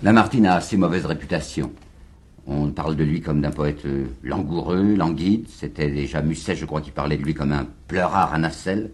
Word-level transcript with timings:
Lamartine 0.00 0.46
a 0.46 0.54
assez 0.54 0.76
mauvaise 0.76 1.06
réputation. 1.06 1.72
On 2.46 2.70
parle 2.70 2.94
de 2.94 3.02
lui 3.02 3.20
comme 3.20 3.40
d'un 3.40 3.50
poète 3.50 3.84
euh, 3.84 4.06
langoureux, 4.22 4.94
languide. 4.94 5.46
C'était 5.48 5.90
déjà 5.90 6.22
Musset, 6.22 6.54
je 6.54 6.66
crois, 6.66 6.80
qui 6.80 6.92
parlait 6.92 7.16
de 7.16 7.24
lui 7.24 7.34
comme 7.34 7.50
un 7.50 7.66
pleurard 7.88 8.32
à 8.32 8.38
nacelle. 8.38 8.92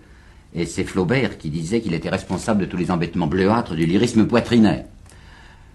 Et 0.54 0.64
c'est 0.64 0.85
Flaubert 0.85 1.37
qui 1.37 1.51
disait 1.51 1.82
qu'il 1.82 1.93
était 1.93 2.09
responsable 2.09 2.62
de 2.62 2.67
tous 2.67 2.79
les 2.79 2.90
embêtements 2.90 3.27
bleuâtres 3.27 3.75
du 3.75 3.85
lyrisme 3.85 4.27
poitrinaire. 4.27 4.87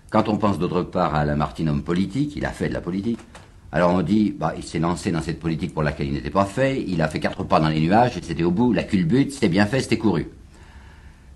Quand 0.10 0.30
on 0.30 0.38
pense 0.38 0.58
d'autre 0.58 0.82
part 0.82 1.14
à 1.14 1.26
Lamartine 1.26 1.70
homme 1.70 1.84
politique, 1.84 2.36
il 2.36 2.46
a 2.46 2.50
fait 2.50 2.70
de 2.70 2.74
la 2.74 2.82
politique. 2.82 3.20
Alors 3.72 3.94
on 3.94 4.02
dit, 4.02 4.34
bah, 4.36 4.56
il 4.58 4.64
s'est 4.64 4.80
lancé 4.80 5.12
dans 5.12 5.22
cette 5.22 5.40
politique 5.40 5.76
pour 5.76 5.84
laquelle 5.84 6.08
il 6.08 6.14
n'était 6.14 6.32
pas 6.32 6.46
fait, 6.46 6.84
il 6.88 7.04
a 7.04 7.08
fait 7.08 7.20
quatre 7.20 7.44
pas 7.44 7.60
dans 7.60 7.70
les 7.70 7.82
nuages, 7.82 8.18
et 8.18 8.22
c'était 8.24 8.42
au 8.42 8.50
bout, 8.50 8.74
la 8.74 8.82
culbute, 8.82 9.32
c'était 9.32 9.48
bien 9.48 9.68
fait, 9.68 9.82
c'était 9.82 10.00
couru. 10.00 10.28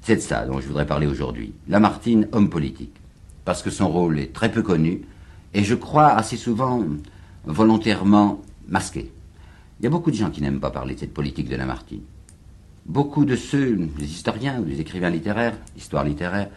C'est 0.02 0.16
de 0.16 0.21
ça 0.21 0.48
dont 0.48 0.60
je 0.60 0.66
voudrais 0.66 0.88
parler 0.88 1.05
aujourd'hui. 1.05 1.54
Lamartine, 1.68 2.28
homme 2.32 2.50
politique 2.50 3.02
parce 3.46 3.62
que 3.62 3.70
son 3.70 3.89
rôle 3.89 4.20
est 4.20 4.34
très 4.34 4.52
peu 4.52 4.62
connu, 4.62 5.02
et 5.54 5.63
je 5.63 5.76
crois 5.76 6.08
assez 6.08 6.38
souvent 6.38 6.84
volontairement 7.45 8.41
masqué. 8.67 9.12
Il 9.80 9.84
y 9.84 9.88
a 9.88 9.90
beaucoup 9.90 10.12
de 10.12 10.16
gens 10.16 10.30
qui 10.30 10.41
n'aiment 10.41 10.59
pas 10.59 10.72
parler 10.72 10.95
de 10.95 11.00
cette 11.00 11.13
politique 11.13 11.50
de 11.50 11.55
Lamartine. 11.55 12.02
Beaucoup 12.86 13.26
de 13.26 13.36
ceux, 13.36 13.76
des 13.76 14.05
historiens 14.05 14.59
ou 14.59 14.66
des 14.66 14.81
écrivains 14.81 15.09
littéraires, 15.09 15.58
histoire 15.77 16.03
littéraire, 16.03 16.50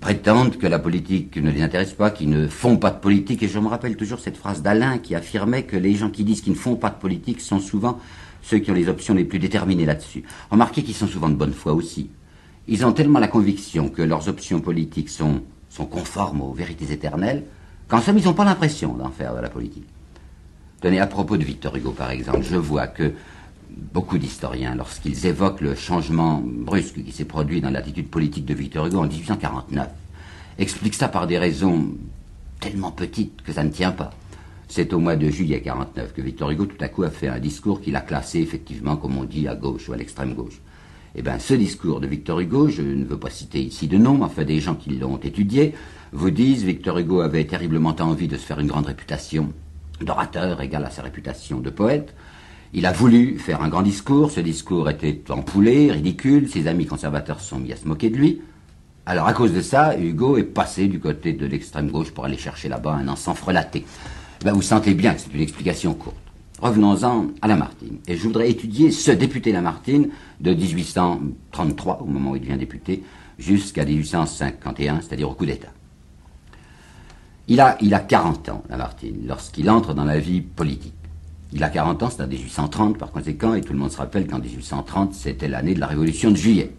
prétendent 0.00 0.56
que 0.56 0.66
la 0.66 0.78
politique 0.78 1.36
ne 1.36 1.50
les 1.50 1.62
intéresse 1.62 1.92
pas, 1.92 2.10
qu'ils 2.10 2.30
ne 2.30 2.48
font 2.48 2.76
pas 2.76 2.90
de 2.90 2.98
politique, 2.98 3.42
et 3.42 3.48
je 3.48 3.58
me 3.58 3.68
rappelle 3.68 3.96
toujours 3.96 4.20
cette 4.20 4.36
phrase 4.36 4.62
d'Alain 4.62 4.98
qui 4.98 5.14
affirmait 5.14 5.62
que 5.62 5.76
les 5.76 5.94
gens 5.94 6.10
qui 6.10 6.24
disent 6.24 6.40
qu'ils 6.40 6.54
ne 6.54 6.58
font 6.58 6.76
pas 6.76 6.90
de 6.90 6.96
politique 6.96 7.40
sont 7.40 7.60
souvent 7.60 8.00
ceux 8.42 8.58
qui 8.58 8.70
ont 8.70 8.74
les 8.74 8.88
options 8.88 9.14
les 9.14 9.24
plus 9.24 9.38
déterminées 9.38 9.86
là-dessus. 9.86 10.24
Remarquez 10.50 10.82
qu'ils 10.82 10.94
sont 10.94 11.06
souvent 11.06 11.28
de 11.28 11.34
bonne 11.34 11.52
foi 11.52 11.72
aussi. 11.72 12.10
Ils 12.68 12.84
ont 12.84 12.92
tellement 12.92 13.18
la 13.18 13.28
conviction 13.28 13.88
que 13.88 14.02
leurs 14.02 14.28
options 14.28 14.60
politiques 14.60 15.08
sont 15.08 15.42
sont 15.76 15.84
conformes 15.84 16.40
aux 16.40 16.52
vérités 16.52 16.90
éternelles, 16.90 17.44
qu'en 17.86 18.00
somme, 18.00 18.18
ils 18.18 18.24
n'ont 18.24 18.32
pas 18.32 18.44
l'impression 18.46 18.94
d'en 18.94 19.10
faire 19.10 19.34
de 19.34 19.40
la 19.40 19.50
politique. 19.50 19.86
Tenez, 20.80 21.00
à 21.00 21.06
propos 21.06 21.36
de 21.36 21.44
Victor 21.44 21.76
Hugo, 21.76 21.90
par 21.90 22.10
exemple, 22.10 22.42
je 22.42 22.56
vois 22.56 22.86
que 22.86 23.12
beaucoup 23.92 24.16
d'historiens, 24.16 24.74
lorsqu'ils 24.74 25.26
évoquent 25.26 25.60
le 25.60 25.74
changement 25.74 26.42
brusque 26.42 27.04
qui 27.04 27.12
s'est 27.12 27.26
produit 27.26 27.60
dans 27.60 27.70
l'attitude 27.70 28.08
politique 28.08 28.46
de 28.46 28.54
Victor 28.54 28.86
Hugo 28.86 29.00
en 29.00 29.06
1849, 29.06 29.88
expliquent 30.58 30.94
ça 30.94 31.08
par 31.08 31.26
des 31.26 31.38
raisons 31.38 31.88
tellement 32.58 32.90
petites 32.90 33.42
que 33.42 33.52
ça 33.52 33.62
ne 33.62 33.70
tient 33.70 33.92
pas. 33.92 34.12
C'est 34.68 34.92
au 34.94 34.98
mois 34.98 35.16
de 35.16 35.28
juillet 35.28 35.60
49 35.60 36.14
que 36.14 36.22
Victor 36.22 36.50
Hugo 36.50 36.64
tout 36.64 36.82
à 36.82 36.88
coup 36.88 37.02
a 37.02 37.10
fait 37.10 37.28
un 37.28 37.38
discours 37.38 37.82
qu'il 37.82 37.96
a 37.96 38.00
classé 38.00 38.40
effectivement, 38.40 38.96
comme 38.96 39.18
on 39.18 39.24
dit, 39.24 39.46
à 39.46 39.54
gauche 39.54 39.88
ou 39.88 39.92
à 39.92 39.96
l'extrême 39.96 40.34
gauche. 40.34 40.60
Eh 41.18 41.22
bien, 41.22 41.38
ce 41.38 41.54
discours 41.54 42.00
de 42.00 42.06
Victor 42.06 42.40
Hugo, 42.40 42.68
je 42.68 42.82
ne 42.82 43.06
veux 43.06 43.18
pas 43.18 43.30
citer 43.30 43.62
ici 43.62 43.88
de 43.88 43.96
nom, 43.96 44.20
enfin 44.22 44.44
des 44.44 44.60
gens 44.60 44.74
qui 44.74 44.90
l'ont 44.90 45.16
étudié, 45.16 45.72
vous 46.12 46.30
disent 46.30 46.62
Victor 46.62 46.98
Hugo 46.98 47.22
avait 47.22 47.46
terriblement 47.46 47.96
envie 48.00 48.28
de 48.28 48.36
se 48.36 48.44
faire 48.44 48.60
une 48.60 48.66
grande 48.66 48.84
réputation 48.84 49.50
d'orateur 50.02 50.60
égale 50.60 50.84
à 50.84 50.90
sa 50.90 51.00
réputation 51.00 51.60
de 51.60 51.70
poète. 51.70 52.14
Il 52.74 52.84
a 52.84 52.92
voulu 52.92 53.38
faire 53.38 53.62
un 53.62 53.68
grand 53.68 53.80
discours, 53.80 54.30
ce 54.30 54.40
discours 54.40 54.90
était 54.90 55.22
empoulé, 55.30 55.90
ridicule, 55.90 56.50
ses 56.50 56.66
amis 56.66 56.84
conservateurs 56.84 57.40
se 57.40 57.48
sont 57.48 57.60
mis 57.60 57.72
à 57.72 57.76
se 57.76 57.88
moquer 57.88 58.10
de 58.10 58.16
lui. 58.16 58.42
Alors 59.06 59.26
à 59.26 59.32
cause 59.32 59.54
de 59.54 59.62
ça, 59.62 59.98
Hugo 59.98 60.36
est 60.36 60.42
passé 60.42 60.86
du 60.86 61.00
côté 61.00 61.32
de 61.32 61.46
l'extrême 61.46 61.90
gauche 61.90 62.10
pour 62.10 62.26
aller 62.26 62.36
chercher 62.36 62.68
là-bas 62.68 62.92
un 62.92 63.08
encens 63.08 63.38
frelaté. 63.38 63.86
Ben, 64.44 64.52
vous 64.52 64.60
sentez 64.60 64.92
bien 64.92 65.14
que 65.14 65.20
c'est 65.22 65.32
une 65.32 65.40
explication 65.40 65.94
courte. 65.94 66.25
Revenons-en 66.60 67.26
à 67.42 67.48
Lamartine. 67.48 67.98
Et 68.06 68.16
je 68.16 68.22
voudrais 68.22 68.50
étudier 68.50 68.90
ce 68.90 69.10
député 69.10 69.52
Lamartine 69.52 70.08
de 70.40 70.54
1833, 70.54 72.00
au 72.00 72.06
moment 72.06 72.30
où 72.30 72.36
il 72.36 72.42
devient 72.42 72.56
député, 72.56 73.02
jusqu'à 73.38 73.84
1851, 73.84 75.02
c'est-à-dire 75.02 75.28
au 75.28 75.34
coup 75.34 75.44
d'État. 75.44 75.68
Il 77.48 77.60
a, 77.60 77.76
il 77.80 77.92
a 77.94 78.00
40 78.00 78.48
ans, 78.48 78.62
Lamartine, 78.70 79.26
lorsqu'il 79.26 79.68
entre 79.68 79.92
dans 79.94 80.04
la 80.04 80.18
vie 80.18 80.40
politique. 80.40 80.94
Il 81.52 81.62
a 81.62 81.68
40 81.68 82.02
ans, 82.02 82.10
c'est 82.10 82.22
en 82.22 82.26
1830 82.26 82.98
par 82.98 83.12
conséquent, 83.12 83.54
et 83.54 83.60
tout 83.60 83.72
le 83.72 83.78
monde 83.78 83.92
se 83.92 83.98
rappelle 83.98 84.26
qu'en 84.26 84.38
1830, 84.38 85.14
c'était 85.14 85.48
l'année 85.48 85.74
de 85.74 85.80
la 85.80 85.86
Révolution 85.86 86.30
de 86.30 86.36
Juillet. 86.36 86.72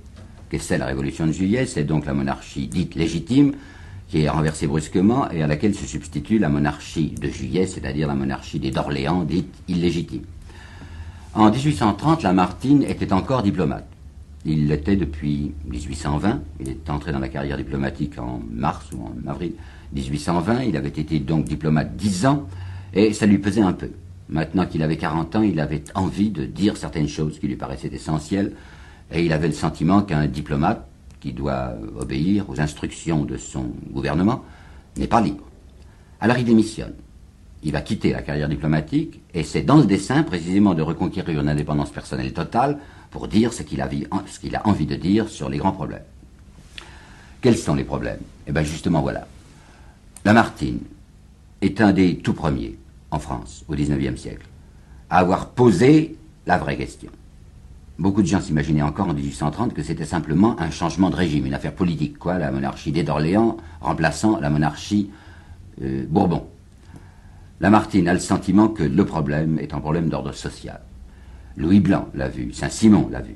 Qu'est-ce 0.50 0.64
que 0.64 0.68
c'est 0.70 0.78
la 0.78 0.88
Révolution 0.88 1.28
de 1.28 1.32
Juillet? 1.32 1.66
C'est 1.66 1.84
donc 1.84 2.06
la 2.06 2.14
monarchie 2.14 2.68
dite 2.68 2.96
légitime, 2.96 3.54
qui 4.08 4.24
est 4.24 4.30
renversée 4.30 4.68
brusquement 4.68 5.30
et 5.32 5.44
à 5.44 5.48
laquelle 5.48 5.76
se 5.76 5.86
substitue 5.86 6.40
la 6.40 6.50
monarchie 6.50 7.14
de 7.22 7.28
Juillet, 7.28 7.68
c'est-à-dire 7.68 8.08
la 8.08 8.16
monarchie 8.16 8.60
des 8.60 8.72
d'Orléans, 8.72 9.24
dite 9.24 9.54
illégitime. 9.68 10.24
En 11.34 11.52
1830, 11.52 12.24
Lamartine 12.24 12.84
était 12.84 13.14
encore 13.14 13.44
diplomate. 13.44 13.88
Il 14.46 14.68
l'était 14.68 14.96
depuis 14.96 15.54
1820. 15.66 16.42
Il 16.62 16.70
est 16.70 16.90
entré 16.90 17.12
dans 17.12 17.20
la 17.20 17.28
carrière 17.28 17.58
diplomatique 17.58 18.18
en 18.18 18.42
mars 18.50 18.88
ou 18.94 19.04
en 19.04 19.30
avril 19.30 19.54
1820. 19.94 20.64
Il 20.64 20.78
avait 20.78 20.88
été 20.88 21.20
donc 21.20 21.46
diplomate 21.46 21.96
dix 21.98 22.26
ans 22.26 22.48
et 22.94 23.14
ça 23.14 23.26
lui 23.26 23.40
pesait 23.40 23.62
un 23.62 23.74
peu. 23.74 23.90
Maintenant 24.30 24.66
qu'il 24.66 24.84
avait 24.84 24.98
40 24.98 25.36
ans, 25.36 25.42
il 25.42 25.60
avait 25.60 25.84
envie 25.96 26.30
de 26.30 26.46
dire 26.46 26.78
certaines 26.78 27.08
choses 27.10 27.40
qui 27.40 27.48
lui 27.48 27.56
paraissaient 27.56 27.94
essentielles 27.94 28.54
et 29.12 29.26
il 29.26 29.34
avait 29.34 29.48
le 29.48 29.54
sentiment 29.54 30.02
qu'un 30.02 30.28
diplomate 30.28 30.87
qui 31.20 31.34
doit 31.34 31.74
obéir 32.00 32.50
aux 32.50 32.60
instructions 32.60 33.26
de 33.26 33.38
son 33.38 33.72
gouvernement, 33.92 34.44
n'est 34.98 35.08
pas 35.08 35.22
libre. 35.22 35.44
Alors 36.20 36.38
il 36.38 36.46
démissionne. 36.46 36.94
Il 37.64 37.72
va 37.72 37.82
quitter 37.82 38.12
la 38.12 38.22
carrière 38.22 38.50
diplomatique, 38.50 39.20
et 39.34 39.44
c'est 39.44 39.64
dans 39.64 39.78
le 39.78 39.86
dessein 39.86 40.24
précisément 40.24 40.74
de 40.74 40.82
reconquérir 40.82 41.40
une 41.40 41.50
indépendance 41.50 41.90
personnelle 41.90 42.34
totale 42.34 42.80
pour 43.10 43.28
dire 43.28 43.52
ce 43.52 43.64
qu'il 43.64 43.82
a, 43.82 43.86
a, 43.88 44.68
envie 44.68 44.86
de 44.86 44.96
dire 44.96 45.28
sur 45.28 45.50
les 45.50 45.58
grands 45.58 45.72
problèmes. 45.72 46.04
Quels 47.42 47.58
sont 47.58 47.76
les 47.76 47.84
problèmes? 47.84 48.20
Eh 48.46 48.52
bien 48.52 48.64
justement 48.64 49.02
voilà. 49.02 49.28
Lamartine 50.26 50.80
est 51.62 51.82
un 51.82 51.94
des 51.94 52.18
tout 52.18 52.34
premiers 52.34 52.78
en 53.12 53.20
France 53.20 53.64
au 53.68 53.74
XIXe 53.74 54.20
siècle 54.20 54.46
à 55.10 55.20
avoir 55.20 55.50
posé 55.50 56.18
la 56.46 56.58
vraie 56.58 56.78
question. 56.78 57.10
Beaucoup 58.00 58.22
de 58.22 58.28
gens 58.28 58.42
s'imaginaient 58.42 58.84
encore 58.84 59.10
en 59.10 59.14
1830 59.14 59.74
que 59.74 59.82
c'était 59.82 60.06
simplement 60.06 60.60
un 60.60 60.70
changement 60.70 61.10
de 61.10 61.16
régime, 61.16 61.48
une 61.48 61.56
affaire 61.56 61.74
politique, 61.74 62.20
quoi, 62.20 62.38
la 62.38 62.52
monarchie 62.52 62.92
des 62.92 63.02
d'Orléans 63.02 63.58
remplaçant 63.82 64.40
la 64.40 64.52
monarchie 64.52 65.10
euh, 65.82 66.06
Bourbon. 66.08 66.46
Lamartine 67.60 68.08
a 68.08 68.14
le 68.14 68.20
sentiment 68.20 68.68
que 68.68 68.84
le 68.84 69.04
problème 69.04 69.58
est 69.58 69.74
un 69.74 69.80
problème 69.80 70.10
d'ordre 70.10 70.32
social. 70.32 70.82
Louis 71.56 71.80
Blanc 71.80 72.08
l'a 72.14 72.30
vu, 72.30 72.54
Saint-Simon 72.54 73.10
l'a 73.12 73.22
vu, 73.22 73.36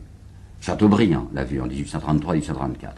Chateaubriand 0.60 1.28
l'a 1.34 1.44
vu 1.44 1.60
en 1.60 1.68
1833-1834. 1.68 2.92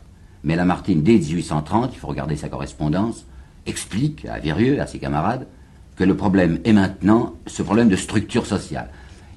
Mais 0.43 0.57
Lamartine, 0.57 1.01
dès 1.01 1.13
1830, 1.13 1.91
il 1.93 1.99
faut 1.99 2.07
regarder 2.07 2.35
sa 2.35 2.49
correspondance, 2.49 3.25
explique 3.65 4.25
à 4.25 4.39
Virieux, 4.39 4.81
à 4.81 4.87
ses 4.87 4.99
camarades, 4.99 5.47
que 5.95 6.03
le 6.03 6.17
problème 6.17 6.59
est 6.65 6.73
maintenant 6.73 7.35
ce 7.47 7.63
problème 7.63 7.87
de 7.87 7.95
structure 7.95 8.45
sociale. 8.45 8.89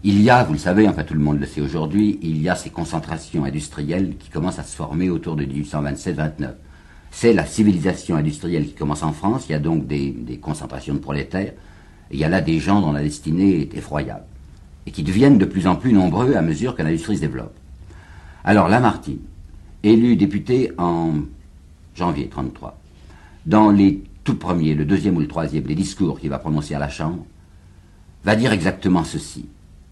Il 0.09 0.23
y 0.23 0.31
a, 0.31 0.45
vous 0.45 0.53
le 0.53 0.59
savez, 0.61 0.89
enfin 0.89 1.03
tout 1.03 1.15
le 1.15 1.21
monde 1.21 1.41
le 1.41 1.47
sait 1.47 1.61
aujourd'hui, 1.61 2.21
il 2.23 2.41
y 2.41 2.49
a 2.49 2.55
ces 2.55 2.71
concentrations 2.71 3.45
industrielles 3.45 4.17
qui 4.17 4.31
commencent 4.31 4.61
à 4.61 4.63
se 4.63 4.77
former 4.77 5.11
autour 5.11 5.35
de 5.35 5.45
1827-29. 5.45 6.51
C'est 7.11 7.33
la 7.33 7.45
civilisation 7.45 8.15
industrielle 8.15 8.67
qui 8.69 8.75
commence 8.75 9.03
en 9.03 9.13
France, 9.13 9.47
il 9.49 9.53
y 9.53 9.55
a 9.57 9.59
donc 9.59 9.89
des, 9.89 10.39
concentrations 10.41 10.95
de 10.95 11.01
prolétaires, 11.01 11.55
il 12.13 12.21
y 12.21 12.25
a 12.25 12.29
là 12.29 12.41
des 12.41 12.61
gens 12.61 12.81
dont 12.81 12.93
la 12.93 13.03
destinée 13.03 13.63
est 13.63 13.75
effroyable, 13.75 14.23
et 14.87 14.93
qui 14.93 15.03
deviennent 15.03 15.39
de 15.39 15.45
plus 15.45 15.67
en 15.67 15.75
plus 15.75 15.93
nombreux 15.93 16.37
à 16.37 16.43
mesure 16.43 16.77
que 16.77 16.85
l'industrie 16.85 17.17
se 17.17 17.23
développe. 17.23 17.57
Alors 18.45 18.69
Lamartine, 18.69 19.19
élu 19.83 20.15
député 20.15 20.71
en 20.79 21.15
janvier 21.97 22.29
33, 22.29 22.79
dans 23.45 23.73
les 23.73 24.05
tout 24.23 24.37
premiers, 24.37 24.77
le 24.77 24.85
deuxième 24.85 25.17
ou 25.17 25.21
le 25.21 25.27
troisième, 25.27 25.67
les 25.67 25.75
discours 25.75 26.21
qu'il 26.21 26.31
va 26.31 26.39
prononcer 26.39 26.77
à 26.77 26.79
la 26.79 26.91
Chambre, 26.91 27.27
va 28.23 28.37
dire 28.37 28.53
exactement 28.53 29.03
ceci. 29.03 29.47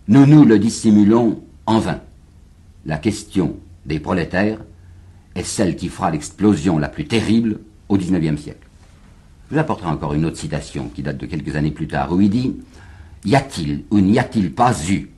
Nous 0.06 0.26
nous 0.26 0.44
le 0.44 0.58
dissimulons 0.58 1.42
en 1.64 1.78
vain. 1.78 2.00
La 2.84 2.98
question 2.98 3.56
des 3.86 3.98
prolétaires 3.98 4.58
est 5.34 5.44
celle 5.44 5.76
qui 5.76 5.88
fera 5.88 6.10
l'explosion 6.10 6.78
la 6.78 6.90
plus 6.90 7.06
terrible 7.06 7.60
au 7.88 7.96
XIXe 7.96 8.38
siècle. 8.38 8.68
Je 9.48 9.54
vous 9.54 9.60
apporterai 9.60 9.88
encore 9.88 10.12
une 10.12 10.26
autre 10.26 10.36
citation 10.36 10.90
qui 10.94 11.02
date 11.02 11.16
de 11.16 11.24
quelques 11.24 11.56
années 11.56 11.70
plus 11.70 11.88
tard, 11.88 12.12
où 12.12 12.20
il 12.20 12.28
dit 12.28 12.54
Y 13.24 13.34
a-t-il 13.34 13.84
ou 13.90 14.00
n'y 14.00 14.18
a-t-il 14.18 14.52
pas 14.52 14.74
eu 14.90 15.08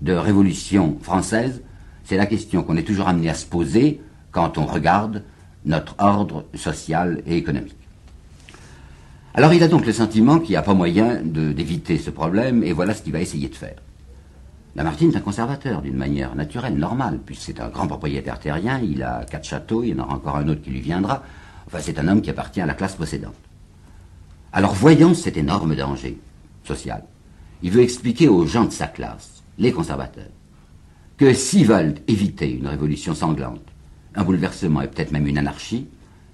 de 0.00 0.12
révolution 0.12 0.96
française? 1.02 1.62
C'est 2.04 2.16
la 2.16 2.26
question 2.26 2.62
qu'on 2.62 2.76
est 2.76 2.86
toujours 2.86 3.08
amené 3.08 3.28
à 3.28 3.34
se 3.34 3.46
poser 3.46 4.00
quand 4.30 4.58
on 4.58 4.66
regarde 4.66 5.24
notre 5.64 5.96
ordre 5.98 6.44
social 6.54 7.20
et 7.26 7.36
économique. 7.36 7.76
Alors 9.34 9.52
il 9.52 9.62
a 9.64 9.68
donc 9.68 9.84
le 9.84 9.92
sentiment 9.92 10.38
qu'il 10.38 10.50
n'y 10.50 10.56
a 10.56 10.62
pas 10.62 10.74
moyen 10.74 11.20
d'éviter 11.24 11.98
ce 11.98 12.10
problème, 12.10 12.62
et 12.62 12.72
voilà 12.72 12.94
ce 12.94 13.02
qu'il 13.02 13.12
va 13.12 13.20
essayer 13.20 13.48
de 13.48 13.56
faire. 13.56 13.74
Lamartine 14.76 15.10
est 15.10 15.16
un 15.16 15.20
conservateur 15.20 15.80
d'une 15.80 15.96
manière 15.96 16.34
naturelle, 16.34 16.76
normale, 16.76 17.18
puisque 17.24 17.44
c'est 17.44 17.60
un 17.60 17.70
grand 17.70 17.86
propriétaire 17.86 18.38
terrien, 18.38 18.78
il 18.78 19.02
a 19.02 19.24
quatre 19.24 19.46
châteaux, 19.46 19.82
il 19.82 19.88
y 19.88 19.94
en 19.94 20.04
aura 20.04 20.16
encore 20.16 20.36
un 20.36 20.46
autre 20.48 20.60
qui 20.60 20.68
lui 20.68 20.82
viendra. 20.82 21.22
Enfin, 21.66 21.78
c'est 21.80 21.98
un 21.98 22.06
homme 22.06 22.20
qui 22.20 22.28
appartient 22.28 22.60
à 22.60 22.66
la 22.66 22.74
classe 22.74 22.94
possédante. 22.94 23.34
Alors, 24.52 24.74
voyant 24.74 25.14
cet 25.14 25.38
énorme 25.38 25.74
danger 25.74 26.18
social, 26.62 27.04
il 27.62 27.70
veut 27.70 27.80
expliquer 27.80 28.28
aux 28.28 28.44
gens 28.44 28.66
de 28.66 28.70
sa 28.70 28.86
classe, 28.86 29.42
les 29.56 29.72
conservateurs, 29.72 30.28
que 31.16 31.32
s'ils 31.32 31.66
veulent 31.66 31.94
éviter 32.06 32.52
une 32.52 32.66
révolution 32.66 33.14
sanglante, 33.14 33.64
un 34.14 34.24
bouleversement 34.24 34.82
et 34.82 34.88
peut-être 34.88 35.10
même 35.10 35.26
une 35.26 35.38
anarchie, 35.38 35.88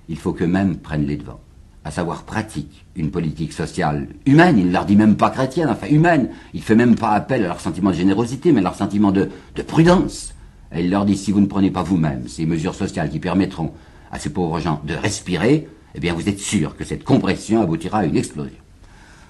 il 0.09 0.19
faut 0.19 0.33
qu'eux-mêmes 0.33 0.79
prennent 0.79 1.07
les 1.07 1.17
devants. 1.17 1.41
À 1.85 1.91
savoir 1.91 2.23
pratique, 2.23 2.85
une 2.95 3.11
politique 3.11 3.53
sociale 3.53 4.09
humaine, 4.25 4.59
il 4.59 4.67
ne 4.67 4.73
leur 4.73 4.85
dit 4.85 4.97
même 4.97 5.17
pas 5.17 5.31
chrétienne, 5.31 5.69
enfin 5.69 5.89
humaine, 5.89 6.31
il 6.55 6.63
fait 6.63 6.77
même 6.77 6.95
pas 6.95 7.11
appel 7.11 7.45
à 7.45 7.49
leur 7.49 7.61
sentiment 7.61 7.91
de 7.91 7.97
générosité, 7.97 8.53
mais 8.53 8.61
à 8.61 8.65
leur 8.65 8.77
sentiment 8.77 9.11
de, 9.11 9.31
de 9.57 9.63
prudence. 9.63 10.35
Et 10.75 10.81
il 10.81 10.91
leur 10.91 11.05
dit, 11.05 11.17
si 11.17 11.33
vous 11.33 11.41
ne 11.41 11.47
prenez 11.47 11.71
pas 11.71 11.83
vous-même 11.83 12.29
ces 12.29 12.47
mesures 12.47 12.75
sociales 12.75 13.11
qui 13.11 13.19
permettront 13.19 13.73
à 14.11 14.19
ces 14.19 14.31
pauvres 14.31 14.61
gens 14.61 14.81
de 14.85 14.95
respirer, 14.95 15.69
eh 15.95 16.01
bien 16.01 16.15
vous 16.15 16.29
êtes 16.29 16.39
sûr 16.39 16.77
que 16.77 16.85
cette 16.85 17.05
compression 17.05 17.61
aboutira 17.63 17.99
à 17.99 18.05
une 18.05 18.17
explosion. 18.17 18.57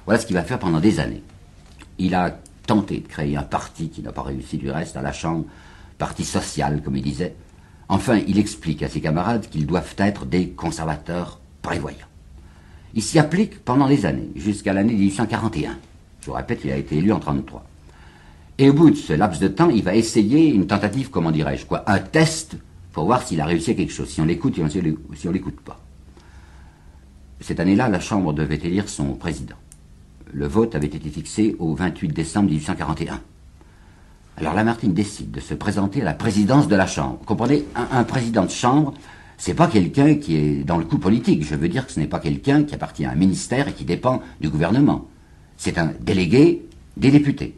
Voilà 0.05 0.21
ce 0.21 0.27
qu'il 0.27 0.37
va 0.37 0.45
faire 0.45 0.59
pendant 0.59 0.81
des 0.81 1.01
années. 1.01 1.23
Il 1.99 2.15
a 2.15 2.39
tenté 2.67 2.99
de 3.01 3.09
créer 3.09 3.37
un 3.37 3.43
parti 3.43 3.89
qui 3.89 4.03
n'a 4.03 4.13
pas 4.13 4.23
réussi 4.23 4.59
du 4.59 4.71
reste 4.71 4.97
à 4.97 5.03
la 5.03 5.13
Chambre, 5.13 5.45
parti 5.99 6.25
social, 6.25 6.83
comme 6.83 6.97
il 6.97 7.03
disait. 7.03 7.35
Enfin, 7.89 8.21
il 8.27 8.39
explique 8.39 8.83
à 8.83 8.89
ses 8.89 9.01
camarades 9.01 9.49
qu'ils 9.49 9.67
doivent 9.67 9.95
être 9.99 10.27
des 10.27 10.51
conservateurs 10.51 11.41
prévoyants. 11.63 12.12
Il 12.95 13.03
s'y 13.03 13.19
applique 13.19 13.65
pendant 13.65 13.89
des 13.89 14.05
années, 14.07 14.31
jusqu'à 14.37 14.73
l'année 14.73 14.95
1841. 14.95 15.79
Je 16.21 16.27
vous 16.27 16.33
répète, 16.33 16.61
il 16.65 16.71
a 16.71 16.77
été 16.77 16.97
élu 16.97 17.13
en 17.13 17.19
1933. 17.19 17.65
Et 18.59 18.71
au 18.71 18.75
bout 18.75 18.91
de 18.91 18.97
ce 18.97 19.13
laps 19.13 19.41
de 19.41 19.49
temps, 19.49 19.71
il 19.71 19.83
va 19.83 19.95
essayer 19.95 20.49
une 20.49 20.67
tentative, 20.67 21.11
comment 21.11 21.31
dirais-je, 21.31 21.67
quoi, 21.67 21.83
un 21.91 21.99
test 21.99 22.57
pour 22.93 23.07
voir 23.07 23.23
s'il 23.23 23.41
a 23.41 23.47
réussi 23.47 23.75
quelque 23.75 23.93
chose, 23.93 24.09
si 24.09 24.21
on 24.21 24.27
l'écoute 24.27 24.59
ou 24.59 24.69
si 24.69 25.27
on 25.27 25.31
ne 25.31 25.35
l'écoute 25.35 25.61
pas. 25.61 25.81
Cette 27.41 27.59
année-là, 27.59 27.89
la 27.89 27.99
Chambre 27.99 28.33
devait 28.33 28.61
élire 28.63 28.89
son 28.89 29.15
président. 29.15 29.57
Le 30.33 30.47
vote 30.47 30.75
avait 30.75 30.87
été 30.87 31.09
fixé 31.09 31.57
au 31.59 31.75
28 31.75 32.09
décembre 32.09 32.51
1841. 32.51 33.21
Alors 34.37 34.55
Lamartine 34.55 34.95
décide 34.95 35.31
de 35.31 35.41
se 35.41 35.55
présenter 35.55 36.03
à 36.03 36.05
la 36.05 36.15
présidence 36.15 36.69
de 36.69 36.77
la 36.77 36.87
Chambre. 36.87 37.19
Vous 37.21 37.27
comprenez, 37.27 37.65
un 37.75 38.05
président 38.05 38.45
de 38.45 38.51
Chambre, 38.51 38.95
c'est 39.39 39.55
pas 39.55 39.67
quelqu'un 39.67 40.15
qui 40.17 40.37
est 40.37 40.65
dans 40.65 40.79
le 40.79 40.85
coup 40.85 40.99
politique. 40.99 41.45
Je 41.45 41.55
veux 41.55 41.69
dire 41.69 41.87
que 41.87 41.93
ce 41.93 42.01
n'est 42.01 42.07
pas 42.07 42.21
quelqu'un 42.21 42.65
qui 42.65 42.75
appartient 42.75 43.05
à 43.05 43.11
un 43.11 43.17
ministère 43.17 43.69
et 43.69 43.73
qui 43.73 43.85
dépend 43.85 44.23
du 44.41 44.49
gouvernement. 44.49 45.09
C'est 45.57 45.79
un 45.79 45.93
délégué 46.01 46.67
des 46.97 47.11
députés. 47.11 47.57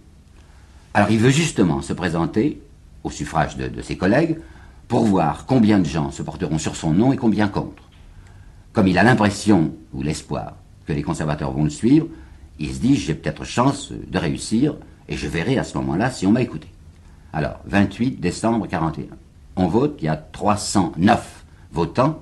Alors 0.95 1.11
il 1.11 1.19
veut 1.19 1.31
justement 1.31 1.83
se 1.83 1.93
présenter 1.93 2.63
au 3.03 3.11
suffrage 3.11 3.57
de, 3.57 3.83
ses 3.83 3.97
collègues 3.97 4.39
pour 4.89 5.05
voir 5.05 5.47
combien 5.47 5.79
de 5.79 5.87
gens 5.87 6.11
se 6.11 6.23
porteront 6.23 6.59
sur 6.59 6.77
son 6.77 6.93
nom 6.93 7.13
et 7.13 7.17
combien 7.17 7.49
contre. 7.49 7.83
Comme 8.73 8.89
il 8.89 8.99
a 8.99 9.03
l'impression 9.03 9.73
ou 9.93 10.03
l'espoir 10.03 10.57
que 10.87 10.93
les 10.93 11.03
conservateurs 11.03 11.53
vont 11.53 11.65
le 11.65 11.71
suivre, 11.71 12.07
il 12.59 12.73
se 12.73 12.81
dit 12.81 12.97
j'ai 12.97 13.15
peut-être 13.15 13.45
chance 13.45 13.93
de 13.93 14.19
réussir 14.19 14.77
et 15.09 15.17
je 15.17 15.29
verrai 15.29 15.59
à 15.59 15.65
ce 15.65 15.77
moment-là 15.79 16.11
si 16.11 16.27
on 16.27 16.33
m'a 16.33 16.43
écouté. 16.43 16.69
Alors, 17.33 17.59
28 17.67 18.21
décembre 18.21 18.67
41. 18.67 19.07
On 19.57 19.67
vote, 19.67 19.97
il 20.01 20.05
y 20.05 20.09
a 20.09 20.17
309 20.17 21.44
votants, 21.75 22.21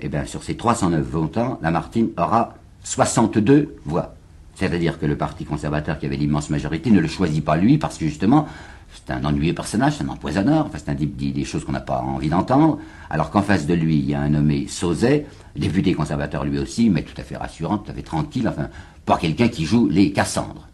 eh 0.00 0.08
bien, 0.08 0.26
sur 0.26 0.42
ces 0.42 0.56
309 0.56 1.02
votants, 1.02 1.58
Lamartine 1.62 2.10
aura 2.16 2.54
62 2.84 3.76
voix. 3.84 4.14
C'est-à-dire 4.54 4.98
que 4.98 5.06
le 5.06 5.16
Parti 5.16 5.44
conservateur, 5.44 5.98
qui 5.98 6.06
avait 6.06 6.16
l'immense 6.16 6.50
majorité, 6.50 6.90
ne 6.90 7.00
le 7.00 7.08
choisit 7.08 7.44
pas 7.44 7.56
lui, 7.56 7.78
parce 7.78 7.98
que 7.98 8.04
justement, 8.04 8.46
c'est 8.92 9.12
un 9.12 9.24
ennuyeux 9.24 9.54
personnage, 9.54 9.96
c'est 9.96 10.04
un 10.04 10.08
empoisonneur, 10.08 10.66
enfin, 10.66 10.78
c'est 10.78 10.90
un 10.90 10.94
type 10.94 11.16
qui 11.16 11.26
dit 11.26 11.32
des 11.32 11.44
choses 11.44 11.64
qu'on 11.64 11.72
n'a 11.72 11.80
pas 11.80 12.00
envie 12.00 12.28
d'entendre, 12.28 12.78
alors 13.08 13.30
qu'en 13.30 13.42
face 13.42 13.66
de 13.66 13.74
lui, 13.74 13.96
il 13.96 14.10
y 14.10 14.14
a 14.14 14.20
un 14.20 14.28
nommé 14.28 14.66
Sauzet, 14.68 15.26
député 15.56 15.94
conservateur 15.94 16.44
lui 16.44 16.58
aussi, 16.58 16.90
mais 16.90 17.02
tout 17.02 17.18
à 17.18 17.22
fait 17.22 17.36
rassurant, 17.36 17.78
tout 17.78 17.90
à 17.90 17.94
fait 17.94 18.02
tranquille, 18.02 18.46
enfin, 18.46 18.68
pas 19.06 19.16
quelqu'un 19.16 19.48
qui 19.48 19.64
joue 19.64 19.88
les 19.88 20.12
Cassandres. 20.12 20.68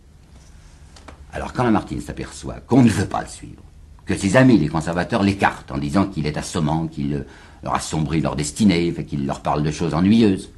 Alors 1.32 1.52
quand 1.52 1.62
Lamartine 1.62 2.00
s'aperçoit 2.00 2.56
qu'on 2.66 2.82
ne 2.82 2.88
veut 2.88 3.06
pas 3.06 3.22
le 3.22 3.28
suivre, 3.28 3.62
que 4.06 4.16
ses 4.16 4.36
amis, 4.36 4.58
les 4.58 4.68
conservateurs, 4.68 5.22
l'écartent 5.22 5.70
en 5.70 5.78
disant 5.78 6.06
qu'il 6.06 6.26
est 6.26 6.38
assommant, 6.38 6.86
qu'il 6.86 7.26
leur 7.62 7.74
assombrit 7.74 8.20
leur 8.20 8.36
destinée, 8.36 8.90
fait 8.92 9.04
qu'il 9.04 9.26
leur 9.26 9.40
parle 9.40 9.62
de 9.62 9.70
choses 9.70 9.94
ennuyeuses. 9.94 10.50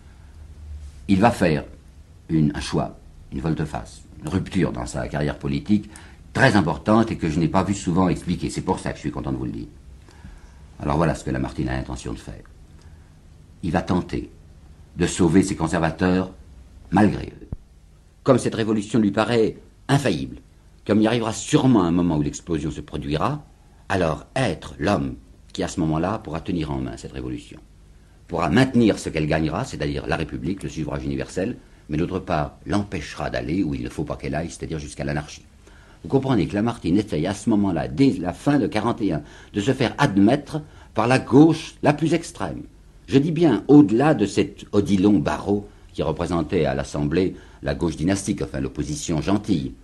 Il 1.08 1.20
va 1.20 1.31
faire 1.31 1.64
un 2.31 2.61
choix, 2.61 2.99
une 3.32 3.41
volte-face, 3.41 4.02
une 4.23 4.29
rupture 4.29 4.73
dans 4.73 4.87
sa 4.87 5.08
carrière 5.08 5.38
politique 5.38 5.91
très 6.32 6.56
importante 6.56 7.11
et 7.11 7.17
que 7.17 7.29
je 7.29 7.41
n'ai 7.41 7.49
pas 7.49 7.64
vu 7.64 7.75
souvent 7.75 8.08
expliquer. 8.08 8.50
C'est 8.50 8.61
pour 8.61 8.79
ça 8.79 8.91
que 8.91 8.97
je 8.97 9.00
suis 9.00 9.11
content 9.11 9.32
de 9.32 9.37
vous 9.37 9.47
le 9.47 9.52
dire. 9.52 9.69
Alors 10.81 10.97
voilà 10.97 11.14
ce 11.14 11.25
que 11.25 11.31
Lamartine 11.31 11.69
a 11.69 11.76
l'intention 11.76 12.12
de 12.12 12.19
faire. 12.19 12.44
Il 13.62 13.73
va 13.73 13.82
tenter 13.82 14.31
de 14.97 15.06
sauver 15.06 15.43
ses 15.43 15.56
conservateurs 15.56 16.32
malgré 16.91 17.26
eux. 17.26 17.49
Comme 18.23 18.38
cette 18.38 18.55
révolution 18.55 18.99
lui 18.99 19.11
paraît 19.11 19.56
infaillible, 19.88 20.37
comme 20.87 21.00
il 21.00 21.06
arrivera 21.06 21.32
sûrement 21.32 21.82
un 21.82 21.91
moment 21.91 22.17
où 22.17 22.23
l'explosion 22.23 22.70
se 22.70 22.81
produira, 22.81 23.44
alors 23.88 24.26
être 24.37 24.75
l'homme 24.79 25.17
qui 25.52 25.62
à 25.62 25.69
ce 25.69 25.81
moment-là 25.81 26.19
pourra 26.19 26.41
tenir 26.41 26.70
en 26.70 26.79
main 26.79 26.97
cette 26.97 27.12
révolution, 27.12 27.58
pourra 28.29 28.49
maintenir 28.49 28.99
ce 28.99 29.08
qu'elle 29.08 29.26
gagnera, 29.26 29.64
c'est-à-dire 29.64 30.06
la 30.06 30.17
République, 30.17 30.62
le 30.62 30.69
suffrage 30.69 31.05
universel, 31.05 31.56
mais 31.88 31.97
d'autre 31.97 32.20
part 32.20 32.58
l'empêchera 32.67 33.31
d'aller 33.31 33.62
où 33.64 33.75
il 33.75 33.82
ne 33.82 33.88
faut 33.88 34.05
pas 34.05 34.17
qu'elle 34.17 34.35
aille, 34.35 34.50
c'est-à-dire 34.50 34.79
jusqu'à 34.79 35.05
l'anarchie. 35.05 35.44
Vous 36.02 36.08
comprenez 36.08 36.47
que 36.47 36.55
Lamartine 36.55 36.97
essaye 36.97 37.26
à 37.26 37.35
ce 37.35 37.50
moment-là, 37.50 37.88
dès 37.88 38.12
la 38.12 38.32
fin 38.32 38.58
de 38.58 38.67
41, 38.67 39.23
de 39.52 39.61
se 39.61 39.73
faire 39.73 39.94
admettre 39.99 40.62
par 40.94 41.06
la 41.06 41.19
gauche 41.19 41.75
la 41.82 41.93
plus 41.93 42.14
extrême. 42.14 42.62
Je 43.06 43.19
dis 43.19 43.32
bien 43.32 43.64
au-delà 43.69 44.14
de 44.14 44.25
cet 44.25 44.64
Odilon 44.73 45.19
Barrault 45.19 45.69
qui 45.93 46.02
représentait 46.02 46.64
à 46.64 46.75
l'Assemblée 46.75 47.35
la 47.62 47.75
gauche 47.75 47.97
dynastique, 47.97 48.43
enfin 48.43 48.61
l'opposition 48.61 49.20
gentille, 49.20 49.75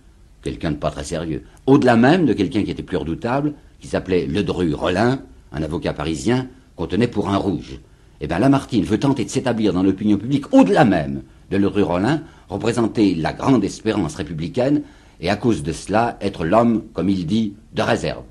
quelqu'un 0.41 0.71
de 0.71 0.77
pas 0.77 0.91
très 0.91 1.03
sérieux. 1.03 1.43
Au-delà 1.65 1.97
même 1.97 2.25
de 2.25 2.33
quelqu'un 2.33 2.63
qui 2.63 2.71
était 2.71 2.83
plus 2.83 2.97
redoutable, 2.97 3.53
qui 3.79 3.87
s'appelait 3.87 4.25
Ledru 4.25 4.73
Rollin, 4.73 5.21
un 5.51 5.63
avocat 5.63 5.93
parisien 5.93 6.47
qu'on 6.75 6.87
tenait 6.87 7.07
pour 7.07 7.29
un 7.29 7.37
rouge. 7.37 7.79
Eh 8.19 8.27
bien, 8.27 8.39
Lamartine 8.39 8.83
veut 8.83 8.99
tenter 8.99 9.25
de 9.25 9.29
s'établir 9.29 9.73
dans 9.73 9.83
l'opinion 9.83 10.17
publique 10.17 10.53
au-delà 10.53 10.85
même 10.85 11.23
de 11.51 11.57
Le 11.57 11.67
Rollin, 11.67 12.23
représenter 12.49 13.15
la 13.15 13.33
grande 13.33 13.63
espérance 13.63 14.15
républicaine 14.15 14.81
et 15.19 15.29
à 15.29 15.35
cause 15.35 15.63
de 15.63 15.71
cela 15.71 16.17
être 16.21 16.45
l'homme, 16.45 16.83
comme 16.93 17.09
il 17.09 17.25
dit, 17.25 17.53
de 17.73 17.81
réserve. 17.81 18.23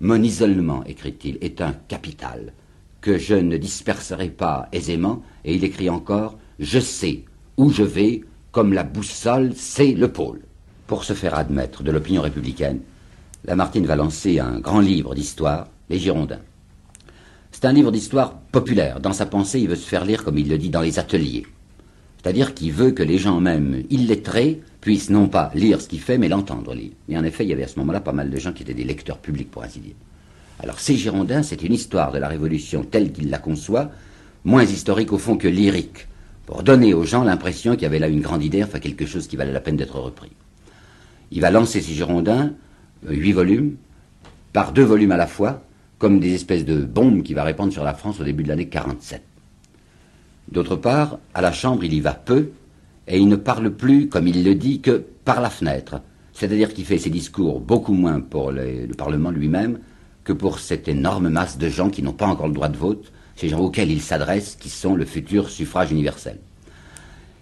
Mon 0.00 0.22
isolement, 0.22 0.84
écrit-il, 0.84 1.38
est 1.40 1.60
un 1.60 1.72
capital 1.88 2.52
que 3.00 3.18
je 3.18 3.34
ne 3.34 3.56
disperserai 3.56 4.28
pas 4.28 4.68
aisément, 4.72 5.22
et 5.44 5.54
il 5.54 5.64
écrit 5.64 5.90
encore 5.90 6.38
Je 6.58 6.78
sais 6.78 7.24
où 7.56 7.70
je 7.70 7.82
vais, 7.82 8.22
comme 8.52 8.72
la 8.72 8.84
boussole 8.84 9.54
sait 9.54 9.92
le 9.92 10.08
pôle. 10.08 10.40
Pour 10.86 11.04
se 11.04 11.12
faire 11.12 11.34
admettre 11.34 11.82
de 11.82 11.90
l'opinion 11.90 12.22
républicaine, 12.22 12.80
Lamartine 13.44 13.86
va 13.86 13.96
lancer 13.96 14.38
un 14.38 14.60
grand 14.60 14.80
livre 14.80 15.14
d'histoire 15.14 15.68
les 15.92 15.98
Girondins. 15.98 16.40
C'est 17.52 17.66
un 17.66 17.72
livre 17.72 17.92
d'histoire 17.92 18.38
populaire. 18.40 18.98
Dans 18.98 19.12
sa 19.12 19.26
pensée, 19.26 19.60
il 19.60 19.68
veut 19.68 19.76
se 19.76 19.86
faire 19.86 20.04
lire, 20.04 20.24
comme 20.24 20.38
il 20.38 20.48
le 20.48 20.58
dit, 20.58 20.70
dans 20.70 20.80
les 20.80 20.98
ateliers. 20.98 21.46
C'est-à-dire 22.16 22.54
qu'il 22.54 22.72
veut 22.72 22.92
que 22.92 23.02
les 23.02 23.18
gens 23.18 23.40
même 23.40 23.84
illettrés 23.90 24.62
puissent 24.80 25.10
non 25.10 25.28
pas 25.28 25.50
lire 25.54 25.80
ce 25.80 25.88
qu'il 25.88 26.00
fait, 26.00 26.18
mais 26.18 26.28
l'entendre 26.28 26.74
lire. 26.74 26.92
Et 27.08 27.18
en 27.18 27.24
effet, 27.24 27.44
il 27.44 27.50
y 27.50 27.52
avait 27.52 27.64
à 27.64 27.68
ce 27.68 27.78
moment-là 27.80 28.00
pas 28.00 28.12
mal 28.12 28.30
de 28.30 28.38
gens 28.38 28.52
qui 28.52 28.62
étaient 28.62 28.74
des 28.74 28.84
lecteurs 28.84 29.18
publics, 29.18 29.50
pour 29.50 29.62
ainsi 29.62 29.80
dire. 29.80 29.94
Alors, 30.60 30.80
ces 30.80 30.96
Girondins, 30.96 31.42
c'est 31.42 31.62
une 31.62 31.74
histoire 31.74 32.10
de 32.10 32.18
la 32.18 32.28
Révolution 32.28 32.84
telle 32.84 33.12
qu'il 33.12 33.28
la 33.28 33.38
conçoit, 33.38 33.90
moins 34.44 34.64
historique 34.64 35.12
au 35.12 35.18
fond 35.18 35.36
que 35.36 35.48
lyrique, 35.48 36.08
pour 36.46 36.62
donner 36.62 36.94
aux 36.94 37.04
gens 37.04 37.22
l'impression 37.22 37.72
qu'il 37.72 37.82
y 37.82 37.86
avait 37.86 37.98
là 37.98 38.08
une 38.08 38.22
grande 38.22 38.42
idée, 38.42 38.64
enfin 38.64 38.78
quelque 38.78 39.06
chose 39.06 39.26
qui 39.26 39.36
valait 39.36 39.52
la 39.52 39.60
peine 39.60 39.76
d'être 39.76 39.98
repris. 39.98 40.32
Il 41.30 41.42
va 41.42 41.50
lancer 41.50 41.80
ces 41.82 41.92
Girondins, 41.92 42.52
huit 43.06 43.32
volumes, 43.32 43.76
par 44.52 44.72
deux 44.72 44.84
volumes 44.84 45.12
à 45.12 45.16
la 45.16 45.26
fois, 45.26 45.62
comme 46.02 46.18
des 46.18 46.34
espèces 46.34 46.64
de 46.64 46.82
bombes 46.82 47.22
qui 47.22 47.32
va 47.32 47.44
répandre 47.44 47.72
sur 47.72 47.84
la 47.84 47.94
France 47.94 48.18
au 48.18 48.24
début 48.24 48.42
de 48.42 48.48
l'année 48.48 48.66
47. 48.66 49.22
D'autre 50.50 50.74
part, 50.74 51.20
à 51.32 51.40
la 51.40 51.52
Chambre, 51.52 51.84
il 51.84 51.94
y 51.94 52.00
va 52.00 52.12
peu, 52.12 52.50
et 53.06 53.18
il 53.18 53.28
ne 53.28 53.36
parle 53.36 53.70
plus, 53.70 54.08
comme 54.08 54.26
il 54.26 54.42
le 54.42 54.56
dit, 54.56 54.80
que 54.80 55.04
par 55.24 55.40
la 55.40 55.48
fenêtre. 55.48 56.00
C'est-à-dire 56.32 56.74
qu'il 56.74 56.86
fait 56.86 56.98
ses 56.98 57.08
discours 57.08 57.60
beaucoup 57.60 57.92
moins 57.92 58.18
pour 58.18 58.50
le 58.50 58.88
Parlement 58.98 59.30
lui-même 59.30 59.78
que 60.24 60.32
pour 60.32 60.58
cette 60.58 60.88
énorme 60.88 61.28
masse 61.28 61.56
de 61.56 61.68
gens 61.68 61.88
qui 61.88 62.02
n'ont 62.02 62.12
pas 62.12 62.26
encore 62.26 62.48
le 62.48 62.54
droit 62.54 62.68
de 62.68 62.76
vote, 62.76 63.12
ces 63.36 63.48
gens 63.48 63.60
auxquels 63.60 63.92
il 63.92 64.02
s'adresse, 64.02 64.56
qui 64.56 64.70
sont 64.70 64.96
le 64.96 65.04
futur 65.04 65.50
suffrage 65.50 65.92
universel. 65.92 66.40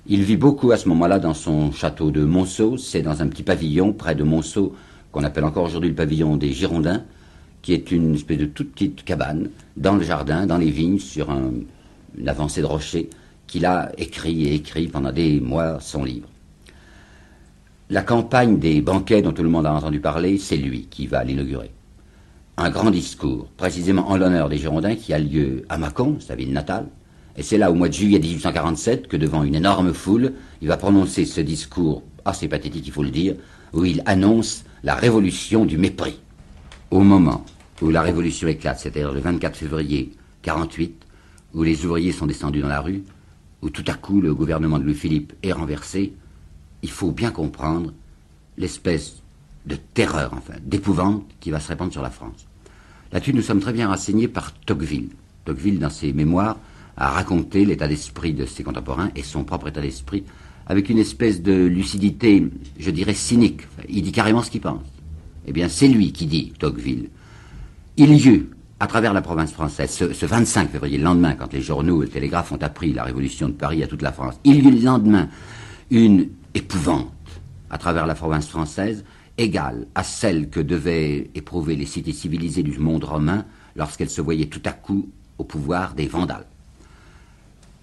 Il 0.06 0.22
vit 0.22 0.36
beaucoup 0.36 0.70
à 0.70 0.76
ce 0.76 0.86
moment-là 0.90 1.18
dans 1.18 1.32
son 1.32 1.72
château 1.72 2.10
de 2.10 2.26
Monceau, 2.26 2.76
c'est 2.76 3.00
dans 3.00 3.22
un 3.22 3.28
petit 3.28 3.42
pavillon 3.42 3.94
près 3.94 4.14
de 4.14 4.22
Monceau, 4.22 4.74
qu'on 5.12 5.24
appelle 5.24 5.44
encore 5.44 5.64
aujourd'hui 5.64 5.88
le 5.88 5.96
pavillon 5.96 6.36
des 6.36 6.52
Girondins, 6.52 7.04
qui 7.62 7.72
est 7.72 7.90
une 7.90 8.14
espèce 8.14 8.38
de 8.38 8.46
toute 8.46 8.72
petite 8.72 9.04
cabane 9.04 9.50
dans 9.76 9.96
le 9.96 10.02
jardin, 10.02 10.46
dans 10.46 10.58
les 10.58 10.70
vignes, 10.70 10.98
sur 10.98 11.30
une 11.30 12.28
avancée 12.28 12.60
de 12.60 12.66
rocher, 12.66 13.10
qu'il 13.46 13.66
a 13.66 13.90
écrit 13.98 14.46
et 14.46 14.54
écrit 14.54 14.88
pendant 14.88 15.12
des 15.12 15.40
mois 15.40 15.80
son 15.80 16.04
livre. 16.04 16.28
La 17.90 18.02
campagne 18.02 18.58
des 18.58 18.80
banquets 18.80 19.22
dont 19.22 19.32
tout 19.32 19.42
le 19.42 19.48
monde 19.48 19.66
a 19.66 19.74
entendu 19.74 20.00
parler, 20.00 20.38
c'est 20.38 20.56
lui 20.56 20.86
qui 20.88 21.06
va 21.06 21.24
l'inaugurer. 21.24 21.72
Un 22.56 22.70
grand 22.70 22.90
discours, 22.90 23.48
précisément 23.56 24.08
en 24.08 24.16
l'honneur 24.16 24.48
des 24.48 24.58
Girondins, 24.58 24.94
qui 24.94 25.12
a 25.12 25.18
lieu 25.18 25.64
à 25.68 25.76
Mâcon, 25.76 26.18
sa 26.20 26.36
ville 26.36 26.52
natale, 26.52 26.86
et 27.36 27.42
c'est 27.42 27.58
là, 27.58 27.70
au 27.70 27.74
mois 27.74 27.88
de 27.88 27.94
juillet 27.94 28.18
1847, 28.18 29.08
que 29.08 29.16
devant 29.16 29.42
une 29.42 29.54
énorme 29.54 29.92
foule, 29.92 30.34
il 30.60 30.68
va 30.68 30.76
prononcer 30.76 31.24
ce 31.24 31.40
discours 31.40 32.02
assez 32.24 32.48
pathétique, 32.48 32.86
il 32.86 32.92
faut 32.92 33.02
le 33.02 33.10
dire, 33.10 33.34
où 33.72 33.84
il 33.84 34.02
annonce 34.06 34.64
la 34.82 34.94
révolution 34.94 35.64
du 35.64 35.78
mépris 35.78 36.20
au 36.90 37.00
moment 37.00 37.44
où 37.80 37.90
la 37.90 38.02
révolution 38.02 38.48
éclate, 38.48 38.80
c'est-à-dire 38.80 39.12
le 39.12 39.20
24 39.20 39.56
février 39.56 40.12
48, 40.42 40.94
où 41.54 41.62
les 41.62 41.84
ouvriers 41.84 42.12
sont 42.12 42.26
descendus 42.26 42.60
dans 42.60 42.68
la 42.68 42.80
rue, 42.80 43.02
où 43.62 43.70
tout 43.70 43.84
à 43.86 43.94
coup 43.94 44.20
le 44.20 44.34
gouvernement 44.34 44.78
de 44.78 44.84
Louis-Philippe 44.84 45.32
est 45.42 45.52
renversé, 45.52 46.12
il 46.82 46.90
faut 46.90 47.12
bien 47.12 47.30
comprendre 47.30 47.92
l'espèce 48.56 49.22
de 49.66 49.76
terreur, 49.76 50.32
enfin, 50.34 50.54
d'épouvante 50.62 51.24
qui 51.40 51.50
va 51.50 51.60
se 51.60 51.68
répandre 51.68 51.92
sur 51.92 52.02
la 52.02 52.10
France. 52.10 52.46
Là-dessus, 53.12 53.34
nous 53.34 53.42
sommes 53.42 53.60
très 53.60 53.72
bien 53.72 53.88
renseignés 53.88 54.28
par 54.28 54.54
Tocqueville. 54.60 55.10
Tocqueville, 55.44 55.78
dans 55.78 55.90
ses 55.90 56.12
mémoires, 56.12 56.58
a 56.96 57.10
raconté 57.10 57.64
l'état 57.64 57.88
d'esprit 57.88 58.34
de 58.34 58.46
ses 58.46 58.62
contemporains 58.62 59.10
et 59.16 59.22
son 59.22 59.44
propre 59.44 59.68
état 59.68 59.80
d'esprit 59.80 60.24
avec 60.66 60.88
une 60.88 60.98
espèce 60.98 61.42
de 61.42 61.52
lucidité, 61.66 62.46
je 62.78 62.90
dirais, 62.90 63.14
cynique. 63.14 63.62
il 63.88 64.02
dit 64.02 64.12
carrément 64.12 64.42
ce 64.42 64.50
qu'il 64.50 64.60
pense. 64.60 64.82
Eh 65.50 65.52
bien, 65.52 65.68
c'est 65.68 65.88
lui 65.88 66.12
qui 66.12 66.26
dit, 66.26 66.52
Tocqueville. 66.60 67.10
Il 67.96 68.14
y 68.14 68.28
eut, 68.28 68.50
à 68.78 68.86
travers 68.86 69.12
la 69.12 69.20
province 69.20 69.50
française, 69.50 69.90
ce, 69.90 70.24
25 70.24 70.70
février, 70.70 70.96
le 70.96 71.02
lendemain, 71.02 71.34
quand 71.34 71.52
les 71.52 71.60
journaux 71.60 72.04
et 72.04 72.06
le 72.06 72.12
télégraphe 72.12 72.52
ont 72.52 72.62
appris 72.62 72.92
la 72.92 73.02
révolution 73.02 73.48
de 73.48 73.54
Paris 73.54 73.82
à 73.82 73.88
toute 73.88 74.02
la 74.02 74.12
France, 74.12 74.36
il 74.44 74.54
y 74.54 74.68
eut 74.68 74.70
le 74.70 74.78
lendemain 74.78 75.28
une 75.90 76.28
épouvante 76.54 77.10
à 77.68 77.78
travers 77.78 78.06
la 78.06 78.14
province 78.14 78.46
française, 78.46 79.04
égale 79.38 79.88
à 79.96 80.04
celle 80.04 80.50
que 80.50 80.60
devaient 80.60 81.32
éprouver 81.34 81.74
les 81.74 81.86
cités 81.86 82.12
civilisées 82.12 82.62
du 82.62 82.78
monde 82.78 83.02
romain 83.02 83.44
lorsqu'elles 83.74 84.08
se 84.08 84.20
voyaient 84.20 84.46
tout 84.46 84.62
à 84.66 84.70
coup 84.70 85.08
au 85.38 85.42
pouvoir 85.42 85.94
des 85.94 86.06
Vandales. 86.06 86.46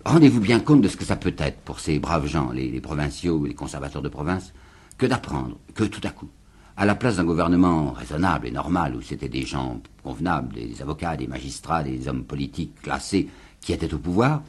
Rendez-vous 0.05 0.39
bien 0.39 0.61
compte 0.61 0.81
de 0.81 0.87
ce 0.87 0.95
que 0.95 1.03
ça 1.03 1.17
peut 1.17 1.35
être 1.37 1.59
pour 1.59 1.81
ces 1.81 1.99
braves 1.99 2.27
gens, 2.27 2.49
les, 2.53 2.71
les 2.71 2.79
provinciaux, 2.79 3.45
les 3.45 3.55
conservateurs 3.55 4.01
de 4.01 4.07
province, 4.07 4.53
que 4.97 5.05
d'apprendre 5.05 5.57
que 5.75 5.83
tout 5.83 6.01
à 6.05 6.11
coup, 6.11 6.29
à 6.77 6.85
la 6.85 6.93
place 6.93 7.17
d'un 7.17 7.25
gouvernement 7.25 7.91
raisonnable 7.91 8.47
et 8.47 8.51
normal, 8.51 8.95
où 8.95 9.01
c'était 9.01 9.29
des 9.29 9.45
gens 9.45 9.81
convenables, 10.03 10.53
des 10.53 10.79
avocats, 10.81 11.17
des 11.17 11.25
magistrats, 11.25 11.83
des 11.83 12.07
hommes 12.07 12.23
politiques 12.23 12.79
classés 12.83 13.27
qui 13.59 13.73
étaient 13.73 13.93
au 13.95 13.97
pouvoir, 13.97 14.43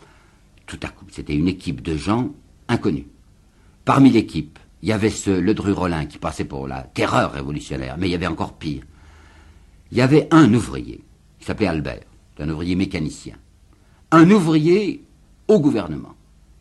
tout 0.66 0.78
à 0.82 0.88
coup, 0.88 1.06
c'était 1.10 1.34
une 1.34 1.48
équipe 1.48 1.80
de 1.80 1.96
gens 1.96 2.28
inconnus. 2.68 3.06
Parmi 3.86 4.10
l'équipe, 4.10 4.58
il 4.82 4.90
y 4.90 4.92
avait 4.92 5.08
ce 5.08 5.30
Ledru-Rollin 5.30 6.04
qui 6.04 6.18
passait 6.18 6.44
pour 6.44 6.68
la 6.68 6.82
terreur 6.82 7.32
révolutionnaire, 7.32 7.96
mais 7.98 8.08
il 8.08 8.12
y 8.12 8.14
avait 8.14 8.26
encore 8.26 8.58
pire. 8.58 8.82
Il 9.90 9.96
y 9.96 10.02
avait 10.02 10.28
un 10.30 10.52
ouvrier, 10.52 11.02
qui 11.38 11.46
s'appelait 11.46 11.66
Albert, 11.66 12.04
un 12.38 12.50
ouvrier 12.50 12.76
mécanicien. 12.76 13.36
Un 14.10 14.30
ouvrier 14.30 15.02
au 15.48 15.58
gouvernement. 15.60 16.14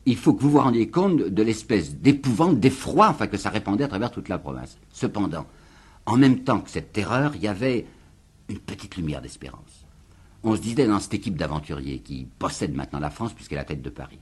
Il 0.07 0.15
faut 0.15 0.33
que 0.33 0.41
vous 0.41 0.51
vous 0.51 0.61
rendiez 0.61 0.89
compte 0.89 1.17
de 1.17 1.43
l'espèce 1.43 1.95
d'épouvante, 1.95 2.61
d'effroi, 2.61 3.09
enfin, 3.09 3.27
que 3.27 3.35
ça 3.35 3.49
répandait 3.49 3.83
à 3.83 3.89
travers 3.89 4.09
toute 4.09 4.29
la 4.29 4.39
province. 4.39 4.77
Cependant, 4.93 5.45
en 6.05 6.15
même 6.15 6.45
temps 6.45 6.61
que 6.61 6.69
cette 6.69 6.93
terreur, 6.93 7.35
il 7.35 7.41
y 7.41 7.47
avait 7.49 7.85
une 8.47 8.59
petite 8.59 8.95
lumière 8.95 9.21
d'espérance. 9.21 9.85
On 10.43 10.55
se 10.55 10.61
disait 10.61 10.87
dans 10.87 11.01
cette 11.01 11.15
équipe 11.15 11.35
d'aventuriers 11.35 11.99
qui 11.99 12.25
possède 12.39 12.73
maintenant 12.73 13.01
la 13.01 13.09
France, 13.09 13.33
puisqu'elle 13.33 13.57
est 13.57 13.61
la 13.63 13.65
tête 13.65 13.81
de 13.81 13.89
Paris, 13.89 14.19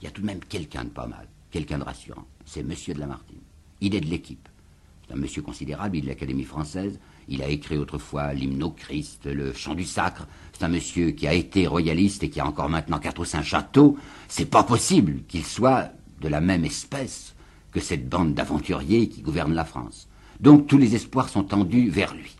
il 0.00 0.06
y 0.06 0.08
a 0.08 0.10
tout 0.10 0.22
de 0.22 0.26
même 0.26 0.40
quelqu'un 0.40 0.84
de 0.84 0.88
pas 0.88 1.06
mal, 1.06 1.28
quelqu'un 1.50 1.80
de 1.80 1.84
rassurant. 1.84 2.24
C'est 2.46 2.62
Monsieur 2.62 2.94
de 2.94 3.00
Lamartine. 3.00 3.36
Il 3.82 3.94
est 3.94 4.00
de 4.00 4.06
l'équipe. 4.06 4.48
C'est 5.06 5.12
un 5.12 5.18
monsieur 5.18 5.42
considérable, 5.42 5.96
il 5.96 5.98
est 5.98 6.02
de 6.02 6.08
l'Académie 6.08 6.44
française. 6.44 6.98
Il 7.28 7.42
a 7.42 7.48
écrit 7.48 7.76
autrefois 7.76 8.32
l'hymne 8.32 8.62
au 8.62 8.70
Christ, 8.70 9.26
le 9.26 9.52
chant 9.52 9.74
du 9.74 9.84
sacre. 9.84 10.26
C'est 10.56 10.64
un 10.64 10.68
monsieur 10.68 11.10
qui 11.10 11.28
a 11.28 11.34
été 11.34 11.66
royaliste 11.66 12.22
et 12.22 12.30
qui 12.30 12.40
a 12.40 12.46
encore 12.46 12.70
maintenant 12.70 12.98
quatre 12.98 13.20
ou 13.20 13.26
cinq 13.26 13.42
châteaux. 13.42 13.98
C'est 14.26 14.46
pas 14.46 14.62
possible 14.62 15.20
qu'il 15.28 15.44
soit 15.44 15.90
de 16.22 16.28
la 16.28 16.40
même 16.40 16.64
espèce 16.64 17.34
que 17.72 17.80
cette 17.80 18.08
bande 18.08 18.32
d'aventuriers 18.32 19.10
qui 19.10 19.20
gouverne 19.20 19.52
la 19.52 19.66
France. 19.66 20.08
Donc 20.40 20.66
tous 20.66 20.78
les 20.78 20.94
espoirs 20.94 21.28
sont 21.28 21.44
tendus 21.44 21.90
vers 21.90 22.14
lui. 22.14 22.36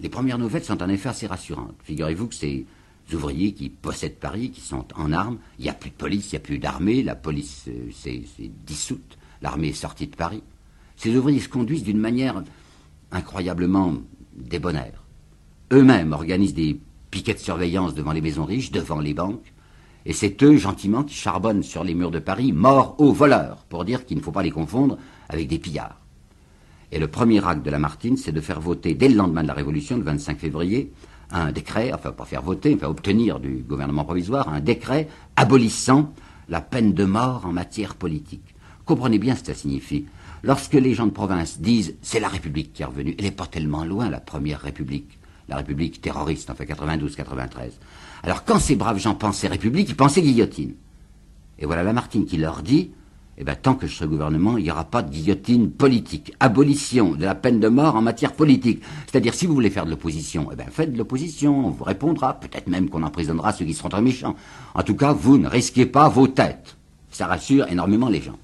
Les 0.00 0.08
premières 0.08 0.38
nouvelles 0.38 0.64
sont 0.64 0.82
en 0.82 0.88
effet 0.88 1.10
assez 1.10 1.26
rassurantes. 1.26 1.76
Figurez-vous 1.84 2.28
que 2.28 2.34
ces 2.34 2.64
ouvriers 3.12 3.52
qui 3.52 3.68
possèdent 3.68 4.18
Paris, 4.18 4.50
qui 4.50 4.62
sont 4.62 4.86
en 4.96 5.12
armes, 5.12 5.36
il 5.58 5.64
n'y 5.64 5.70
a 5.70 5.74
plus 5.74 5.90
de 5.90 5.96
police, 5.96 6.32
il 6.32 6.36
n'y 6.36 6.38
a 6.38 6.46
plus 6.46 6.58
d'armée, 6.58 7.02
la 7.02 7.14
police 7.14 7.66
euh, 7.68 7.90
s'est 7.92 8.24
dissoute, 8.66 9.18
l'armée 9.42 9.68
est 9.68 9.72
sortie 9.74 10.06
de 10.06 10.16
Paris. 10.16 10.42
Ces 10.96 11.14
ouvriers 11.14 11.40
se 11.40 11.50
conduisent 11.50 11.84
d'une 11.84 11.98
manière 11.98 12.42
incroyablement 13.10 13.96
débonnaire. 14.34 15.04
Eux-mêmes 15.72 16.14
organisent 16.14 16.54
des 16.54 16.80
piquets 17.12 17.34
de 17.34 17.38
surveillance 17.38 17.94
devant 17.94 18.12
les 18.12 18.20
maisons 18.20 18.44
riches, 18.44 18.72
devant 18.72 18.98
les 18.98 19.14
banques, 19.14 19.52
et 20.04 20.12
c'est 20.12 20.42
eux, 20.42 20.56
gentiment, 20.56 21.04
qui 21.04 21.14
charbonnent 21.14 21.62
sur 21.62 21.84
les 21.84 21.94
murs 21.94 22.10
de 22.10 22.18
Paris, 22.18 22.52
morts 22.52 22.96
aux 22.98 23.12
voleurs, 23.12 23.58
pour 23.68 23.84
dire 23.84 24.04
qu'il 24.04 24.16
ne 24.16 24.22
faut 24.22 24.32
pas 24.32 24.42
les 24.42 24.50
confondre 24.50 24.98
avec 25.28 25.46
des 25.46 25.60
pillards. 25.60 26.00
Et 26.90 26.98
le 26.98 27.06
premier 27.06 27.46
acte 27.46 27.64
de 27.64 27.70
Lamartine, 27.70 28.16
c'est 28.16 28.32
de 28.32 28.40
faire 28.40 28.60
voter, 28.60 28.94
dès 28.94 29.08
le 29.08 29.14
lendemain 29.14 29.42
de 29.42 29.48
la 29.48 29.54
Révolution, 29.54 29.96
le 29.96 30.02
25 30.02 30.38
février, 30.38 30.90
un 31.30 31.52
décret, 31.52 31.92
enfin 31.92 32.10
pas 32.12 32.24
faire 32.24 32.42
voter, 32.42 32.76
mais 32.80 32.86
obtenir 32.86 33.38
du 33.38 33.64
gouvernement 33.68 34.04
provisoire, 34.04 34.48
un 34.48 34.60
décret 34.60 35.08
abolissant 35.36 36.12
la 36.48 36.60
peine 36.60 36.92
de 36.92 37.04
mort 37.04 37.46
en 37.46 37.52
matière 37.52 37.94
politique. 37.94 38.54
Comprenez 38.84 39.18
bien 39.18 39.36
ce 39.36 39.42
que 39.42 39.46
ça 39.48 39.54
signifie. 39.54 40.06
Lorsque 40.42 40.74
les 40.74 40.94
gens 40.94 41.06
de 41.06 41.12
province 41.12 41.60
disent 41.60 41.94
c'est 42.02 42.20
la 42.20 42.28
République 42.28 42.72
qui 42.72 42.82
est 42.82 42.86
revenue, 42.86 43.14
elle 43.16 43.24
n'est 43.24 43.30
pas 43.30 43.46
tellement 43.46 43.84
loin, 43.84 44.10
la 44.10 44.20
première 44.20 44.60
République, 44.60 45.18
la 45.48 45.56
République 45.56 46.00
terroriste, 46.00 46.50
enfin 46.50 46.64
92-93. 46.64 47.72
Alors 48.22 48.44
quand 48.44 48.58
ces 48.58 48.76
braves 48.76 48.98
gens 48.98 49.14
pensaient 49.14 49.48
République, 49.48 49.88
ils 49.88 49.96
pensaient 49.96 50.22
guillotine. 50.22 50.74
Et 51.58 51.66
voilà 51.66 51.82
Lamartine 51.82 52.24
qui 52.24 52.36
leur 52.36 52.62
dit 52.62 52.90
eh 53.38 53.44
bien, 53.44 53.54
tant 53.54 53.74
que 53.74 53.86
je 53.86 53.96
serai 53.96 54.06
gouvernement, 54.06 54.58
il 54.58 54.64
n'y 54.64 54.70
aura 54.70 54.84
pas 54.84 55.00
de 55.02 55.10
guillotine 55.10 55.70
politique. 55.70 56.34
Abolition 56.38 57.14
de 57.14 57.24
la 57.24 57.34
peine 57.34 57.60
de 57.60 57.68
mort 57.68 57.96
en 57.96 58.02
matière 58.02 58.34
politique. 58.34 58.82
C'est-à-dire, 59.06 59.32
si 59.32 59.46
vous 59.46 59.54
voulez 59.54 59.70
faire 59.70 59.86
de 59.86 59.90
l'opposition, 59.90 60.50
eh 60.52 60.56
bien, 60.56 60.66
faites 60.70 60.92
de 60.92 60.98
l'opposition. 60.98 61.66
On 61.66 61.70
vous 61.70 61.84
répondra. 61.84 62.34
Peut-être 62.34 62.68
même 62.68 62.90
qu'on 62.90 63.02
emprisonnera 63.02 63.52
ceux 63.52 63.64
qui 63.64 63.72
seront 63.72 63.88
très 63.88 64.02
méchants. 64.02 64.36
En 64.74 64.82
tout 64.82 64.96
cas, 64.96 65.12
vous 65.12 65.38
ne 65.38 65.48
risquez 65.48 65.86
pas 65.86 66.10
vos 66.10 66.28
têtes. 66.28 66.76
Ça 67.10 67.26
rassure 67.26 67.66
énormément 67.68 68.10
les 68.10 68.20
gens. 68.20 68.38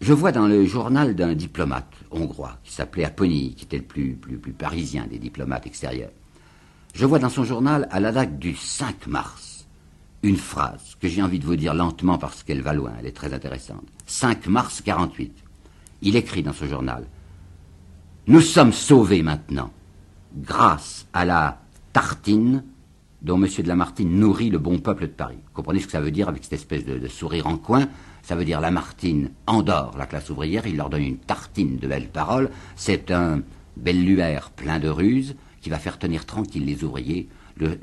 Je 0.00 0.12
vois 0.12 0.32
dans 0.32 0.46
le 0.46 0.64
journal 0.64 1.14
d'un 1.16 1.34
diplomate 1.34 1.92
hongrois 2.12 2.58
qui 2.64 2.72
s'appelait 2.72 3.04
Apony, 3.04 3.54
qui 3.54 3.64
était 3.64 3.78
le 3.78 3.84
plus, 3.84 4.14
plus, 4.14 4.52
parisien 4.52 5.06
des 5.06 5.18
diplomates 5.18 5.66
extérieurs. 5.66 6.10
Je 6.94 7.06
vois 7.06 7.18
dans 7.18 7.28
son 7.28 7.44
journal, 7.44 7.88
à 7.90 8.00
la 8.00 8.12
date 8.12 8.38
du 8.38 8.54
5 8.54 9.06
mars, 9.06 9.66
une 10.22 10.36
phrase 10.36 10.96
que 11.00 11.08
j'ai 11.08 11.22
envie 11.22 11.38
de 11.38 11.44
vous 11.44 11.56
dire 11.56 11.74
lentement 11.74 12.18
parce 12.18 12.42
qu'elle 12.42 12.60
va 12.60 12.72
loin, 12.74 12.92
elle 12.98 13.06
est 13.06 13.16
très 13.16 13.32
intéressante. 13.32 13.84
5 14.06 14.46
mars 14.46 14.82
48. 14.82 15.32
Il 16.02 16.16
écrit 16.16 16.42
dans 16.42 16.52
ce 16.52 16.66
journal 16.66 17.06
Nous 18.26 18.40
sommes 18.40 18.72
sauvés 18.72 19.22
maintenant, 19.22 19.72
grâce 20.36 21.06
à 21.12 21.24
la 21.24 21.60
tartine 21.92 22.64
dont 23.22 23.42
M. 23.42 23.48
de 23.56 23.68
Lamartine 23.68 24.18
nourrit 24.18 24.50
le 24.50 24.58
bon 24.58 24.78
peuple 24.78 25.02
de 25.02 25.12
Paris. 25.12 25.38
Comprenez 25.54 25.80
ce 25.80 25.86
que 25.86 25.92
ça 25.92 26.00
veut 26.00 26.10
dire 26.10 26.28
avec 26.28 26.42
cette 26.42 26.54
espèce 26.54 26.84
de 26.84 27.08
sourire 27.08 27.46
en 27.46 27.56
coin 27.56 27.88
ça 28.32 28.36
veut 28.36 28.46
dire 28.46 28.62
Lamartine 28.62 29.30
endort 29.46 29.94
la 29.98 30.06
classe 30.06 30.30
ouvrière, 30.30 30.66
il 30.66 30.78
leur 30.78 30.88
donne 30.88 31.02
une 31.02 31.18
tartine 31.18 31.76
de 31.76 31.86
belles 31.86 32.08
paroles. 32.08 32.48
C'est 32.76 33.10
un 33.10 33.42
belluaire 33.76 34.48
plein 34.52 34.78
de 34.78 34.88
ruses 34.88 35.36
qui 35.60 35.68
va 35.68 35.78
faire 35.78 35.98
tenir 35.98 36.24
tranquille 36.24 36.64
les 36.64 36.82
ouvriers 36.82 37.28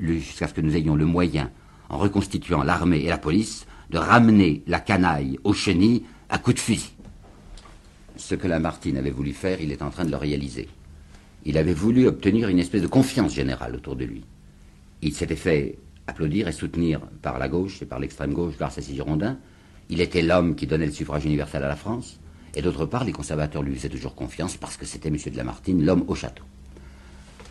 jusqu'à 0.00 0.48
ce 0.48 0.54
que 0.54 0.60
nous 0.60 0.74
ayons 0.74 0.96
le 0.96 1.06
moyen, 1.06 1.52
en 1.88 1.98
reconstituant 1.98 2.64
l'armée 2.64 2.98
et 2.98 3.08
la 3.08 3.16
police, 3.16 3.64
de 3.90 3.98
ramener 3.98 4.64
la 4.66 4.80
canaille 4.80 5.38
aux 5.44 5.52
chenilles 5.52 6.02
à 6.28 6.38
coups 6.38 6.56
de 6.56 6.60
fusil. 6.60 6.94
Ce 8.16 8.34
que 8.34 8.48
Lamartine 8.48 8.96
avait 8.96 9.12
voulu 9.12 9.32
faire, 9.32 9.60
il 9.60 9.70
est 9.70 9.82
en 9.82 9.90
train 9.90 10.04
de 10.04 10.10
le 10.10 10.16
réaliser. 10.16 10.68
Il 11.44 11.58
avait 11.58 11.74
voulu 11.74 12.08
obtenir 12.08 12.48
une 12.48 12.58
espèce 12.58 12.82
de 12.82 12.88
confiance 12.88 13.32
générale 13.32 13.76
autour 13.76 13.94
de 13.94 14.04
lui. 14.04 14.24
Il 15.00 15.14
s'était 15.14 15.36
fait 15.36 15.78
applaudir 16.08 16.48
et 16.48 16.52
soutenir 16.52 17.02
par 17.22 17.38
la 17.38 17.48
gauche 17.48 17.82
et 17.82 17.86
par 17.86 18.00
l'extrême 18.00 18.32
gauche 18.32 18.56
grâce 18.58 18.78
à 18.78 18.80
Girondins. 18.80 19.38
Il 19.90 20.00
était 20.00 20.22
l'homme 20.22 20.54
qui 20.54 20.66
donnait 20.66 20.86
le 20.86 20.92
suffrage 20.92 21.24
universel 21.24 21.64
à 21.64 21.68
la 21.68 21.76
France. 21.76 22.18
Et 22.54 22.62
d'autre 22.62 22.86
part, 22.86 23.04
les 23.04 23.12
conservateurs 23.12 23.62
lui 23.62 23.74
faisaient 23.74 23.88
toujours 23.88 24.14
confiance 24.14 24.56
parce 24.56 24.76
que 24.76 24.86
c'était 24.86 25.08
M. 25.08 25.16
de 25.16 25.36
Lamartine, 25.36 25.84
l'homme 25.84 26.04
au 26.06 26.14
château. 26.14 26.44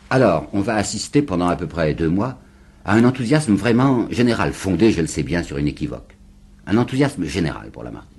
Alors, 0.09 0.47
on 0.53 0.61
va 0.61 0.75
assister 0.75 1.21
pendant 1.21 1.47
à 1.47 1.55
peu 1.55 1.67
près 1.67 1.93
deux 1.93 2.09
mois 2.09 2.39
à 2.85 2.93
un 2.93 3.03
enthousiasme 3.03 3.53
vraiment 3.53 4.09
général, 4.09 4.53
fondé, 4.53 4.91
je 4.91 5.01
le 5.01 5.07
sais 5.07 5.21
bien, 5.21 5.43
sur 5.43 5.57
une 5.57 5.67
équivoque. 5.67 6.17
Un 6.65 6.77
enthousiasme 6.77 7.25
général 7.25 7.71
pour 7.71 7.83
Lamartine. 7.83 8.17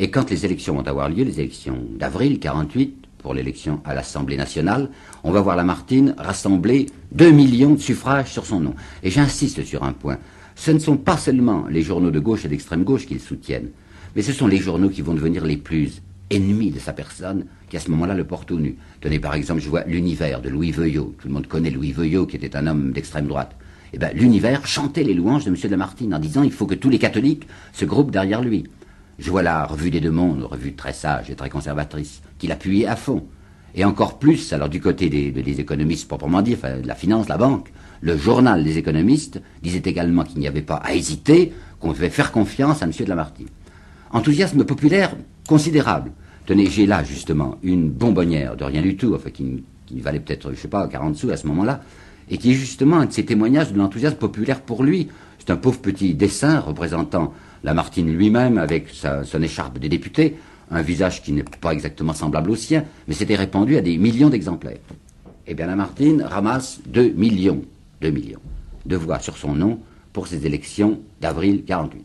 Et 0.00 0.10
quand 0.10 0.30
les 0.30 0.44
élections 0.44 0.74
vont 0.74 0.86
avoir 0.86 1.08
lieu, 1.08 1.22
les 1.22 1.38
élections 1.38 1.78
d'avril 1.96 2.40
48, 2.40 3.04
pour 3.18 3.32
l'élection 3.32 3.80
à 3.86 3.94
l'Assemblée 3.94 4.36
nationale, 4.36 4.90
on 5.22 5.30
va 5.30 5.40
voir 5.40 5.56
Lamartine 5.56 6.14
rassembler 6.18 6.86
deux 7.12 7.30
millions 7.30 7.72
de 7.74 7.80
suffrages 7.80 8.30
sur 8.30 8.44
son 8.44 8.60
nom. 8.60 8.74
Et 9.02 9.10
j'insiste 9.10 9.64
sur 9.64 9.82
un 9.82 9.94
point 9.94 10.18
ce 10.54 10.70
ne 10.70 10.78
sont 10.78 10.96
pas 10.96 11.16
seulement 11.16 11.66
les 11.68 11.82
journaux 11.82 12.10
de 12.10 12.20
gauche 12.20 12.44
et 12.44 12.48
d'extrême 12.48 12.84
gauche 12.84 13.06
qui 13.06 13.14
le 13.14 13.20
soutiennent, 13.20 13.70
mais 14.14 14.22
ce 14.22 14.32
sont 14.32 14.46
les 14.46 14.58
journaux 14.58 14.88
qui 14.88 15.02
vont 15.02 15.14
devenir 15.14 15.44
les 15.44 15.56
plus 15.56 16.00
ennemis 16.30 16.70
de 16.70 16.78
sa 16.78 16.92
personne, 16.92 17.46
qui 17.68 17.76
à 17.76 17.80
ce 17.80 17.90
moment-là 17.90 18.14
le 18.14 18.24
portent 18.24 18.50
au 18.50 18.58
nu. 18.58 18.76
Tenez 19.00 19.18
par 19.18 19.34
exemple, 19.34 19.60
je 19.60 19.68
vois 19.68 19.84
l'univers 19.84 20.40
de 20.40 20.48
Louis 20.48 20.70
Veuillot. 20.70 21.14
Tout 21.18 21.28
le 21.28 21.34
monde 21.34 21.46
connaît 21.46 21.70
Louis 21.70 21.92
Veuillot, 21.92 22.26
qui 22.26 22.36
était 22.36 22.56
un 22.56 22.66
homme 22.66 22.92
d'extrême 22.92 23.26
droite. 23.26 23.56
Eh 23.92 23.98
bien, 23.98 24.10
l'univers 24.12 24.66
chantait 24.66 25.04
les 25.04 25.14
louanges 25.14 25.44
de 25.44 25.50
M. 25.50 25.56
Lamartine 25.70 26.14
en 26.14 26.18
disant 26.18 26.42
il 26.42 26.52
faut 26.52 26.66
que 26.66 26.74
tous 26.74 26.90
les 26.90 26.98
catholiques 26.98 27.46
se 27.72 27.84
groupent 27.84 28.10
derrière 28.10 28.42
lui. 28.42 28.64
Je 29.18 29.30
vois 29.30 29.42
la 29.42 29.64
revue 29.66 29.90
des 29.90 30.00
deux 30.00 30.10
mondes, 30.10 30.42
revue 30.42 30.74
très 30.74 30.92
sage 30.92 31.30
et 31.30 31.36
très 31.36 31.50
conservatrice, 31.50 32.20
qui 32.38 32.48
l'appuyait 32.48 32.86
à 32.86 32.96
fond. 32.96 33.24
Et 33.76 33.84
encore 33.84 34.18
plus, 34.18 34.52
alors 34.52 34.68
du 34.68 34.80
côté 34.80 35.08
des, 35.08 35.60
économistes 35.60 36.08
proprement 36.08 36.42
dit, 36.42 36.56
de 36.56 36.86
la 36.86 36.94
finance, 36.94 37.28
la 37.28 37.36
banque, 37.36 37.72
le 38.04 38.18
journal 38.18 38.62
des 38.62 38.76
économistes 38.76 39.40
disait 39.62 39.82
également 39.86 40.24
qu'il 40.24 40.38
n'y 40.38 40.46
avait 40.46 40.60
pas 40.60 40.76
à 40.76 40.94
hésiter, 40.94 41.54
qu'on 41.80 41.92
devait 41.92 42.10
faire 42.10 42.32
confiance 42.32 42.82
à 42.82 42.84
M. 42.84 42.92
de 42.98 43.04
Lamartine. 43.06 43.48
Enthousiasme 44.12 44.62
populaire 44.64 45.16
considérable. 45.48 46.12
Tenez, 46.44 46.66
j'ai 46.66 46.84
là 46.84 47.02
justement 47.02 47.56
une 47.62 47.88
bonbonnière 47.88 48.56
de 48.56 48.64
rien 48.64 48.82
du 48.82 48.96
tout, 48.98 49.14
enfin 49.14 49.30
qui, 49.30 49.64
valait 50.02 50.20
peut-être, 50.20 50.50
je 50.50 50.56
sais 50.56 50.68
pas, 50.68 50.86
40 50.86 51.16
sous 51.16 51.30
à 51.30 51.38
ce 51.38 51.46
moment-là, 51.46 51.80
et 52.28 52.36
qui 52.36 52.50
est 52.50 52.54
justement 52.54 52.98
un 52.98 53.06
de 53.06 53.12
ces 53.12 53.24
témoignages 53.24 53.72
de 53.72 53.78
l'enthousiasme 53.78 54.18
populaire 54.18 54.60
pour 54.60 54.84
lui. 54.84 55.08
C'est 55.38 55.50
un 55.50 55.56
pauvre 55.56 55.80
petit 55.80 56.12
dessin 56.12 56.60
représentant 56.60 57.32
Lamartine 57.62 58.14
lui-même 58.14 58.58
avec 58.58 58.88
son 58.90 59.42
écharpe 59.42 59.78
des 59.78 59.88
députés, 59.88 60.36
un 60.70 60.82
visage 60.82 61.22
qui 61.22 61.32
n'est 61.32 61.42
pas 61.42 61.72
exactement 61.72 62.12
semblable 62.12 62.50
au 62.50 62.56
sien, 62.56 62.84
mais 63.08 63.14
c'était 63.14 63.36
répandu 63.36 63.78
à 63.78 63.80
des 63.80 63.96
millions 63.96 64.28
d'exemplaires. 64.28 64.78
Eh 65.46 65.54
bien, 65.54 65.66
Lamartine 65.66 66.22
ramasse 66.22 66.80
2 66.86 67.10
millions, 67.10 67.62
2 68.04 68.10
millions 68.10 68.40
de 68.84 68.96
voix 68.96 69.18
sur 69.18 69.38
son 69.38 69.54
nom 69.54 69.80
pour 70.12 70.26
ces 70.26 70.44
élections 70.44 71.00
d'avril 71.22 71.64
48. 71.64 72.04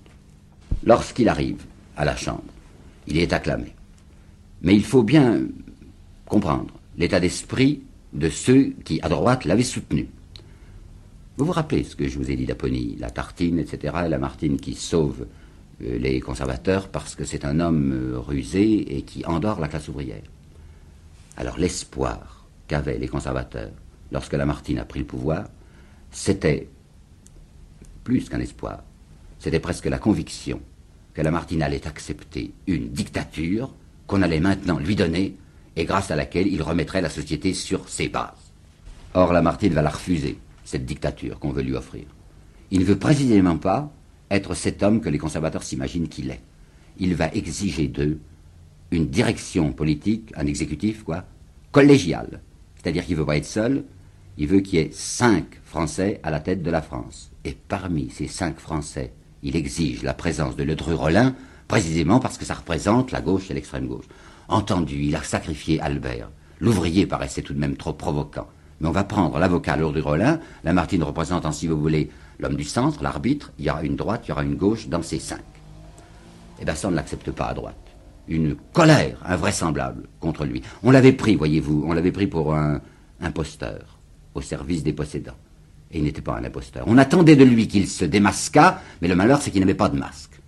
Lorsqu'il 0.86 1.28
arrive 1.28 1.66
à 1.98 2.06
la 2.06 2.16
Chambre, 2.16 2.54
il 3.06 3.18
est 3.18 3.34
acclamé. 3.34 3.76
Mais 4.62 4.76
il 4.76 4.86
faut 4.86 5.04
bien 5.04 5.42
comprendre 6.26 6.74
l'état 6.98 7.20
d'esprit 7.20 7.82
de 8.14 8.30
ceux 8.30 8.74
qui, 8.86 9.02
à 9.02 9.10
droite, 9.10 9.44
l'avaient 9.44 9.62
soutenu. 9.62 10.08
Vous 11.36 11.46
vous 11.46 11.52
rappelez 11.52 11.84
ce 11.84 11.98
que 11.98 12.08
je 12.08 12.18
vous 12.18 12.32
ai 12.32 12.38
dit 12.38 12.46
d'Apony, 12.46 12.96
la 12.98 13.10
tartine, 13.10 13.60
etc., 13.60 13.94
et 14.06 14.10
la 14.10 14.18
Martine 14.18 14.58
qui 14.58 14.76
sauve 14.76 15.28
euh, 15.82 15.98
les 15.98 16.22
conservateurs 16.22 16.88
parce 16.88 17.16
que 17.16 17.26
c'est 17.26 17.44
un 17.44 17.60
homme 17.60 17.92
euh, 17.92 18.20
rusé 18.20 18.96
et 18.96 19.02
qui 19.02 19.26
endort 19.26 19.60
la 19.60 19.68
classe 19.68 19.90
ouvrière. 19.90 20.24
Alors 21.36 21.58
l'espoir 21.58 22.48
qu'avaient 22.68 22.98
les 22.98 23.08
conservateurs 23.10 23.72
lorsque 24.12 24.34
Lamartine 24.34 24.80
a 24.80 24.86
pris 24.86 25.00
le 25.00 25.06
pouvoir, 25.06 25.46
c'était 26.12 26.68
plus 28.04 28.30
qu'un 28.30 28.40
espoir, 28.40 28.84
c'était 29.40 29.60
presque 29.60 29.86
la 29.86 30.00
conviction 30.00 30.62
que 31.14 31.22
Lamartine 31.22 31.64
allait 31.64 31.88
accepter 31.88 32.52
une 32.68 32.90
dictature 32.90 33.74
qu'on 34.08 34.22
allait 34.22 34.40
maintenant 34.40 34.80
lui 34.80 34.96
donner 34.96 35.36
et 35.76 35.86
grâce 35.86 36.12
à 36.12 36.16
laquelle 36.16 36.48
il 36.48 36.62
remettrait 36.62 37.02
la 37.02 37.10
société 37.10 37.54
sur 37.54 37.88
ses 37.88 38.10
bases. 38.10 38.52
Or, 39.14 39.34
Lamartine 39.34 39.74
va 39.74 39.82
la 39.82 39.90
refuser, 39.90 40.38
cette 40.66 40.86
dictature 40.86 41.40
qu'on 41.40 41.52
veut 41.52 41.62
lui 41.62 41.76
offrir. 41.76 42.06
Il 42.72 42.82
ne 42.82 42.86
veut 42.86 42.98
précisément 42.98 43.58
pas 43.58 43.92
être 44.30 44.54
cet 44.54 44.84
homme 44.84 45.02
que 45.02 45.10
les 45.10 45.18
conservateurs 45.18 45.64
s'imaginent 45.64 46.08
qu'il 46.08 46.30
est. 46.30 46.42
Il 46.98 47.16
va 47.16 47.34
exiger 47.34 47.88
d'eux 47.88 48.20
une 48.92 49.08
direction 49.08 49.72
politique, 49.72 50.32
un 50.36 50.46
exécutif, 50.46 51.04
quoi, 51.04 51.24
collégial. 51.72 52.42
C'est-à-dire 52.76 53.06
qu'il 53.06 53.16
ne 53.16 53.20
veut 53.20 53.26
pas 53.26 53.38
être 53.38 53.46
seul, 53.46 53.84
il 54.40 54.48
veut 54.48 54.62
qu'il 54.62 54.80
y 54.80 54.82
ait 54.82 54.90
cinq 54.94 55.60
Français 55.66 56.22
à 56.24 56.32
la 56.32 56.40
tête 56.40 56.64
de 56.64 56.72
la 56.72 56.82
France. 56.82 57.30
Et 57.44 57.58
parmi 57.68 58.10
ces 58.10 58.28
cinq 58.28 58.58
Français, 58.58 59.12
il 59.44 59.58
exige 59.58 60.02
la 60.02 60.14
présence 60.14 60.56
de 60.56 60.64
Ledru-Rollin, 60.64 61.36
précisément 61.68 62.22
parce 62.22 62.38
que 62.38 62.46
ça 62.46 62.54
représente 62.54 63.12
la 63.12 63.20
gauche 63.20 63.52
et 63.52 63.54
l'extrême 63.54 63.88
gauche. 63.88 64.08
Entendu, 64.48 64.96
il 65.04 65.16
a 65.18 65.24
sacrifié 65.24 65.82
Albert. 65.82 66.30
L'ouvrier 66.62 67.06
paraissait 67.06 67.42
tout 67.42 67.54
de 67.54 67.60
même 67.60 67.76
trop 67.76 67.92
provoquant. 67.92 68.48
Mais 68.80 68.88
on 68.88 68.94
va 68.94 69.04
prendre 69.04 69.38
l'avocat 69.40 69.76
Ledru-Rollin, 69.76 70.40
Lamartine 70.64 71.04
représentant, 71.04 71.52
si 71.52 71.68
vous 71.68 71.80
voulez, 71.80 72.10
l'homme 72.40 72.56
du 72.56 72.64
centre, 72.64 73.04
l'arbitre, 73.04 73.52
il 73.60 73.66
y 73.66 73.70
aura 73.70 73.84
une 73.84 73.98
droite, 73.98 74.22
il 74.26 74.30
y 74.30 74.32
aura 74.32 74.44
une 74.44 74.56
gauche 74.56 74.88
dans 74.88 75.04
ces 75.04 75.20
cinq. 75.20 75.44
Eh 76.62 76.66
bien, 76.66 76.76
ça, 76.76 76.88
on 76.88 76.92
ne 76.92 76.96
l'accepte 76.96 77.30
pas 77.32 77.48
à 77.48 77.54
droite. 77.54 77.76
Une 78.30 78.56
colère 78.72 79.18
invraisemblable 79.26 80.08
contre 80.22 80.46
lui. 80.46 80.62
On 80.82 80.92
l'avait 80.92 81.12
pris, 81.12 81.36
voyez-vous, 81.36 81.84
on 81.86 81.92
l'avait 81.92 82.14
pris 82.14 82.28
pour 82.28 82.56
un 82.56 82.80
imposteur 83.20 83.99
au 84.40 84.42
service 84.42 84.84
des 84.84 84.94
possédants. 84.94 85.38
Et 85.92 86.00
il 86.00 86.04
n'était 86.04 86.22
pas 86.22 86.38
un 86.38 86.44
imposteur. 86.44 86.84
On 86.88 86.98
attendait 86.98 87.36
de 87.36 87.44
lui 87.44 87.68
qu'il 87.68 87.88
se 87.88 88.06
démasquât, 88.06 88.82
mais 89.02 89.08
le 89.08 89.16
malheur, 89.16 89.42
c'est 89.42 89.52
qu'il 89.52 89.62
n'avait 89.62 89.74
pas 89.74 89.90
de 89.90 89.98
masque. 89.98 90.40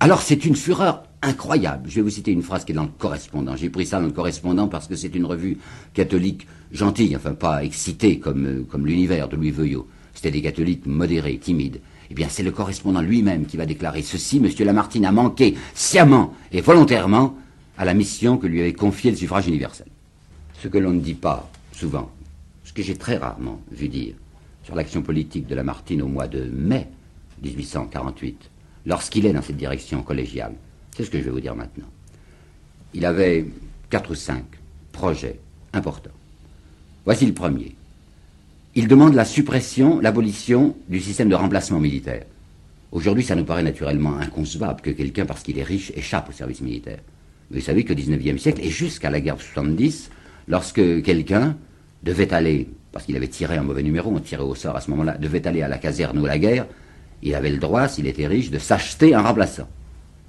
Alors 0.00 0.22
c'est 0.22 0.44
une 0.44 0.54
fureur 0.54 1.04
incroyable. 1.22 1.88
Je 1.90 1.96
vais 1.96 2.02
vous 2.02 2.10
citer 2.10 2.30
une 2.30 2.42
phrase 2.42 2.64
qui 2.64 2.72
est 2.72 2.74
dans 2.74 2.84
le 2.84 2.90
correspondant. 2.96 3.56
J'ai 3.56 3.70
pris 3.70 3.86
ça 3.86 3.98
dans 3.98 4.06
le 4.06 4.12
correspondant 4.12 4.68
parce 4.68 4.86
que 4.86 4.94
c'est 4.94 5.14
une 5.14 5.24
revue 5.24 5.58
catholique 5.94 6.46
gentille, 6.70 7.16
enfin 7.16 7.34
pas 7.34 7.64
excitée 7.64 8.20
comme, 8.20 8.64
comme 8.66 8.86
l'univers 8.86 9.28
de 9.28 9.36
Louis 9.36 9.50
Veuillot. 9.50 9.88
C'était 10.14 10.30
des 10.30 10.42
catholiques 10.42 10.86
modérés, 10.86 11.38
timides. 11.38 11.80
Eh 12.10 12.14
bien, 12.14 12.28
c'est 12.30 12.42
le 12.42 12.52
correspondant 12.52 13.00
lui-même 13.00 13.46
qui 13.46 13.56
va 13.56 13.66
déclarer 13.66 14.02
ceci. 14.02 14.40
Monsieur 14.40 14.64
Lamartine 14.64 15.04
a 15.04 15.12
manqué 15.12 15.56
sciemment 15.74 16.34
et 16.52 16.60
volontairement 16.60 17.36
à 17.76 17.84
la 17.84 17.94
mission 17.94 18.38
que 18.38 18.46
lui 18.46 18.60
avait 18.60 18.72
confiée 18.72 19.10
le 19.10 19.16
suffrage 19.16 19.48
universel. 19.48 19.86
Ce 20.62 20.68
que 20.68 20.78
l'on 20.78 20.92
ne 20.92 21.00
dit 21.00 21.14
pas 21.14 21.50
souvent, 21.72 22.10
que 22.78 22.84
j'ai 22.84 22.96
très 22.96 23.16
rarement 23.16 23.60
vu 23.72 23.88
dire 23.88 24.14
sur 24.62 24.74
l'action 24.74 25.02
politique 25.02 25.46
de 25.46 25.54
Lamartine 25.54 26.02
au 26.02 26.08
mois 26.08 26.28
de 26.28 26.44
mai 26.44 26.86
1848, 27.42 28.50
lorsqu'il 28.86 29.26
est 29.26 29.32
dans 29.32 29.42
cette 29.42 29.56
direction 29.56 30.02
collégiale, 30.02 30.54
c'est 30.94 31.04
ce 31.04 31.10
que 31.10 31.18
je 31.18 31.24
vais 31.24 31.30
vous 31.30 31.40
dire 31.40 31.56
maintenant. 31.56 31.88
Il 32.94 33.04
avait 33.04 33.46
quatre 33.90 34.12
ou 34.12 34.14
cinq 34.14 34.44
projets 34.92 35.40
importants. 35.72 36.10
Voici 37.04 37.26
le 37.26 37.34
premier 37.34 37.74
il 38.74 38.86
demande 38.86 39.14
la 39.14 39.24
suppression, 39.24 39.98
l'abolition 39.98 40.76
du 40.88 41.00
système 41.00 41.28
de 41.28 41.34
remplacement 41.34 41.80
militaire. 41.80 42.26
Aujourd'hui, 42.92 43.24
ça 43.24 43.34
nous 43.34 43.44
paraît 43.44 43.64
naturellement 43.64 44.18
inconcevable 44.18 44.82
que 44.82 44.90
quelqu'un, 44.90 45.26
parce 45.26 45.42
qu'il 45.42 45.58
est 45.58 45.64
riche, 45.64 45.90
échappe 45.96 46.28
au 46.28 46.32
service 46.32 46.60
militaire. 46.60 47.00
Vous 47.50 47.60
savez 47.60 47.84
qu'au 47.84 47.94
XIXe 47.94 48.40
siècle, 48.40 48.60
et 48.62 48.70
jusqu'à 48.70 49.10
la 49.10 49.20
guerre 49.20 49.36
de 49.36 49.42
70, 49.42 50.10
lorsque 50.46 51.02
quelqu'un 51.02 51.56
devait 52.02 52.32
aller, 52.32 52.68
parce 52.92 53.04
qu'il 53.04 53.16
avait 53.16 53.28
tiré 53.28 53.56
un 53.56 53.62
mauvais 53.62 53.82
numéro, 53.82 54.10
on 54.14 54.20
tirait 54.20 54.42
au 54.42 54.54
sort 54.54 54.76
à 54.76 54.80
ce 54.80 54.90
moment-là, 54.90 55.16
devait 55.18 55.46
aller 55.46 55.62
à 55.62 55.68
la 55.68 55.78
caserne 55.78 56.18
ou 56.18 56.24
à 56.26 56.28
la 56.28 56.38
guerre, 56.38 56.66
il 57.22 57.34
avait 57.34 57.50
le 57.50 57.58
droit, 57.58 57.88
s'il 57.88 58.06
était 58.06 58.26
riche, 58.26 58.50
de 58.50 58.58
s'acheter 58.58 59.14
un 59.14 59.22
remplaçant. 59.22 59.68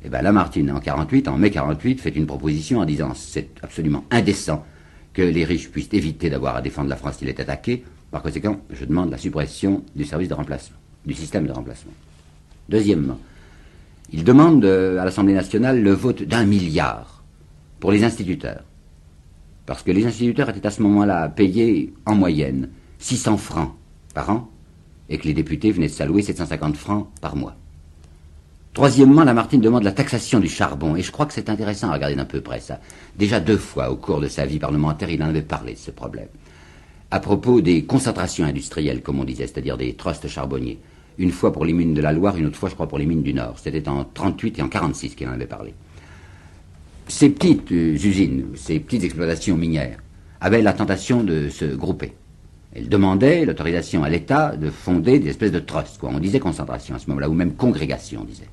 Et 0.01 0.05
eh 0.05 0.09
bien 0.09 0.21
Lamartine, 0.21 0.71
en 0.71 0.79
48, 0.79 1.27
en 1.27 1.37
mai 1.37 1.51
48, 1.51 1.99
fait 1.99 2.15
une 2.15 2.25
proposition 2.25 2.79
en 2.79 2.85
disant 2.85 3.11
c'est 3.13 3.49
absolument 3.61 4.05
indécent 4.11 4.65
que 5.13 5.21
les 5.21 5.43
riches 5.43 5.69
puissent 5.69 5.89
éviter 5.91 6.29
d'avoir 6.29 6.55
à 6.55 6.61
défendre 6.61 6.89
la 6.89 6.95
France 6.95 7.17
s'il 7.17 7.27
est 7.27 7.39
attaqué, 7.39 7.83
par 8.11 8.21
conséquent, 8.21 8.61
je 8.71 8.85
demande 8.85 9.11
la 9.11 9.17
suppression 9.17 9.83
du 9.95 10.05
service 10.05 10.29
de 10.29 10.33
remplacement, 10.33 10.77
du 11.05 11.13
système 11.13 11.45
de 11.45 11.51
remplacement. 11.51 11.91
Deuxièmement, 12.69 13.19
il 14.11 14.23
demande 14.23 14.65
à 14.65 15.05
l'Assemblée 15.05 15.33
nationale 15.33 15.81
le 15.81 15.91
vote 15.91 16.23
d'un 16.23 16.45
milliard 16.45 17.23
pour 17.79 17.91
les 17.91 18.03
instituteurs. 18.03 18.63
Parce 19.69 19.83
que 19.83 19.91
les 19.91 20.03
instituteurs 20.03 20.49
étaient 20.49 20.65
à 20.65 20.71
ce 20.71 20.81
moment-là 20.81 21.29
payés 21.29 21.93
en 22.07 22.15
moyenne 22.15 22.69
600 22.97 23.37
francs 23.37 23.71
par 24.15 24.31
an 24.31 24.49
et 25.09 25.19
que 25.19 25.27
les 25.27 25.35
députés 25.35 25.69
venaient 25.69 25.89
de 25.89 25.91
s'allouer 25.91 26.23
750 26.23 26.75
francs 26.75 27.07
par 27.21 27.35
mois. 27.35 27.55
Troisièmement, 28.73 29.23
Lamartine 29.23 29.61
demande 29.61 29.83
la 29.83 29.91
taxation 29.91 30.39
du 30.39 30.49
charbon, 30.49 30.95
et 30.95 31.03
je 31.03 31.11
crois 31.11 31.27
que 31.27 31.33
c'est 31.33 31.51
intéressant 31.51 31.91
à 31.91 31.93
regarder 31.93 32.15
d'un 32.15 32.25
peu 32.25 32.41
près 32.41 32.59
ça. 32.59 32.79
Déjà 33.15 33.39
deux 33.39 33.57
fois 33.57 33.91
au 33.91 33.95
cours 33.95 34.19
de 34.19 34.27
sa 34.27 34.47
vie 34.47 34.57
parlementaire, 34.57 35.11
il 35.11 35.21
en 35.21 35.27
avait 35.27 35.43
parlé 35.43 35.73
de 35.73 35.77
ce 35.77 35.91
problème 35.91 36.29
à 37.11 37.19
propos 37.19 37.61
des 37.61 37.85
concentrations 37.85 38.45
industrielles, 38.45 39.03
comme 39.03 39.19
on 39.19 39.23
disait, 39.23 39.45
c'est-à-dire 39.45 39.77
des 39.77 39.93
trusts 39.93 40.27
charbonniers. 40.27 40.79
Une 41.19 41.31
fois 41.31 41.51
pour 41.53 41.65
les 41.65 41.73
mines 41.73 41.93
de 41.93 42.01
la 42.01 42.11
Loire, 42.11 42.37
une 42.37 42.47
autre 42.47 42.57
fois, 42.57 42.69
je 42.69 42.75
crois, 42.75 42.87
pour 42.87 42.97
les 42.97 43.05
mines 43.05 43.23
du 43.23 43.33
Nord. 43.35 43.59
C'était 43.59 43.87
en 43.87 44.03
38 44.03 44.57
et 44.57 44.61
en 44.63 44.67
46 44.69 45.15
qu'il 45.15 45.27
en 45.27 45.33
avait 45.33 45.45
parlé. 45.45 45.75
Ces 47.09 47.29
petites 47.29 47.71
euh, 47.71 47.93
usines, 47.95 48.45
ces 48.53 48.79
petites 48.79 49.03
exploitations 49.03 49.57
minières, 49.57 49.97
avaient 50.41 50.61
la 50.61 50.73
tentation 50.73 51.23
de 51.23 51.49
se 51.49 51.65
grouper. 51.65 52.13
Elles 52.71 52.87
demandaient 52.87 53.45
l'autorisation 53.45 54.03
à 54.03 54.09
l'État 54.09 54.55
de 54.55 54.69
fonder 54.69 55.17
des 55.17 55.29
espèces 55.29 55.51
de 55.51 55.59
trusts, 55.59 55.97
quoi. 55.97 56.11
On 56.13 56.19
disait 56.19 56.39
concentration 56.39 56.95
à 56.95 56.99
ce 56.99 57.07
moment-là, 57.09 57.27
ou 57.27 57.33
même 57.33 57.53
congrégation, 57.53 58.21
on 58.21 58.25
disait. 58.25 58.47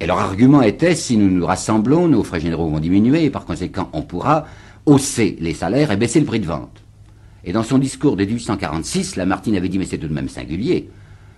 Et 0.00 0.06
leur 0.06 0.18
argument 0.18 0.62
était, 0.62 0.96
si 0.96 1.16
nous 1.16 1.30
nous 1.30 1.46
rassemblons, 1.46 2.08
nos 2.08 2.24
frais 2.24 2.40
généraux 2.40 2.68
vont 2.68 2.80
diminuer, 2.80 3.24
et 3.24 3.30
par 3.30 3.44
conséquent, 3.44 3.88
on 3.92 4.02
pourra 4.02 4.46
hausser 4.84 5.36
les 5.40 5.54
salaires 5.54 5.92
et 5.92 5.96
baisser 5.96 6.18
le 6.18 6.26
prix 6.26 6.40
de 6.40 6.46
vente. 6.46 6.82
Et 7.44 7.52
dans 7.52 7.62
son 7.62 7.78
discours 7.78 8.16
de 8.16 8.24
1846, 8.24 9.14
Lamartine 9.14 9.56
avait 9.56 9.68
dit, 9.68 9.78
mais 9.78 9.86
c'est 9.86 9.98
tout 9.98 10.08
de 10.08 10.12
même 10.12 10.28
singulier, 10.28 10.90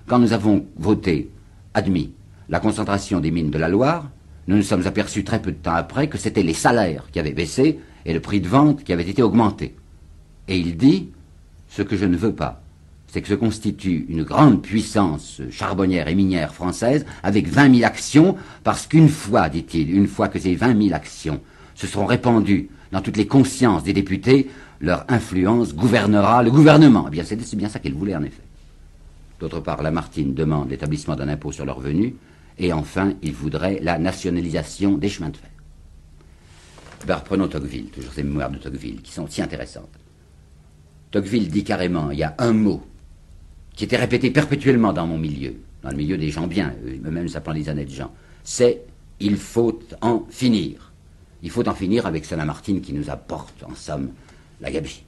quand 0.06 0.18
nous 0.18 0.32
avons 0.32 0.64
voté, 0.78 1.30
admis, 1.74 2.12
la 2.48 2.58
concentration 2.58 3.20
des 3.20 3.30
mines 3.30 3.50
de 3.50 3.58
la 3.58 3.68
Loire, 3.68 4.08
nous 4.48 4.56
nous 4.56 4.62
sommes 4.62 4.86
aperçus 4.86 5.24
très 5.24 5.42
peu 5.42 5.50
de 5.50 5.56
temps 5.56 5.74
après 5.74 6.08
que 6.08 6.18
c'était 6.18 6.42
les 6.42 6.54
salaires 6.54 7.08
qui 7.12 7.18
avaient 7.18 7.32
baissé 7.32 7.80
et 8.04 8.12
le 8.12 8.20
prix 8.20 8.40
de 8.40 8.48
vente 8.48 8.84
qui 8.84 8.92
avait 8.92 9.08
été 9.08 9.22
augmenté. 9.22 9.74
Et 10.48 10.58
il 10.58 10.76
dit, 10.76 11.10
ce 11.68 11.82
que 11.82 11.96
je 11.96 12.04
ne 12.04 12.16
veux 12.16 12.32
pas, 12.32 12.62
c'est 13.08 13.22
que 13.22 13.28
se 13.28 13.34
constitue 13.34 14.06
une 14.08 14.22
grande 14.22 14.62
puissance 14.62 15.40
charbonnière 15.50 16.08
et 16.08 16.14
minière 16.14 16.54
française 16.54 17.06
avec 17.22 17.48
20 17.48 17.76
000 17.76 17.86
actions, 17.86 18.36
parce 18.62 18.86
qu'une 18.86 19.08
fois, 19.08 19.48
dit-il, 19.48 19.94
une 19.94 20.06
fois 20.06 20.28
que 20.28 20.38
ces 20.38 20.54
20 20.54 20.80
000 20.80 20.94
actions 20.94 21.40
se 21.74 21.86
seront 21.86 22.06
répandues 22.06 22.68
dans 22.92 23.00
toutes 23.00 23.16
les 23.16 23.26
consciences 23.26 23.82
des 23.82 23.92
députés, 23.92 24.48
leur 24.80 25.04
influence 25.08 25.74
gouvernera 25.74 26.42
le 26.42 26.50
gouvernement. 26.50 27.06
Eh 27.08 27.10
bien, 27.10 27.24
c'est 27.24 27.56
bien 27.56 27.68
ça 27.68 27.78
qu'elle 27.78 27.94
voulait 27.94 28.16
en 28.16 28.22
effet. 28.22 28.42
D'autre 29.40 29.60
part, 29.60 29.82
Lamartine 29.82 30.34
demande 30.34 30.70
l'établissement 30.70 31.16
d'un 31.16 31.28
impôt 31.28 31.52
sur 31.52 31.66
leurs 31.66 31.76
revenus, 31.76 32.14
et 32.58 32.72
enfin, 32.72 33.14
il 33.22 33.32
voudrait 33.32 33.80
la 33.82 33.98
nationalisation 33.98 34.96
des 34.96 35.08
chemins 35.08 35.30
de 35.30 35.36
fer. 35.36 35.50
Ben, 37.06 37.16
reprenons 37.16 37.48
Tocqueville, 37.48 37.86
toujours 37.86 38.12
ces 38.12 38.22
mémoires 38.22 38.50
de 38.50 38.58
Tocqueville, 38.58 39.02
qui 39.02 39.12
sont 39.12 39.26
si 39.28 39.42
intéressantes. 39.42 39.90
Tocqueville 41.10 41.48
dit 41.48 41.64
carrément, 41.64 42.10
il 42.10 42.18
y 42.18 42.24
a 42.24 42.34
un 42.38 42.52
mot 42.52 42.82
qui 43.74 43.84
était 43.84 43.96
répété 43.96 44.30
perpétuellement 44.30 44.92
dans 44.92 45.06
mon 45.06 45.18
milieu, 45.18 45.54
dans 45.82 45.90
le 45.90 45.96
milieu 45.96 46.16
des 46.16 46.30
gens 46.30 46.46
bien, 46.46 46.74
eux-mêmes 46.84 47.28
s'appelant 47.28 47.54
des 47.54 47.68
honnêtes 47.68 47.92
gens, 47.92 48.12
c'est 48.42 48.82
il 49.20 49.36
faut 49.36 49.78
en 50.00 50.24
finir. 50.30 50.92
Il 51.42 51.50
faut 51.50 51.68
en 51.68 51.74
finir 51.74 52.06
avec 52.06 52.24
Saint-Lamartine 52.24 52.80
qui 52.80 52.92
nous 52.92 53.10
apporte, 53.10 53.62
en 53.62 53.74
somme, 53.74 54.10
la 54.60 54.70
gabegie. 54.70 55.04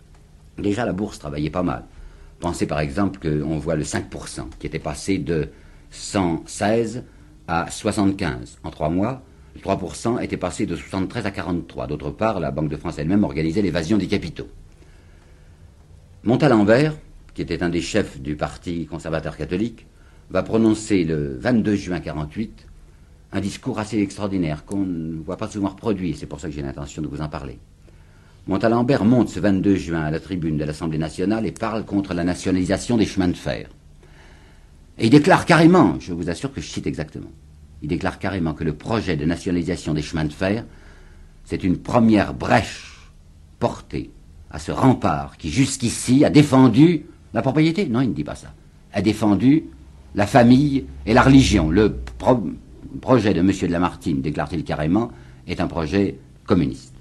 Déjà, 0.59 0.85
la 0.85 0.93
bourse 0.93 1.19
travaillait 1.19 1.51
pas 1.51 1.63
mal. 1.63 1.85
Pensez 2.41 2.67
par 2.67 2.81
exemple 2.81 3.19
qu'on 3.19 3.59
voit 3.59 3.75
le 3.75 3.83
5% 3.83 4.49
qui 4.59 4.67
était 4.67 4.79
passé 4.79 5.19
de 5.19 5.49
116 5.91 7.05
à 7.49 7.71
75 7.71 8.59
en 8.63 8.71
trois 8.71 8.91
mois. 8.91 9.23
Le 9.57 9.61
3% 9.61 10.23
était 10.23 10.37
passé 10.37 10.67
de 10.67 10.77
73 10.77 11.27
à 11.27 11.31
43. 11.31 11.89
D'autre 11.89 12.11
part, 12.11 12.39
la 12.39 12.53
Banque 12.53 12.69
de 12.69 12.77
France 12.77 12.99
elle-même 12.99 13.25
organisait 13.25 13.63
l'évasion 13.63 13.99
des 13.99 14.07
capitaux. 14.07 14.49
Montalembert, 16.23 16.95
qui 17.35 17.43
était 17.43 17.63
un 17.63 17.71
des 17.71 17.81
chefs 17.81 18.21
du 18.21 18.37
Parti 18.37 18.87
conservateur 18.87 19.37
catholique, 19.37 19.87
va 20.31 20.43
prononcer 20.43 21.05
le 21.05 21.39
22 21.39 21.75
juin 21.75 22.01
48 22.01 22.67
un 23.33 23.41
discours 23.41 23.79
assez 23.79 24.01
extraordinaire 24.01 24.65
qu'on 24.65 24.85
ne 24.85 25.23
voit 25.23 25.37
pas 25.37 25.49
souvent 25.49 25.69
reproduit. 25.69 26.15
C'est 26.15 26.27
pour 26.27 26.41
ça 26.41 26.49
que 26.49 26.55
j'ai 26.55 26.63
l'intention 26.63 27.03
de 27.03 27.09
vous 27.09 27.21
en 27.21 27.29
parler. 27.29 27.59
Montalembert 28.47 29.05
monte 29.05 29.29
ce 29.29 29.41
22 29.41 29.75
juin 29.77 30.03
à 30.03 30.11
la 30.11 30.21
tribune 30.21 30.57
de 30.57 30.65
l'Assemblée 30.65 30.99
nationale 30.99 31.45
et 31.45 31.53
parle 31.53 31.85
contre 31.85 32.15
la 32.15 32.25
nationalisation 32.25 32.97
des 32.97 33.05
chemins 33.05 33.29
de 33.29 33.37
fer. 33.37 33.69
Et 34.99 35.07
il 35.07 35.11
déclare 35.11 35.47
carrément, 35.47 35.99
je 36.01 36.13
vous 36.13 36.29
assure 36.29 36.53
que 36.53 36.61
je 36.61 36.67
cite 36.67 36.87
exactement, 36.87 37.31
il 37.83 37.89
déclare 37.89 38.19
carrément 38.19 38.55
que 38.55 38.65
le 38.65 38.75
projet 38.75 39.17
de 39.17 39.25
nationalisation 39.25 39.95
des 39.95 40.03
chemins 40.03 40.25
de 40.25 40.33
fer, 40.33 40.65
c'est 41.45 41.63
une 41.63 41.79
première 41.79 42.35
brèche 42.35 43.11
portée 43.59 44.11
à 44.51 44.59
ce 44.59 44.73
rempart 44.73 45.37
qui 45.37 45.51
jusqu'ici 45.51 46.25
a 46.25 46.31
défendu 46.31 47.07
la 47.35 47.43
propriété. 47.43 47.87
Non, 47.87 48.01
il 48.01 48.09
ne 48.09 48.15
dit 48.15 48.25
pas 48.25 48.35
ça. 48.35 48.53
A 48.93 49.03
défendu 49.03 49.65
la 50.15 50.27
famille 50.27 50.85
et 51.07 51.15
la 51.15 51.23
religion. 51.23 51.71
Le 51.71 51.97
projet 53.01 53.35
de 53.35 53.41
M. 53.41 53.53
de 53.53 53.67
Lamartine, 53.67 54.21
déclare-t-il 54.21 54.65
carrément, 54.65 55.11
est 55.47 55.61
un 55.61 55.67
projet 55.69 56.17
communiste 56.45 56.95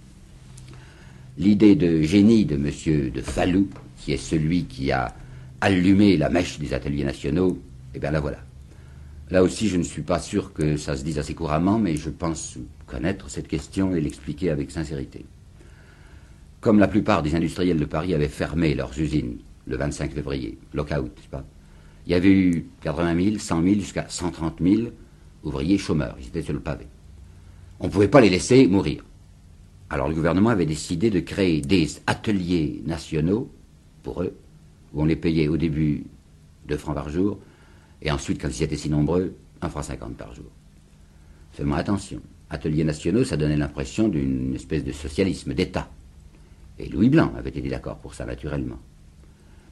l'idée 1.37 1.75
de 1.75 2.01
génie 2.01 2.45
de 2.45 2.55
M. 2.55 3.11
de 3.11 3.21
Fallou, 3.21 3.67
qui 3.97 4.13
est 4.13 4.17
celui 4.17 4.65
qui 4.65 4.91
a 4.91 5.13
allumé 5.61 6.17
la 6.17 6.29
mèche 6.29 6.59
des 6.59 6.73
ateliers 6.73 7.03
nationaux, 7.03 7.57
eh 7.97 7.99
bien 7.99 8.11
la 8.11 8.19
voilà. 8.19 8.37
Là 9.31 9.41
aussi, 9.41 9.67
je 9.67 9.75
ne 9.75 9.83
suis 9.83 10.03
pas 10.03 10.19
sûr 10.19 10.53
que 10.53 10.77
ça 10.77 10.95
se 10.95 11.03
dise 11.03 11.17
assez 11.17 11.33
couramment, 11.33 11.79
mais 11.79 11.97
je 11.97 12.11
pense 12.11 12.59
connaître 12.85 13.27
cette 13.27 13.47
question 13.47 13.95
et 13.95 13.99
l'expliquer 13.99 14.51
avec 14.51 14.69
sincérité. 14.69 15.25
Comme 16.61 16.77
la 16.77 16.87
plupart 16.87 17.23
des 17.23 17.33
industriels 17.33 17.79
de 17.79 17.85
Paris 17.85 18.13
avaient 18.13 18.27
fermé 18.27 18.75
leurs 18.75 18.97
usines 18.99 19.39
le 19.65 19.77
25 19.77 20.13
février, 20.13 20.59
lockout, 20.73 21.05
n'est-ce 21.05 21.27
pas 21.27 21.43
Il 22.05 22.11
y 22.11 22.15
avait 22.15 22.31
eu 22.31 22.67
80 22.81 23.23
000, 23.23 23.37
100 23.39 23.63
000, 23.63 23.75
jusqu'à 23.75 24.05
130 24.07 24.59
000 24.61 24.81
ouvriers 25.43 25.79
chômeurs. 25.79 26.15
Ils 26.19 26.27
étaient 26.27 26.43
sur 26.43 26.53
le 26.53 26.59
pavé. 26.59 26.85
On 27.79 27.87
ne 27.87 27.91
pouvait 27.91 28.07
pas 28.07 28.21
les 28.21 28.29
laisser 28.29 28.67
mourir. 28.67 29.03
Alors 29.89 30.07
le 30.07 30.13
gouvernement 30.13 30.51
avait 30.51 30.67
décidé 30.67 31.09
de 31.09 31.19
créer 31.19 31.61
des 31.61 31.87
ateliers 32.05 32.83
nationaux 32.85 33.49
pour 34.03 34.21
eux, 34.21 34.35
où 34.93 35.01
on 35.01 35.05
les 35.05 35.15
payait 35.15 35.47
au 35.47 35.57
début 35.57 36.05
2 36.67 36.77
francs 36.77 36.95
par 36.95 37.09
jour, 37.09 37.39
et 38.01 38.11
ensuite, 38.11 38.41
quand 38.41 38.49
ils 38.49 38.63
étaient 38.63 38.77
si 38.77 38.89
nombreux, 38.89 39.35
1 39.61 39.69
franc 39.69 39.81
50 39.81 40.15
par 40.15 40.33
jour. 40.33 40.45
Seulement 41.55 41.75
attention, 41.75 42.21
ateliers 42.49 42.83
nationaux, 42.83 43.23
ça 43.23 43.37
donnait 43.37 43.57
l'impression 43.57 44.07
d'une 44.07 44.55
espèce 44.55 44.83
de 44.83 44.91
socialisme 44.91 45.53
d'État. 45.53 45.89
Et 46.79 46.89
Louis 46.89 47.09
Blanc 47.09 47.33
avait 47.37 47.49
été 47.49 47.67
d'accord 47.69 47.97
pour 47.97 48.13
ça, 48.13 48.25
naturellement. 48.25 48.77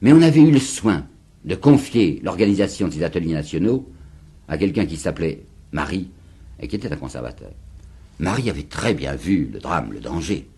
Mais 0.00 0.12
on 0.12 0.22
avait 0.22 0.40
eu 0.40 0.50
le 0.50 0.58
soin 0.58 1.06
de 1.44 1.54
confier 1.54 2.20
l'organisation 2.22 2.88
de 2.88 2.92
ces 2.92 3.04
ateliers 3.04 3.34
nationaux 3.34 3.88
à 4.48 4.58
quelqu'un 4.58 4.86
qui 4.86 4.96
s'appelait 4.96 5.44
Marie 5.72 6.10
et 6.60 6.68
qui 6.68 6.76
était 6.76 6.92
un 6.92 6.96
conservateur. 6.96 7.52
Marie 8.18 8.50
avait 8.50 8.64
très 8.64 8.94
bien 8.94 9.14
vu 9.14 9.48
le 9.52 9.60
drame, 9.60 9.92
le 9.92 10.00
danger. 10.00 10.48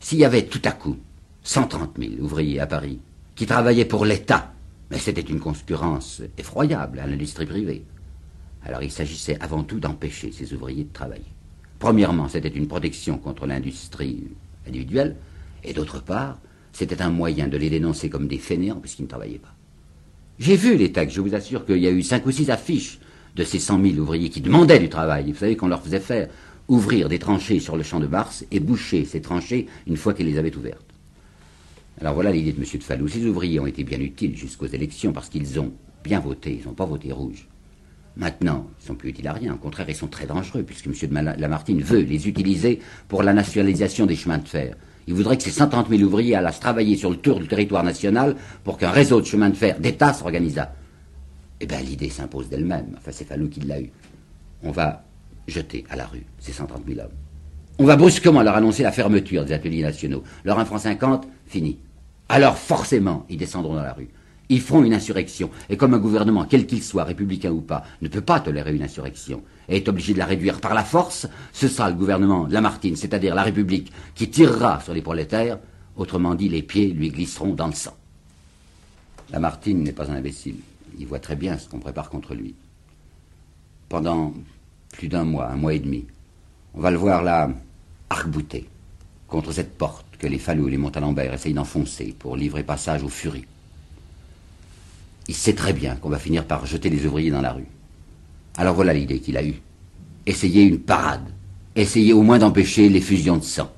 S'il 0.00 0.18
y 0.18 0.24
avait 0.24 0.46
tout 0.46 0.62
à 0.64 0.72
coup 0.72 0.96
130 1.42 1.98
000 1.98 2.12
ouvriers 2.20 2.60
à 2.60 2.66
Paris 2.66 2.98
qui 3.34 3.46
travaillaient 3.46 3.84
pour 3.84 4.04
l'État, 4.04 4.52
mais 4.92 4.98
c'était 4.98 5.22
une 5.22 5.40
concurrence 5.40 6.20
effroyable 6.36 6.98
à 6.98 7.06
l'industrie 7.06 7.46
privée. 7.46 7.82
Alors 8.62 8.82
il 8.82 8.92
s'agissait 8.92 9.38
avant 9.40 9.64
tout 9.64 9.80
d'empêcher 9.80 10.30
ces 10.32 10.52
ouvriers 10.52 10.84
de 10.84 10.92
travailler. 10.92 11.24
Premièrement, 11.78 12.28
c'était 12.28 12.48
une 12.48 12.68
protection 12.68 13.16
contre 13.16 13.46
l'industrie 13.46 14.24
individuelle, 14.68 15.16
et 15.64 15.72
d'autre 15.72 16.02
part, 16.02 16.38
c'était 16.72 17.00
un 17.00 17.08
moyen 17.08 17.48
de 17.48 17.56
les 17.56 17.70
dénoncer 17.70 18.10
comme 18.10 18.28
des 18.28 18.36
fainéants 18.36 18.80
puisqu'ils 18.80 19.04
ne 19.04 19.08
travaillaient 19.08 19.38
pas. 19.38 19.54
J'ai 20.38 20.56
vu 20.56 20.76
les 20.76 20.92
textes, 20.92 21.16
je 21.16 21.22
vous 21.22 21.34
assure 21.34 21.64
qu'il 21.64 21.78
y 21.78 21.86
a 21.86 21.90
eu 21.90 22.02
cinq 22.02 22.26
ou 22.26 22.30
six 22.30 22.50
affiches 22.50 22.98
de 23.34 23.44
ces 23.44 23.58
cent 23.60 23.78
mille 23.78 23.98
ouvriers 23.98 24.28
qui 24.28 24.42
demandaient 24.42 24.78
du 24.78 24.90
travail. 24.90 25.32
Vous 25.32 25.38
savez 25.38 25.56
qu'on 25.56 25.68
leur 25.68 25.82
faisait 25.82 26.00
faire 26.00 26.28
ouvrir 26.68 27.08
des 27.08 27.18
tranchées 27.18 27.60
sur 27.60 27.78
le 27.78 27.82
champ 27.82 27.98
de 27.98 28.06
Mars 28.06 28.44
et 28.50 28.60
boucher 28.60 29.06
ces 29.06 29.22
tranchées 29.22 29.68
une 29.86 29.96
fois 29.96 30.12
qu'ils 30.12 30.26
les 30.26 30.36
avaient 30.36 30.54
ouvertes. 30.54 30.91
Alors 32.00 32.14
voilà 32.14 32.32
l'idée 32.32 32.52
de 32.52 32.58
M. 32.58 32.64
de 32.74 32.82
Fallou. 32.82 33.08
Ces 33.08 33.24
ouvriers 33.26 33.60
ont 33.60 33.66
été 33.66 33.84
bien 33.84 34.00
utiles 34.00 34.36
jusqu'aux 34.36 34.66
élections 34.66 35.12
parce 35.12 35.28
qu'ils 35.28 35.60
ont 35.60 35.72
bien 36.02 36.20
voté, 36.20 36.58
ils 36.60 36.66
n'ont 36.66 36.74
pas 36.74 36.86
voté 36.86 37.12
rouge. 37.12 37.48
Maintenant, 38.16 38.66
ils 38.80 38.86
sont 38.86 38.94
plus 38.94 39.10
utiles 39.10 39.28
à 39.28 39.32
rien. 39.32 39.54
Au 39.54 39.58
contraire, 39.58 39.88
ils 39.88 39.94
sont 39.94 40.08
très 40.08 40.26
dangereux 40.26 40.62
puisque 40.62 40.86
M. 40.86 40.94
de 40.94 41.40
Lamartine 41.40 41.80
veut 41.82 42.00
les 42.00 42.28
utiliser 42.28 42.80
pour 43.08 43.22
la 43.22 43.32
nationalisation 43.32 44.06
des 44.06 44.16
chemins 44.16 44.38
de 44.38 44.48
fer. 44.48 44.76
Il 45.06 45.14
voudrait 45.14 45.36
que 45.36 45.42
ces 45.42 45.50
130 45.50 45.88
000 45.88 46.02
ouvriers 46.02 46.36
allassent 46.36 46.60
travailler 46.60 46.96
sur 46.96 47.10
le 47.10 47.16
tour 47.16 47.40
du 47.40 47.48
territoire 47.48 47.82
national 47.82 48.36
pour 48.64 48.78
qu'un 48.78 48.90
réseau 48.90 49.20
de 49.20 49.26
chemins 49.26 49.50
de 49.50 49.56
fer 49.56 49.80
d'État 49.80 50.12
s'organisât. 50.12 50.74
Eh 51.60 51.66
bien, 51.66 51.80
l'idée 51.80 52.10
s'impose 52.10 52.48
d'elle-même. 52.48 52.94
Enfin, 52.98 53.10
c'est 53.12 53.24
Fallou 53.24 53.48
qui 53.48 53.60
l'a 53.60 53.80
eu. 53.80 53.90
On 54.62 54.70
va 54.70 55.04
jetés 55.48 55.84
à 55.90 55.96
la 55.96 56.06
rue, 56.06 56.24
ces 56.38 56.52
130 56.52 56.82
000 56.86 57.00
hommes. 57.00 57.21
On 57.82 57.84
va 57.84 57.96
brusquement 57.96 58.42
leur 58.42 58.54
annoncer 58.54 58.84
la 58.84 58.92
fermeture 58.92 59.44
des 59.44 59.52
ateliers 59.52 59.82
nationaux. 59.82 60.22
Leur 60.44 60.56
1 60.56 60.66
franc 60.66 60.78
50, 60.78 61.26
fini. 61.46 61.78
Alors 62.28 62.56
forcément, 62.56 63.26
ils 63.28 63.36
descendront 63.36 63.74
dans 63.74 63.82
la 63.82 63.92
rue. 63.92 64.08
Ils 64.50 64.60
feront 64.60 64.84
une 64.84 64.94
insurrection. 64.94 65.50
Et 65.68 65.76
comme 65.76 65.92
un 65.92 65.98
gouvernement, 65.98 66.46
quel 66.48 66.64
qu'il 66.68 66.80
soit, 66.80 67.02
républicain 67.02 67.50
ou 67.50 67.60
pas, 67.60 67.82
ne 68.00 68.06
peut 68.06 68.20
pas 68.20 68.38
tolérer 68.38 68.72
une 68.72 68.84
insurrection 68.84 69.42
et 69.68 69.78
est 69.78 69.88
obligé 69.88 70.12
de 70.14 70.20
la 70.20 70.26
réduire 70.26 70.60
par 70.60 70.74
la 70.74 70.84
force, 70.84 71.26
ce 71.52 71.66
sera 71.66 71.90
le 71.90 71.96
gouvernement 71.96 72.46
Lamartine, 72.48 72.94
c'est-à-dire 72.94 73.34
la 73.34 73.42
République, 73.42 73.90
qui 74.14 74.30
tirera 74.30 74.78
sur 74.78 74.94
les 74.94 75.02
prolétaires. 75.02 75.58
Autrement 75.96 76.36
dit, 76.36 76.48
les 76.48 76.62
pieds 76.62 76.86
lui 76.86 77.08
glisseront 77.08 77.52
dans 77.52 77.66
le 77.66 77.72
sang. 77.72 77.96
Lamartine 79.32 79.82
n'est 79.82 79.90
pas 79.90 80.08
un 80.08 80.14
imbécile. 80.14 80.58
Il 81.00 81.08
voit 81.08 81.18
très 81.18 81.34
bien 81.34 81.58
ce 81.58 81.68
qu'on 81.68 81.80
prépare 81.80 82.10
contre 82.10 82.36
lui. 82.36 82.54
Pendant 83.88 84.34
plus 84.92 85.08
d'un 85.08 85.24
mois, 85.24 85.48
un 85.48 85.56
mois 85.56 85.74
et 85.74 85.80
demi. 85.80 86.06
On 86.74 86.80
va 86.80 86.92
le 86.92 86.96
voir 86.96 87.24
là, 87.24 87.50
arc-bouté, 88.12 88.68
contre 89.26 89.52
cette 89.52 89.76
porte 89.78 90.04
que 90.18 90.26
les 90.26 90.38
Fallou 90.38 90.68
et 90.68 90.70
les 90.70 90.76
Montalembert 90.76 91.32
essayent 91.32 91.54
d'enfoncer 91.54 92.14
pour 92.18 92.36
livrer 92.36 92.62
passage 92.62 93.02
aux 93.02 93.08
furies. 93.08 93.46
Il 95.28 95.34
sait 95.34 95.54
très 95.54 95.72
bien 95.72 95.96
qu'on 95.96 96.10
va 96.10 96.18
finir 96.18 96.44
par 96.44 96.66
jeter 96.66 96.90
les 96.90 97.06
ouvriers 97.06 97.30
dans 97.30 97.40
la 97.40 97.52
rue. 97.52 97.66
Alors 98.58 98.74
voilà 98.74 98.92
l'idée 98.92 99.20
qu'il 99.20 99.38
a 99.38 99.44
eue. 99.44 99.60
Essayer 100.26 100.62
une 100.62 100.80
parade. 100.80 101.26
Essayer 101.74 102.12
au 102.12 102.22
moins 102.22 102.38
d'empêcher 102.38 102.90
les 102.90 103.00
fusions 103.00 103.38
de 103.38 103.44
sang. 103.44 103.72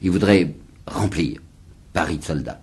Il 0.00 0.10
voudrait 0.10 0.54
remplir 0.86 1.42
Paris 1.92 2.16
de 2.16 2.24
soldats. 2.24 2.62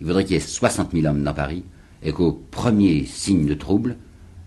Il 0.00 0.06
voudrait 0.06 0.24
qu'il 0.24 0.34
y 0.34 0.38
ait 0.38 0.40
60 0.40 0.92
000 0.92 1.06
hommes 1.06 1.22
dans 1.22 1.34
Paris 1.34 1.64
et 2.02 2.12
qu'au 2.12 2.32
premier 2.32 3.04
signe 3.04 3.46
de 3.46 3.54
trouble, 3.54 3.96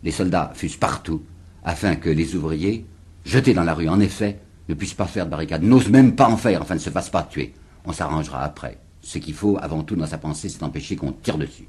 les 0.04 0.12
soldats 0.12 0.52
fussent 0.56 0.78
partout 0.78 1.22
afin 1.64 1.96
que 1.96 2.10
les 2.10 2.36
ouvriers, 2.36 2.86
jetés 3.26 3.54
dans 3.54 3.64
la 3.64 3.76
rue 3.76 3.90
en 3.90 4.00
effet, 4.00 4.40
ne 4.70 4.76
puissent 4.76 4.94
pas 4.94 5.08
faire 5.08 5.26
de 5.26 5.32
barricades, 5.32 5.64
n'osent 5.64 5.90
même 5.90 6.16
pas 6.16 6.30
en 6.30 6.38
faire, 6.38 6.62
enfin 6.62 6.76
ne 6.76 6.80
se 6.80 6.92
fassent 6.92 7.10
pas 7.10 7.24
tuer. 7.24 7.54
On 7.86 7.92
s'arrangera 7.92 8.44
après. 8.44 8.78
Ce 9.02 9.18
qu'il 9.18 9.34
faut 9.34 9.58
avant 9.60 9.84
tout 9.84 9.96
dans 9.96 10.06
sa 10.06 10.20
pensée, 10.20 10.48
c'est 10.48 10.64
empêcher 10.64 10.96
qu'on 10.96 11.12
tire 11.12 11.38
dessus. 11.38 11.68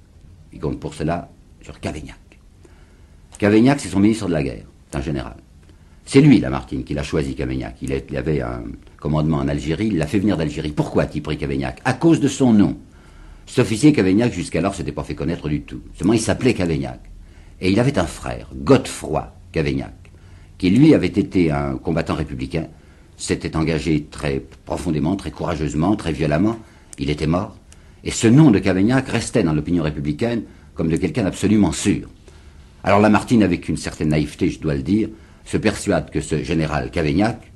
Il 0.53 0.61
compte 0.61 0.79
pour 0.79 0.95
cela 0.95 1.31
sur 1.63 1.81
Cavaignac. 1.81 2.19
Cavaignac, 3.39 3.81
c'est 3.81 3.89
son 3.89 4.01
ministre 4.01 4.27
de 4.27 4.33
la 4.33 4.43
guerre, 4.43 4.67
un 4.93 5.01
général. 5.01 5.37
C'est 6.05 6.21
lui, 6.21 6.41
Lamartine, 6.41 6.85
qui 6.85 6.93
l'a 6.93 7.03
choisi, 7.03 7.35
Cavaignac. 7.35 7.77
Il, 7.81 7.93
avait 8.17 8.43
un 8.43 8.65
commandement 8.99 9.39
en 9.39 9.49
Algérie, 9.49 9.87
il 9.87 9.97
l'a 9.97 10.07
fait 10.07 10.19
venir 10.19 10.37
d'Algérie. 10.37 10.73
Pourquoi 10.73 11.05
a-t-il 11.05 11.23
pris 11.23 11.39
Cavaignac? 11.39 11.81
À 11.87 11.95
cause 11.95 12.21
de 12.21 12.29
son 12.29 12.53
nom. 12.53 12.77
Cet 13.47 13.61
officier 13.61 13.95
Cavaignac, 13.95 14.33
jusqu'alors, 14.33 14.75
s'était 14.75 14.93
pas 14.93 15.05
fait 15.05 15.15
connaître 15.15 15.49
du 15.49 15.63
tout. 15.63 15.81
Seulement, 15.97 16.13
il 16.13 16.21
s'appelait 16.21 16.53
Cavaignac. 16.53 17.01
Et 17.63 17.71
il 17.71 17.81
avait 17.81 17.99
un 17.99 18.07
frère, 18.07 18.49
Godefroy, 18.55 19.33
Cavaignac, 19.53 19.95
qui 20.59 20.69
lui 20.69 20.95
avait 20.95 21.07
été 21.07 21.51
un 21.51 21.77
combattant 21.77 22.15
républicain, 22.15 22.67
s'était 23.21 23.57
engagé 23.57 24.05
très 24.11 24.43
profondément, 24.65 25.17
très 25.17 25.31
courageusement, 25.31 25.95
très 25.97 26.13
violemment, 26.13 26.59
il 26.99 27.11
était 27.11 27.27
mort, 27.27 27.57
et 28.03 28.11
ce 28.11 28.27
nom 28.27 28.51
de 28.51 28.59
Cavaignac 28.59 29.09
restait 29.09 29.43
dans 29.43 29.53
l'opinion 29.53 29.83
républicaine 29.83 30.43
comme 30.75 30.89
de 30.89 30.97
quelqu'un 30.97 31.25
d'absolument 31.25 31.73
sûr. 31.73 32.09
Alors 32.83 33.01
Lamartine, 33.01 33.43
avec 33.43 33.69
une 33.69 33.77
certaine 33.77 34.09
naïveté, 34.09 34.51
je 34.51 34.61
dois 34.61 34.75
le 34.75 34.83
dire, 34.83 35.09
se 35.45 35.59
persuade 35.59 36.11
que 36.11 36.21
ce 36.21 36.43
général 36.43 36.91
Cavaignac 36.91 37.53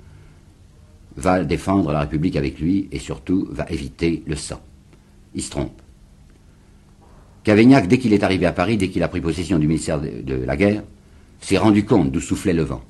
va 1.17 1.45
défendre 1.45 1.93
la 1.93 2.01
République 2.01 2.37
avec 2.37 2.59
lui 2.59 2.89
et 2.93 2.99
surtout 2.99 3.49
va 3.51 3.67
éviter 3.71 4.23
le 4.27 4.37
sang. 4.37 4.61
Il 5.35 5.43
se 5.43 5.51
trompe. 5.51 5.81
Cavaignac, 7.45 7.89
dès 7.89 7.99
qu'il 7.99 8.13
est 8.13 8.23
arrivé 8.23 8.47
à 8.47 8.53
Paris, 8.53 8.77
dès 8.77 8.89
qu'il 8.89 9.03
a 9.03 9.09
pris 9.09 9.21
possession 9.21 9.59
du 9.59 9.67
ministère 9.67 10.01
de 10.01 10.35
la 10.35 10.57
guerre, 10.57 10.83
s'est 11.41 11.59
rendu 11.59 11.85
compte 11.85 12.11
d'où 12.11 12.21
soufflait 12.21 12.53
le 12.53 12.63
vent. 12.63 12.83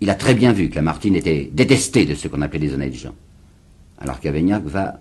Il 0.00 0.10
a 0.10 0.14
très 0.14 0.34
bien 0.34 0.52
vu 0.52 0.68
que 0.68 0.76
Lamartine 0.76 1.16
était 1.16 1.50
détesté 1.52 2.04
de 2.04 2.14
ce 2.14 2.28
qu'on 2.28 2.42
appelait 2.42 2.60
les 2.60 2.74
honnêtes 2.74 2.94
gens. 2.94 3.14
Alors 4.00 4.20
Cavaignac 4.20 4.64
va 4.64 5.00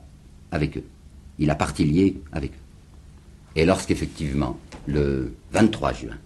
avec 0.52 0.78
eux. 0.78 0.84
Il 1.40 1.50
a 1.52 1.56
parti 1.56 1.86
lié 1.86 2.20
avec 2.32 2.52
eux. 2.52 2.68
Et 3.56 3.66
lorsqu'effectivement, 3.66 4.58
le 4.88 5.34
23 5.52 5.94
juin, 5.94 6.18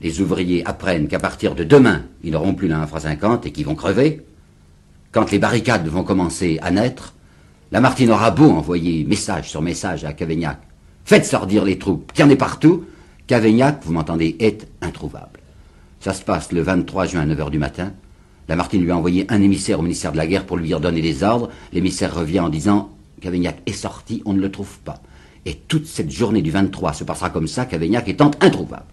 les 0.00 0.20
ouvriers 0.20 0.66
apprennent 0.66 1.08
qu'à 1.08 1.18
partir 1.18 1.54
de 1.54 1.64
demain, 1.64 2.04
ils 2.22 2.32
n'auront 2.32 2.54
plus 2.54 2.68
la 2.68 2.80
1 2.80 2.86
franc 2.86 3.00
50 3.00 3.46
et 3.46 3.52
qu'ils 3.52 3.66
vont 3.66 3.74
crever, 3.74 4.22
quand 5.12 5.30
les 5.30 5.38
barricades 5.38 5.88
vont 5.88 6.04
commencer 6.04 6.58
à 6.62 6.70
naître, 6.70 7.14
Lamartine 7.72 8.10
aura 8.10 8.30
beau 8.30 8.50
envoyer 8.50 9.04
message 9.04 9.50
sur 9.50 9.62
message 9.62 10.04
à 10.04 10.12
Cavaignac, 10.12 10.58
faites 11.04 11.24
sortir 11.24 11.64
les 11.64 11.78
troupes, 11.78 12.12
qu'il 12.12 12.24
y 12.24 12.28
en 12.28 12.30
ait 12.30 12.36
partout, 12.36 12.84
Cavaignac, 13.26 13.80
vous 13.82 13.92
m'entendez, 13.92 14.36
est 14.38 14.68
introuvable. 14.82 15.40
Ça 16.00 16.12
se 16.12 16.22
passe 16.22 16.52
le 16.52 16.62
23 16.62 17.06
juin 17.06 17.22
à 17.22 17.26
9h 17.26 17.50
du 17.50 17.58
matin. 17.58 17.92
Lamartine 18.48 18.82
lui 18.82 18.90
a 18.90 18.96
envoyé 18.96 19.26
un 19.28 19.42
émissaire 19.42 19.80
au 19.80 19.82
ministère 19.82 20.12
de 20.12 20.16
la 20.16 20.26
Guerre 20.26 20.46
pour 20.46 20.56
lui 20.56 20.72
redonner 20.72 21.02
des 21.02 21.22
ordres. 21.22 21.50
L'émissaire 21.72 22.14
revient 22.14 22.40
en 22.40 22.48
disant 22.48 22.90
Cavaignac 23.20 23.60
est 23.66 23.72
sorti, 23.72 24.22
on 24.24 24.34
ne 24.34 24.40
le 24.40 24.50
trouve 24.50 24.78
pas. 24.80 25.02
Et 25.44 25.54
toute 25.54 25.86
cette 25.86 26.10
journée 26.10 26.42
du 26.42 26.50
23 26.50 26.92
se 26.92 27.04
passera 27.04 27.30
comme 27.30 27.48
ça, 27.48 27.66
Cavaignac 27.66 28.08
étant 28.08 28.30
introuvable. 28.40 28.86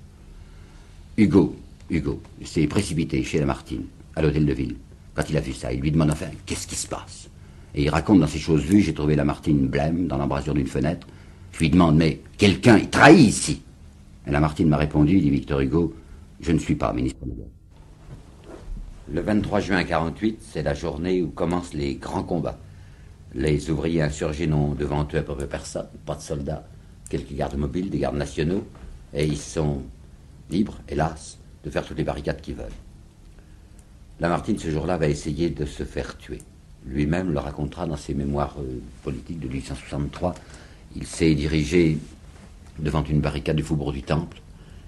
Hugo, 1.18 1.56
Hugo, 1.90 2.22
s'est 2.44 2.68
précipité 2.68 3.24
chez 3.24 3.40
Lamartine, 3.40 3.84
à 4.16 4.22
l'hôtel 4.22 4.46
de 4.46 4.54
ville. 4.54 4.76
Quand 5.14 5.30
il 5.30 5.38
a 5.38 5.42
vu 5.42 5.54
ça, 5.54 5.72
il 5.72 5.82
lui 5.82 5.92
demande 5.92 6.12
enfin 6.12 6.28
Qu'est-ce 6.46 6.66
qui 6.66 6.76
se 6.76 6.88
passe? 6.88 7.30
Et 7.76 7.84
il 7.84 7.90
raconte 7.90 8.20
dans 8.20 8.28
ses 8.28 8.40
choses 8.40 8.62
vues 8.62 8.82
J'ai 8.82 8.94
trouvé 8.94 9.16
Lamartine 9.16 9.68
blême 9.68 10.08
dans 10.08 10.18
l'embrasure 10.18 10.54
d'une 10.56 10.68
fenêtre. 10.68 11.08
Je 11.52 11.60
lui 11.60 11.70
demande 11.70 11.96
Mais 11.96 12.20
quelqu'un 12.38 12.78
est 12.78 12.90
trahi 12.90 13.24
ici? 13.24 13.62
Et 14.26 14.32
Lamartine 14.32 14.70
m'a 14.70 14.78
répondu, 14.78 15.20
dit 15.20 15.30
Victor 15.30 15.60
Hugo 15.60 15.94
Je 16.42 16.52
ne 16.52 16.60
suis 16.60 16.76
pas 16.76 16.94
ministre 16.94 17.20
de 17.26 17.32
guerre. 17.32 17.53
Le 19.14 19.22
23 19.22 19.60
juin 19.60 19.78
1948, 19.84 20.40
c'est 20.42 20.64
la 20.64 20.74
journée 20.74 21.22
où 21.22 21.28
commencent 21.28 21.76
les 21.76 21.94
grands 21.94 22.24
combats. 22.24 22.58
Les 23.36 23.70
ouvriers 23.70 24.02
insurgés 24.02 24.48
n'ont 24.48 24.74
devant 24.74 25.08
eux 25.14 25.18
à 25.20 25.22
peu 25.22 25.36
près 25.36 25.46
personne, 25.46 25.86
pas 26.04 26.16
de 26.16 26.22
soldats, 26.22 26.66
quelques 27.12 27.34
gardes 27.34 27.56
mobiles, 27.56 27.92
des 27.92 28.00
gardes 28.00 28.16
nationaux, 28.16 28.66
et 29.14 29.24
ils 29.24 29.38
sont 29.38 29.84
libres, 30.50 30.80
hélas, 30.90 31.38
de 31.64 31.70
faire 31.70 31.86
toutes 31.86 32.00
les 32.00 32.04
barricades 32.04 32.42
qu'ils 32.42 32.56
veulent. 32.56 32.66
Lamartine, 34.20 34.58
ce 34.58 34.72
jour-là, 34.72 34.98
va 34.98 35.08
essayer 35.08 35.52
de 35.52 35.66
se 35.66 35.84
faire 35.84 36.18
tuer. 36.18 36.40
Lui-même 36.84 37.32
le 37.32 37.38
racontera 37.38 37.86
dans 37.86 37.98
ses 37.98 38.16
mémoires 38.16 38.56
euh, 38.58 38.80
politiques 39.04 39.40
de 39.40 39.48
1863. 39.48 40.34
Il 40.96 41.06
s'est 41.06 41.36
dirigé 41.36 42.00
devant 42.80 43.04
une 43.04 43.22
barricade 43.22 43.58
du 43.58 43.64
faubourg 43.64 43.94
du 43.94 44.02
Temple, 44.02 44.42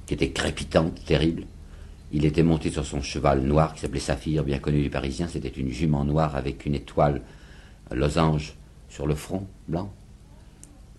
qui 0.07 0.15
était 0.15 0.31
crépitante, 0.31 1.05
terrible. 1.05 1.45
Il 2.15 2.23
était 2.23 2.43
monté 2.43 2.71
sur 2.71 2.85
son 2.85 3.01
cheval 3.01 3.41
noir, 3.41 3.73
qui 3.73 3.81
s'appelait 3.81 3.99
Saphir, 3.99 4.45
bien 4.45 4.59
connu 4.59 4.81
du 4.81 4.89
Parisien. 4.89 5.27
C'était 5.27 5.49
une 5.49 5.67
jument 5.67 6.05
noire 6.05 6.37
avec 6.37 6.65
une 6.65 6.73
étoile 6.73 7.21
losange 7.91 8.55
sur 8.87 9.05
le 9.05 9.15
front 9.15 9.45
blanc. 9.67 9.91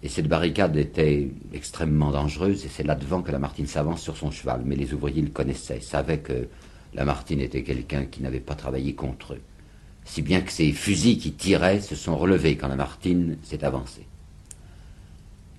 Et 0.02 0.10
cette 0.10 0.28
barricade 0.28 0.76
était 0.76 1.30
extrêmement 1.54 2.10
dangereuse, 2.10 2.66
et 2.66 2.68
c'est 2.68 2.82
là-devant 2.82 3.22
que 3.22 3.32
Lamartine 3.32 3.66
s'avance 3.66 4.02
sur 4.02 4.18
son 4.18 4.30
cheval. 4.30 4.60
Mais 4.66 4.76
les 4.76 4.92
ouvriers 4.92 5.22
le 5.22 5.30
connaissaient, 5.30 5.80
savaient 5.80 6.18
que 6.18 6.48
Lamartine 6.92 7.40
était 7.40 7.62
quelqu'un 7.62 8.04
qui 8.04 8.22
n'avait 8.22 8.38
pas 8.38 8.54
travaillé 8.54 8.94
contre 8.94 9.32
eux. 9.32 9.42
Si 10.04 10.20
bien 10.20 10.42
que 10.42 10.52
ces 10.52 10.70
fusils 10.72 11.16
qui 11.16 11.32
tiraient 11.32 11.80
se 11.80 11.94
sont 11.94 12.18
relevés 12.18 12.58
quand 12.58 12.68
Lamartine 12.68 13.38
s'est 13.42 13.64
avancé. 13.64 14.06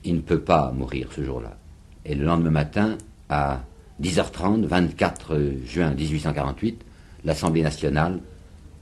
Il 0.03 0.17
ne 0.17 0.21
peut 0.21 0.41
pas 0.41 0.71
mourir 0.71 1.11
ce 1.13 1.23
jour-là. 1.23 1.57
Et 2.05 2.13
le 2.13 2.25
lendemain 2.25 2.51
matin, 2.51 2.95
à 3.27 3.63
10h30, 4.01 4.65
24 4.65 5.39
juin 5.65 5.91
1848, 5.91 6.81
l'Assemblée 7.25 7.63
nationale 7.63 8.19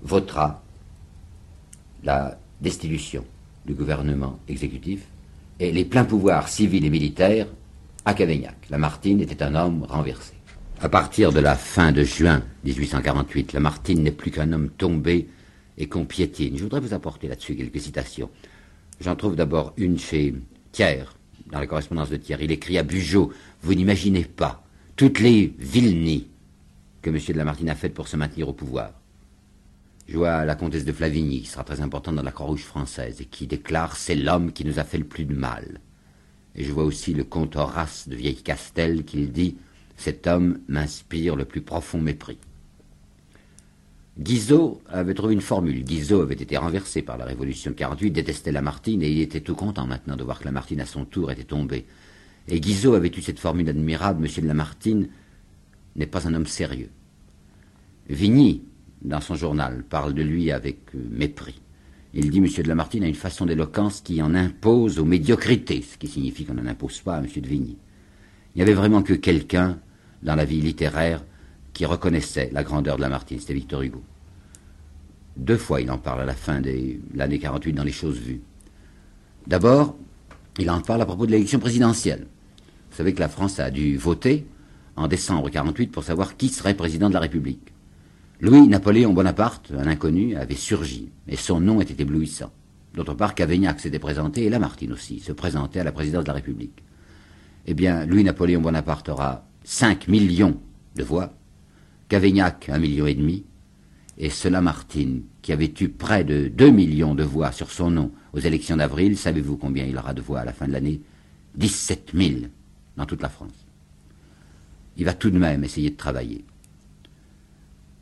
votera 0.01 0.62
la 2.04 2.38
destitution 2.62 3.25
du 3.65 3.73
gouvernement 3.73 4.39
exécutif 4.47 5.04
et 5.60 5.71
les 5.71 5.86
pleins 5.86 6.06
pouvoirs 6.06 6.47
civils 6.47 6.86
et 6.86 6.89
militaires 6.89 7.47
à 8.04 8.13
Cavaignac. 8.13 8.56
Lamartine 8.69 9.21
était 9.21 9.41
un 9.41 9.56
homme 9.56 9.84
renversé. 9.84 10.34
À 10.82 10.89
partir 10.89 11.32
de 11.32 11.39
la 11.39 11.56
fin 11.56 11.91
de 11.91 12.04
juin 12.04 12.43
1848, 12.65 13.54
Lamartine 13.54 14.04
n'est 14.04 14.12
plus 14.12 14.32
qu'un 14.32 14.51
homme 14.51 14.69
tombé 14.69 15.28
et 15.78 15.88
qu'on 15.88 16.06
piétine. 16.06 16.58
Je 16.58 16.63
voudrais 16.63 16.82
vous 16.82 16.93
apporter 16.93 17.28
là-dessus 17.28 17.56
quelques 17.56 17.80
citations. 17.80 18.30
J'en 18.99 19.15
trouve 19.15 19.36
d'abord 19.36 19.73
une 19.78 19.97
chez 19.97 20.36
Thiers, 20.71 21.06
dans 21.51 21.60
la 21.60 21.67
correspondance 21.67 22.10
de 22.10 22.17
Thiers. 22.17 22.38
Il 22.41 22.51
écrit 22.51 22.78
à 22.78 22.84
Bugeaud 22.84 23.32
Vous 23.62 23.73
n'imaginez 23.73 24.25
pas 24.25 24.64
toutes 24.96 25.20
les 25.20 25.54
vilenies 25.60 26.28
que 27.02 27.10
M. 27.10 27.18
de 27.28 27.34
Lamartine 27.34 27.70
a 27.70 27.76
faites 27.76 27.94
pour 27.94 28.08
se 28.08 28.18
maintenir 28.18 28.48
au 28.48 28.54
pouvoir. 28.54 28.94
Je 30.08 30.18
vois 30.18 30.46
la 30.46 30.56
comtesse 30.56 30.86
de 30.86 30.92
Flavigny, 30.92 31.42
qui 31.42 31.48
sera 31.48 31.64
très 31.64 31.82
importante 31.82 32.16
dans 32.16 32.24
la 32.24 32.32
Croix-Rouge 32.32 32.64
française, 32.64 33.22
et 33.22 33.26
qui 33.26 33.48
déclare 33.48 33.96
C'est 33.96 34.16
l'homme 34.16 34.52
qui 34.52 34.64
nous 34.64 34.80
a 34.80 34.84
fait 34.84 35.00
le 35.00 35.06
plus 35.06 35.26
de 35.26 35.34
mal. 35.34 35.80
Et 36.56 36.64
je 36.64 36.72
vois 36.72 36.84
aussi 36.84 37.14
le 37.14 37.24
comte 37.24 37.56
Horace 37.56 38.08
de 38.08 38.16
Vieille 38.16 38.42
Castel, 38.42 39.04
qui 39.04 39.28
dit 39.28 39.58
Cet 39.98 40.28
homme 40.28 40.60
m'inspire 40.68 41.36
le 41.36 41.46
plus 41.46 41.62
profond 41.62 42.00
mépris. 42.00 42.38
Guizot 44.18 44.82
avait 44.88 45.14
trouvé 45.14 45.34
une 45.34 45.42
formule. 45.42 45.84
Guizot 45.84 46.22
avait 46.22 46.36
été 46.36 46.56
renversé 46.56 47.02
par 47.02 47.18
la 47.18 47.26
Révolution 47.26 47.72
de 47.72 47.76
48, 47.76 48.12
détestait 48.12 48.52
Lamartine, 48.52 49.02
et 49.02 49.10
il 49.10 49.22
était 49.22 49.42
tout 49.42 49.56
content 49.56 49.88
maintenant 49.88 50.16
de 50.16 50.24
voir 50.24 50.40
que 50.40 50.46
Lamartine 50.46 50.80
à 50.80 50.86
son 50.86 51.04
tour 51.04 51.32
était 51.32 51.44
tombé. 51.44 51.86
Et 52.48 52.60
Guizot 52.60 52.94
avait 52.94 53.12
eu 53.16 53.22
cette 53.22 53.40
formule 53.40 53.70
admirable 53.70 54.22
Monsieur 54.22 54.42
de 54.42 54.48
Lamartine 54.48 55.08
n'est 55.96 56.06
pas 56.06 56.28
un 56.28 56.34
homme 56.34 56.46
sérieux. 56.46 56.90
Vigny, 58.10 58.64
dans 59.02 59.22
son 59.22 59.36
journal, 59.36 59.84
parle 59.90 60.14
de 60.14 60.22
lui 60.22 60.52
avec 60.52 60.94
euh, 60.94 61.00
mépris. 61.10 61.62
Il 62.14 62.30
dit 62.30 62.38
M. 62.38 62.48
de 62.48 62.68
Lamartine 62.68 63.04
a 63.04 63.08
une 63.08 63.16
façon 63.16 63.46
d'éloquence 63.46 64.02
qui 64.02 64.22
en 64.22 64.36
impose 64.36 65.00
aux 65.00 65.06
médiocrités, 65.06 65.82
ce 65.82 65.98
qui 65.98 66.08
signifie 66.08 66.46
qu'on 66.46 66.54
n'en 66.54 66.66
impose 66.66 67.02
pas 67.02 67.16
à 67.16 67.20
M. 67.20 67.28
de 67.36 67.48
Vigny. 67.48 67.78
Il 68.54 68.60
n'y 68.60 68.62
avait 68.62 68.74
vraiment 68.74 69.02
que 69.02 69.14
quelqu'un 69.14 69.80
dans 70.24 70.36
la 70.36 70.46
vie 70.46 70.62
littéraire 70.62 71.24
qui 71.74 71.86
reconnaissait 71.86 72.50
la 72.54 72.64
grandeur 72.64 72.96
de 72.96 73.02
Lamartine, 73.02 73.40
c'était 73.40 73.54
Victor 73.54 73.82
Hugo. 73.82 74.02
Deux 75.36 75.58
fois 75.58 75.82
il 75.82 75.92
en 75.92 75.98
parle 75.98 76.22
à 76.22 76.26
la 76.26 76.36
fin 76.36 76.62
de 76.62 76.72
l'année 77.14 77.40
48 77.40 77.74
dans 77.74 77.84
les 77.84 77.92
choses 77.92 78.18
vues. 78.18 78.42
D'abord, 79.46 79.98
il 80.58 80.70
en 80.70 80.80
parle 80.80 81.02
à 81.02 81.06
propos 81.06 81.26
de 81.26 81.32
l'élection 81.32 81.60
présidentielle. 81.60 82.28
Vous 82.96 83.00
savez 83.00 83.14
que 83.14 83.20
la 83.20 83.28
France 83.28 83.60
a 83.60 83.72
dû 83.72 83.98
voter 83.98 84.48
en 84.96 85.10
décembre 85.10 85.50
48 85.50 85.92
pour 85.92 86.06
savoir 86.06 86.38
qui 86.38 86.48
serait 86.48 86.76
président 86.76 87.10
de 87.10 87.14
la 87.14 87.20
République. 87.20 87.74
Louis-Napoléon 88.40 89.12
Bonaparte, 89.12 89.74
un 89.78 89.88
inconnu, 89.88 90.38
avait 90.38 90.56
surgi, 90.56 91.10
et 91.28 91.36
son 91.36 91.60
nom 91.60 91.82
était 91.82 92.02
éblouissant. 92.02 92.54
D'autre 92.94 93.14
part, 93.14 93.36
Cavaignac 93.36 93.82
s'était 93.82 94.00
présenté, 94.00 94.46
et 94.46 94.50
Lamartine 94.50 94.94
aussi, 94.94 95.20
se 95.20 95.34
présentait 95.34 95.82
à 95.82 95.84
la 95.84 95.92
présidence 95.92 96.24
de 96.24 96.30
la 96.30 96.36
République. 96.36 96.84
Eh 97.66 97.74
bien, 97.74 98.06
Louis-Napoléon 98.06 98.62
Bonaparte 98.62 99.10
aura 99.10 99.46
5 99.66 100.08
millions 100.08 100.58
de 100.96 101.04
voix, 101.04 101.34
Cavaignac 102.08 102.70
un 102.70 102.80
million 102.80 103.08
et 103.08 103.16
demi, 103.16 103.44
et 104.18 104.30
ce 104.30 104.48
Lamartine, 104.48 105.24
qui 105.42 105.52
avait 105.52 105.74
eu 105.82 105.90
près 105.90 106.24
de 106.24 106.48
2 106.48 106.70
millions 106.70 107.14
de 107.14 107.24
voix 107.24 107.52
sur 107.52 107.72
son 107.72 107.92
nom 107.92 108.12
aux 108.32 108.40
élections 108.40 108.78
d'avril, 108.78 109.18
savez-vous 109.18 109.58
combien 109.58 109.84
il 109.84 109.98
aura 109.98 110.14
de 110.14 110.22
voix 110.22 110.40
à 110.40 110.46
la 110.46 110.54
fin 110.54 110.66
de 110.66 110.72
l'année? 110.72 111.02
17 111.56 112.12
000 112.14 112.30
dans 112.98 113.06
toute 113.06 113.22
la 113.22 113.30
France. 113.30 113.66
Il 114.98 115.06
va 115.06 115.14
tout 115.14 115.30
de 115.30 115.38
même 115.38 115.64
essayer 115.64 115.90
de 115.90 115.98
travailler 115.98 116.46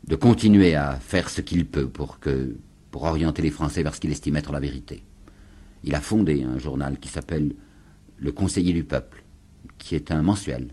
de 0.08 0.16
continuer 0.16 0.76
à 0.76 0.96
faire 0.96 1.30
ce 1.30 1.42
qu'il 1.42 1.66
peut 1.66 1.88
pour, 1.88 2.20
orienter 2.94 3.42
les 3.42 3.52
Français 3.52 3.84
vers 3.84 3.96
ce 3.96 4.02
qu'il 4.02 4.12
estime 4.12 4.36
être 4.36 4.52
la 4.52 4.60
vérité. 4.60 5.04
Il 5.84 5.96
a 5.96 6.02
fondé 6.02 6.44
un 6.44 6.58
journal 6.58 7.00
qui 7.00 7.10
s'appelle 7.10 7.54
Le 8.18 8.32
Conseiller 8.32 8.74
du 8.74 8.84
Peuple, 8.84 9.24
qui 9.78 9.96
est 9.96 10.12
un 10.12 10.22
mensuel. 10.22 10.70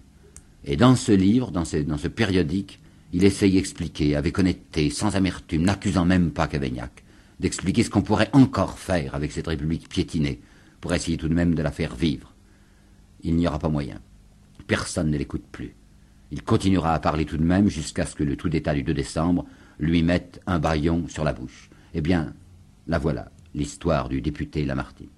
Et 0.64 0.76
dans 0.76 0.96
ce 0.96 1.12
livre, 1.12 1.50
dans 1.50 1.64
ce, 1.64 1.78
dans 1.78 1.96
ce 1.96 2.08
périodique, 2.08 2.80
il 3.12 3.24
essaye 3.24 3.52
d'expliquer 3.52 4.14
avec 4.14 4.38
honnêteté, 4.38 4.90
sans 4.90 5.16
amertume, 5.16 5.62
n'accusant 5.62 6.04
même 6.04 6.30
pas 6.30 6.46
Cavaignac, 6.46 7.02
d'expliquer 7.40 7.82
ce 7.82 7.90
qu'on 7.90 8.02
pourrait 8.02 8.30
encore 8.32 8.78
faire 8.78 9.14
avec 9.14 9.32
cette 9.32 9.48
République 9.48 9.88
piétinée, 9.88 10.40
pour 10.80 10.94
essayer 10.94 11.16
tout 11.16 11.28
de 11.28 11.34
même 11.34 11.54
de 11.54 11.62
la 11.62 11.72
faire 11.72 11.94
vivre. 11.94 12.32
Il 13.22 13.36
n'y 13.36 13.46
aura 13.46 13.58
pas 13.58 13.68
moyen. 13.68 14.00
Personne 14.70 15.10
ne 15.10 15.18
l'écoute 15.18 15.46
plus. 15.50 15.74
Il 16.30 16.44
continuera 16.44 16.94
à 16.94 17.00
parler 17.00 17.24
tout 17.24 17.36
de 17.36 17.42
même 17.42 17.68
jusqu'à 17.68 18.06
ce 18.06 18.14
que 18.14 18.22
le 18.22 18.36
tout 18.36 18.48
d'état 18.48 18.72
du 18.72 18.84
2 18.84 18.94
décembre 18.94 19.44
lui 19.80 20.04
mette 20.04 20.40
un 20.46 20.60
baillon 20.60 21.08
sur 21.08 21.24
la 21.24 21.32
bouche. 21.32 21.70
Eh 21.92 22.00
bien, 22.00 22.32
la 22.86 22.98
voilà, 22.98 23.32
l'histoire 23.52 24.08
du 24.08 24.20
député 24.20 24.64
Lamartine. 24.64 25.08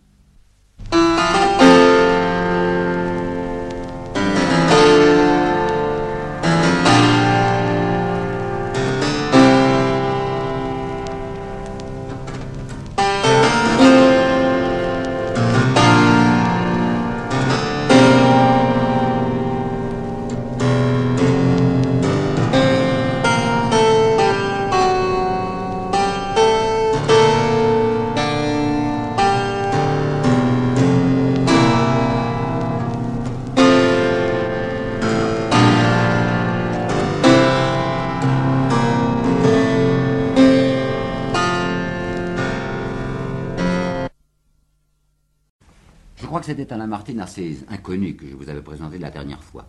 Lamartine 46.92 47.20
assez 47.20 47.64
inconnu 47.70 48.16
que 48.16 48.28
je 48.28 48.34
vous 48.34 48.50
avais 48.50 48.60
présenté 48.60 48.98
la 48.98 49.10
dernière 49.10 49.42
fois. 49.42 49.66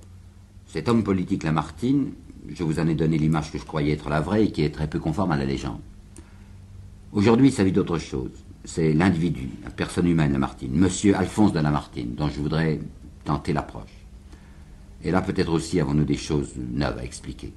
Cet 0.68 0.90
homme 0.90 1.06
politique 1.06 1.44
Lamartine, 1.44 2.12
je 2.50 2.66
vous 2.66 2.80
en 2.82 2.88
ai 2.90 2.96
donné 2.96 3.18
l'image 3.18 3.50
que 3.50 3.58
je 3.58 3.64
croyais 3.64 3.94
être 3.94 4.10
la 4.10 4.20
vraie 4.20 4.44
et 4.44 4.52
qui 4.52 4.62
est 4.62 4.72
très 4.72 4.90
peu 4.90 5.00
conforme 5.00 5.32
à 5.32 5.38
la 5.38 5.46
légende. 5.46 5.80
Aujourd'hui, 7.14 7.48
il 7.48 7.54
s'agit 7.54 7.72
d'autre 7.72 7.98
chose. 7.98 8.32
C'est 8.66 8.92
l'individu, 8.92 9.52
la 9.64 9.70
personne 9.70 10.06
humaine 10.06 10.34
Lamartine, 10.34 10.74
monsieur 10.74 11.16
Alphonse 11.16 11.54
de 11.54 11.62
Lamartine, 11.62 12.14
dont 12.14 12.28
je 12.28 12.42
voudrais 12.42 12.82
tenter 13.24 13.54
l'approche. 13.54 14.06
Et 15.02 15.10
là, 15.10 15.22
peut-être 15.22 15.54
aussi 15.54 15.80
avons-nous 15.80 16.04
des 16.04 16.18
choses 16.18 16.52
neuves 16.58 16.98
à 16.98 17.06
expliquer. 17.06 17.54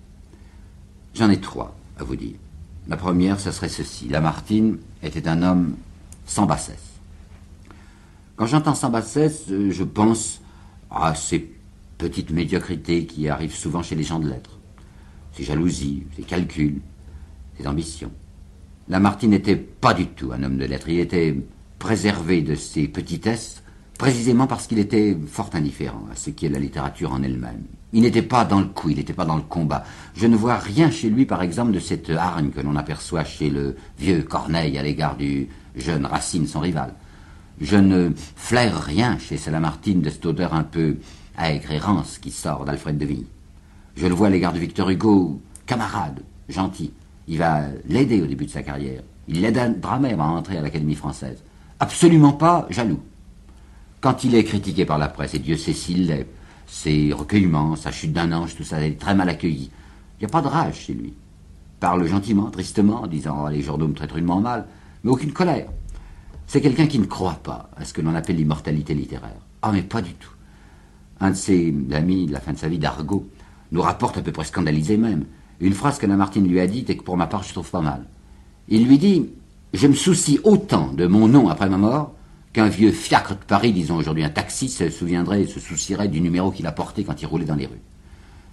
J'en 1.13 1.29
ai 1.29 1.41
trois 1.41 1.77
à 1.99 2.05
vous 2.05 2.15
dire. 2.15 2.37
La 2.87 2.97
première, 2.97 3.41
ce 3.41 3.51
serait 3.51 3.69
ceci. 3.69 4.09
Lamartine 4.09 4.79
était 5.03 5.27
un 5.27 5.43
homme 5.43 5.75
sans 6.25 6.47
bassesse. 6.47 6.96
Quand 8.37 8.47
j'entends 8.47 8.75
sans 8.75 8.91
bassesse, 8.91 9.47
euh, 9.51 9.71
je 9.71 9.83
pense 9.83 10.43
à 10.91 11.15
ces 11.15 11.51
petites 11.97 12.31
médiocrités 12.31 13.07
qui 13.07 13.31
arrivent 13.31 13.55
souvent 13.55 13.83
chez 13.83 13.95
les 13.95 14.03
gens 14.03 14.19
de 14.19 14.29
lettres. 14.29 14.59
Ces 15.33 15.43
jalousies, 15.45 16.03
ces 16.15 16.23
calculs, 16.23 16.83
ces 17.59 17.67
ambitions. 17.67 18.13
Lamartine 18.89 19.31
n'était 19.31 19.57
pas 19.57 19.95
du 19.95 20.07
tout 20.07 20.33
un 20.33 20.43
homme 20.43 20.59
de 20.59 20.67
lettres. 20.67 20.91
Il 20.91 21.01
était 21.01 21.35
préservé 21.79 22.43
de 22.43 22.55
ses 22.55 22.89
petitesses 22.89 23.63
précisément 23.99 24.47
parce 24.47 24.67
qu'il 24.67 24.79
était 24.79 25.17
fort 25.27 25.49
indifférent 25.55 26.05
à 26.13 26.15
ce 26.17 26.29
qu'est 26.29 26.51
la 26.51 26.59
littérature 26.59 27.15
en 27.15 27.23
elle-même. 27.23 27.65
Il 27.95 28.03
n'était 28.03 28.21
pas 28.21 28.45
dans 28.45 28.61
le 28.61 28.67
coup, 28.67 28.91
il 28.91 28.99
n'était 28.99 29.15
pas 29.15 29.25
dans 29.25 29.37
le 29.37 29.43
combat. 29.43 29.85
Je 30.15 30.27
ne 30.27 30.37
vois 30.37 30.57
rien 30.59 30.91
chez 30.91 31.09
lui, 31.09 31.25
par 31.25 31.43
exemple, 31.43 31.73
de 31.73 31.79
cette 31.79 32.11
hargne 32.11 32.51
que 32.51 32.61
l'on 32.61 32.77
aperçoit 32.77 33.25
chez 33.25 33.49
le 33.49 33.77
vieux 33.99 34.23
Corneille 34.23 34.77
à 34.77 34.83
l'égard 34.83 35.17
du 35.17 35.49
jeune 35.75 36.05
Racine, 36.05 36.47
son 36.47 36.61
rival. 36.61 36.93
Je 37.61 37.77
ne 37.77 38.11
flaire 38.15 38.83
rien 38.83 39.19
chez 39.19 39.39
Salamartine 39.39 40.03
de 40.03 40.11
cette 40.11 40.27
odeur 40.27 40.53
un 40.53 40.65
peu 40.65 40.97
aigre 41.39 41.73
et 41.73 41.79
rance 41.79 42.19
qui 42.19 42.31
sort 42.31 42.65
d'Alfred 42.65 42.99
de 42.99 43.07
Vigny. 43.07 43.27
Je 43.97 44.07
le 44.07 44.15
vois 44.15 44.27
à 44.27 44.31
l'égard 44.31 44.53
de 44.53 44.59
Victor 44.59 44.91
Hugo, 44.91 45.41
camarade, 45.65 46.21
gentil. 46.51 46.93
Il 47.29 47.39
va 47.39 47.63
l'aider 47.89 48.21
au 48.21 48.27
début 48.27 48.45
de 48.45 48.51
sa 48.51 48.63
carrière. 48.63 49.03
Il 49.27 49.41
l'aidera 49.41 49.99
même 49.99 50.21
à 50.21 50.27
entrer 50.27 50.59
à 50.59 50.61
l'Académie 50.61 50.95
française. 50.95 51.43
Absolument 51.81 52.33
pas 52.33 52.67
jaloux. 52.69 53.01
Quand 54.01 54.23
il 54.23 54.35
est 54.35 54.45
critiqué 54.45 54.85
par 54.85 54.99
la 54.99 55.09
presse, 55.09 55.35
et 55.35 55.39
Dieu 55.39 55.57
sait 55.57 55.73
s'il 55.73 56.07
l'est, 56.07 56.27
ses 56.67 57.13
recueillements, 57.13 57.75
sa 57.75 57.91
chute 57.91 58.13
d'un 58.13 58.33
ange, 58.33 58.55
tout 58.55 58.65
ça 58.65 58.85
est 58.85 59.01
très 59.01 59.15
mal 59.15 59.29
accueilli. 59.31 59.71
Il 60.19 60.21
n'y 60.21 60.27
a 60.27 60.29
pas 60.29 60.43
de 60.43 60.49
rage 60.49 60.81
chez 60.87 60.95
lui. 60.95 61.15
Parle 61.81 62.07
gentiment, 62.07 62.51
tristement, 62.51 63.03
en 63.03 63.07
disant 63.07 63.45
oh, 63.45 63.49
les 63.49 63.63
journaux 63.63 63.89
me 63.89 63.95
traitent 63.95 64.13
rudement 64.13 64.41
mal, 64.41 64.67
mais 65.03 65.11
aucune 65.11 65.33
colère. 65.33 65.69
C'est 66.47 66.61
quelqu'un 66.61 66.87
qui 66.87 66.99
ne 66.99 67.07
croit 67.07 67.41
pas 67.43 67.71
à 67.77 67.85
ce 67.85 67.93
que 67.93 68.01
l'on 68.01 68.15
appelle 68.15 68.37
l'immortalité 68.37 68.95
littéraire. 68.95 69.41
Ah, 69.63 69.73
mais 69.73 69.83
pas 69.83 70.03
du 70.03 70.13
tout. 70.15 70.31
Un 71.21 71.31
de 71.31 71.37
ses 71.37 71.75
amis 71.93 72.27
de 72.27 72.33
la 72.33 72.41
fin 72.41 72.53
de 72.53 72.59
sa 72.59 72.69
vie, 72.69 72.79
d'Argot, 72.79 73.29
nous 73.73 73.83
rapporte 73.83 74.19
à 74.19 74.23
peu 74.23 74.33
près 74.33 74.45
scandalisé 74.45 74.97
même, 74.97 75.25
une 75.61 75.73
phrase 75.73 75.99
que 75.99 76.07
Lamartine 76.07 76.47
lui 76.47 76.61
a 76.61 76.67
dite 76.67 76.91
et 76.91 76.97
que 76.97 77.03
pour 77.03 77.17
ma 77.17 77.27
part 77.27 77.43
je 77.43 77.53
trouve 77.53 77.71
pas 77.71 77.81
mal. 77.81 78.05
Il 78.69 78.87
lui 78.87 78.99
dit 78.99 79.31
Je 79.73 79.87
me 79.87 79.95
soucie 79.95 80.39
autant 80.45 80.93
de 80.93 81.07
mon 81.07 81.27
nom 81.29 81.49
après 81.49 81.69
ma 81.69 81.79
mort 81.79 82.13
qu'un 82.53 82.69
vieux 82.69 82.93
fiacre 82.93 83.35
de 83.35 83.45
Paris, 83.45 83.73
disons 83.73 83.97
aujourd'hui 83.97 84.25
un 84.25 84.31
taxi, 84.31 84.69
se 84.69 84.89
souviendrait 84.89 85.43
et 85.43 85.47
se 85.47 85.61
soucierait 85.61 86.09
du 86.09 86.21
numéro 86.21 86.51
qu'il 86.51 86.67
a 86.67 86.73
porté 86.73 87.05
quand 87.05 87.21
il 87.21 87.27
roulait 87.27 87.45
dans 87.45 87.57
les 87.57 87.67
rues. 87.67 87.83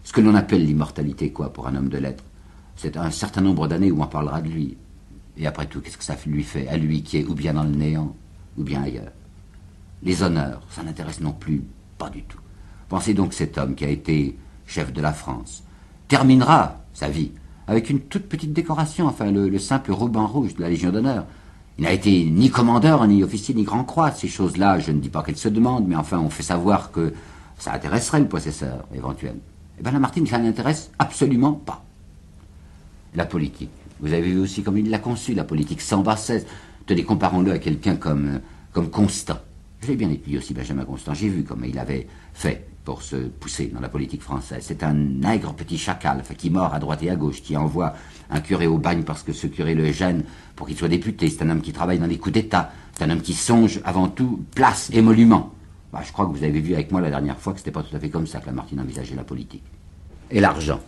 Ce 0.04 0.12
que 0.12 0.22
l'on 0.22 0.36
appelle 0.36 0.66
l'immortalité, 0.66 1.32
quoi, 1.32 1.54
pour 1.54 1.68
un 1.68 1.76
homme 1.76 1.90
de 1.90 1.98
lettres, 1.98 2.24
c'est 2.76 2.98
un 2.98 3.12
certain 3.12 3.42
nombre 3.42 3.68
d'années 3.68 3.92
où 3.92 4.02
on 4.02 4.08
parlera 4.08 4.42
de 4.42 4.50
lui. 4.50 4.78
Et 5.38 5.48
après 5.48 5.66
tout, 5.66 5.82
qu'est-ce 5.82 5.98
que 5.98 6.04
ça 6.04 6.16
lui 6.26 6.44
fait? 6.44 6.68
À 6.68 6.78
lui 6.78 7.02
qui 7.02 7.18
est 7.18 7.26
ou 7.26 7.34
bien 7.34 7.54
dans 7.54 7.64
le 7.64 7.70
néant, 7.70 8.16
ou 8.58 8.64
bien 8.64 8.84
ailleurs 8.84 9.12
Les 10.04 10.22
honneurs, 10.22 10.62
ça 10.70 10.84
n'intéresse 10.84 11.22
non 11.22 11.34
plus 11.34 11.64
pas 11.98 12.10
du 12.10 12.24
tout. 12.24 12.40
Pensez 12.90 13.14
donc 13.14 13.34
cet 13.34 13.58
homme 13.58 13.76
qui 13.76 13.86
a 13.86 13.90
été 13.90 14.38
chef 14.68 14.94
de 14.94 15.02
la 15.02 15.14
France 15.14 15.64
terminera 16.08 16.78
sa 16.94 17.10
vie 17.10 17.32
avec 17.68 17.90
une 17.90 18.02
toute 18.02 18.28
petite 18.28 18.54
décoration, 18.54 19.08
enfin 19.08 19.32
le, 19.32 19.58
simple 19.58 19.92
ruban 19.92 20.28
rouge 20.28 20.56
de 20.56 20.62
la 20.62 20.70
Légion 20.70 20.92
d'honneur. 20.92 21.26
Il 21.78 21.86
n'a 21.86 21.92
été 21.92 22.26
ni 22.26 22.52
commandeur, 22.52 23.08
ni 23.08 23.24
officier, 23.24 23.56
ni 23.56 23.64
grand 23.64 23.84
croix. 23.84 24.12
Ces 24.12 24.28
choses-là, 24.28 24.80
je 24.80 24.92
ne 24.92 25.00
dis 25.00 25.10
pas 25.10 25.24
qu'elles 25.24 25.38
se 25.38 25.50
demandent, 25.50 25.88
mais 25.88 25.96
enfin, 25.96 26.20
on 26.20 26.30
fait 26.30 26.44
savoir 26.44 26.92
que 26.92 27.14
ça 27.58 27.74
intéresserait 27.74 28.20
le 28.20 28.28
possesseur 28.28 28.86
éventuel. 28.94 29.36
Eh 29.80 29.82
bien, 29.82 29.92
Lamartine, 29.92 30.28
ça 30.28 30.38
n'intéresse 30.38 30.92
absolument 31.00 31.54
pas. 31.54 31.84
La 33.16 33.26
politique. 33.26 33.72
Vous 34.04 34.12
avez 34.12 34.32
vu 34.32 34.40
aussi 34.40 34.64
comme 34.64 34.78
il 34.78 34.90
l'a 34.90 35.00
conçu, 35.00 35.34
la 35.34 35.46
politique 35.46 35.80
sans 35.80 36.02
bassesse. 36.02 36.46
Tenez, 36.86 37.04
comparons-le 37.04 37.54
à 37.54 37.58
quelqu'un 37.58 37.96
comme, 37.96 38.42
comme 38.74 38.90
Constant. 38.90 39.40
Je 39.80 39.88
l'ai 39.88 39.96
bien 39.96 40.10
étudié 40.10 40.40
aussi, 40.40 40.54
Benjamin 40.54 40.84
Constant. 40.84 41.14
J'ai 41.14 41.30
vu 41.30 41.46
comment 41.46 41.64
il 41.64 41.80
avait 41.80 42.06
fait 42.34 42.68
pour 42.84 43.02
se 43.02 43.16
pousser 43.16 43.68
dans 43.68 43.80
la 43.80 43.88
politique 43.88 44.22
française. 44.22 44.62
C'est 44.68 44.84
un 44.84 44.94
nègre 44.94 45.54
petit 45.54 45.78
chacal 45.78 46.22
qui 46.38 46.50
mord 46.50 46.74
à 46.74 46.80
droite 46.80 47.02
et 47.02 47.10
à 47.10 47.16
gauche, 47.16 47.42
qui 47.42 47.56
envoie 47.56 47.94
un 48.30 48.42
curé 48.42 48.68
au 48.68 48.78
bagne 48.78 49.04
parce 49.04 49.24
que 49.24 49.32
ce 49.32 49.48
curé 49.48 49.74
le 49.74 49.90
gêne 49.94 50.26
pour 50.58 50.68
qu'il 50.68 50.76
soit 50.76 50.90
député. 50.90 51.30
C'est 51.30 51.42
un 51.42 51.50
homme 51.50 51.62
qui 51.62 51.72
travaille 51.72 52.00
dans 52.00 52.06
les 52.06 52.18
coups 52.18 52.34
d'État. 52.34 52.74
C'est 52.92 53.06
un 53.06 53.10
homme 53.10 53.22
qui 53.22 53.34
songe 53.34 53.80
avant 53.86 54.10
tout 54.10 54.44
place, 54.54 54.90
émolument. 54.92 55.54
Bah, 55.94 56.02
je 56.06 56.12
crois 56.12 56.26
que 56.26 56.32
vous 56.32 56.44
avez 56.44 56.60
vu 56.60 56.74
avec 56.74 56.92
moi 56.92 57.00
la 57.00 57.10
dernière 57.10 57.40
fois 57.40 57.54
que 57.54 57.60
c'était 57.60 57.72
pas 57.72 57.84
tout 57.84 57.96
à 57.96 58.00
fait 58.00 58.10
comme 58.10 58.28
ça 58.28 58.42
que 58.42 58.48
Lamartine 58.48 58.82
envisageait 58.82 59.16
la 59.16 59.24
politique. 59.24 59.64
Et 60.30 60.42
l'argent. 60.42 60.82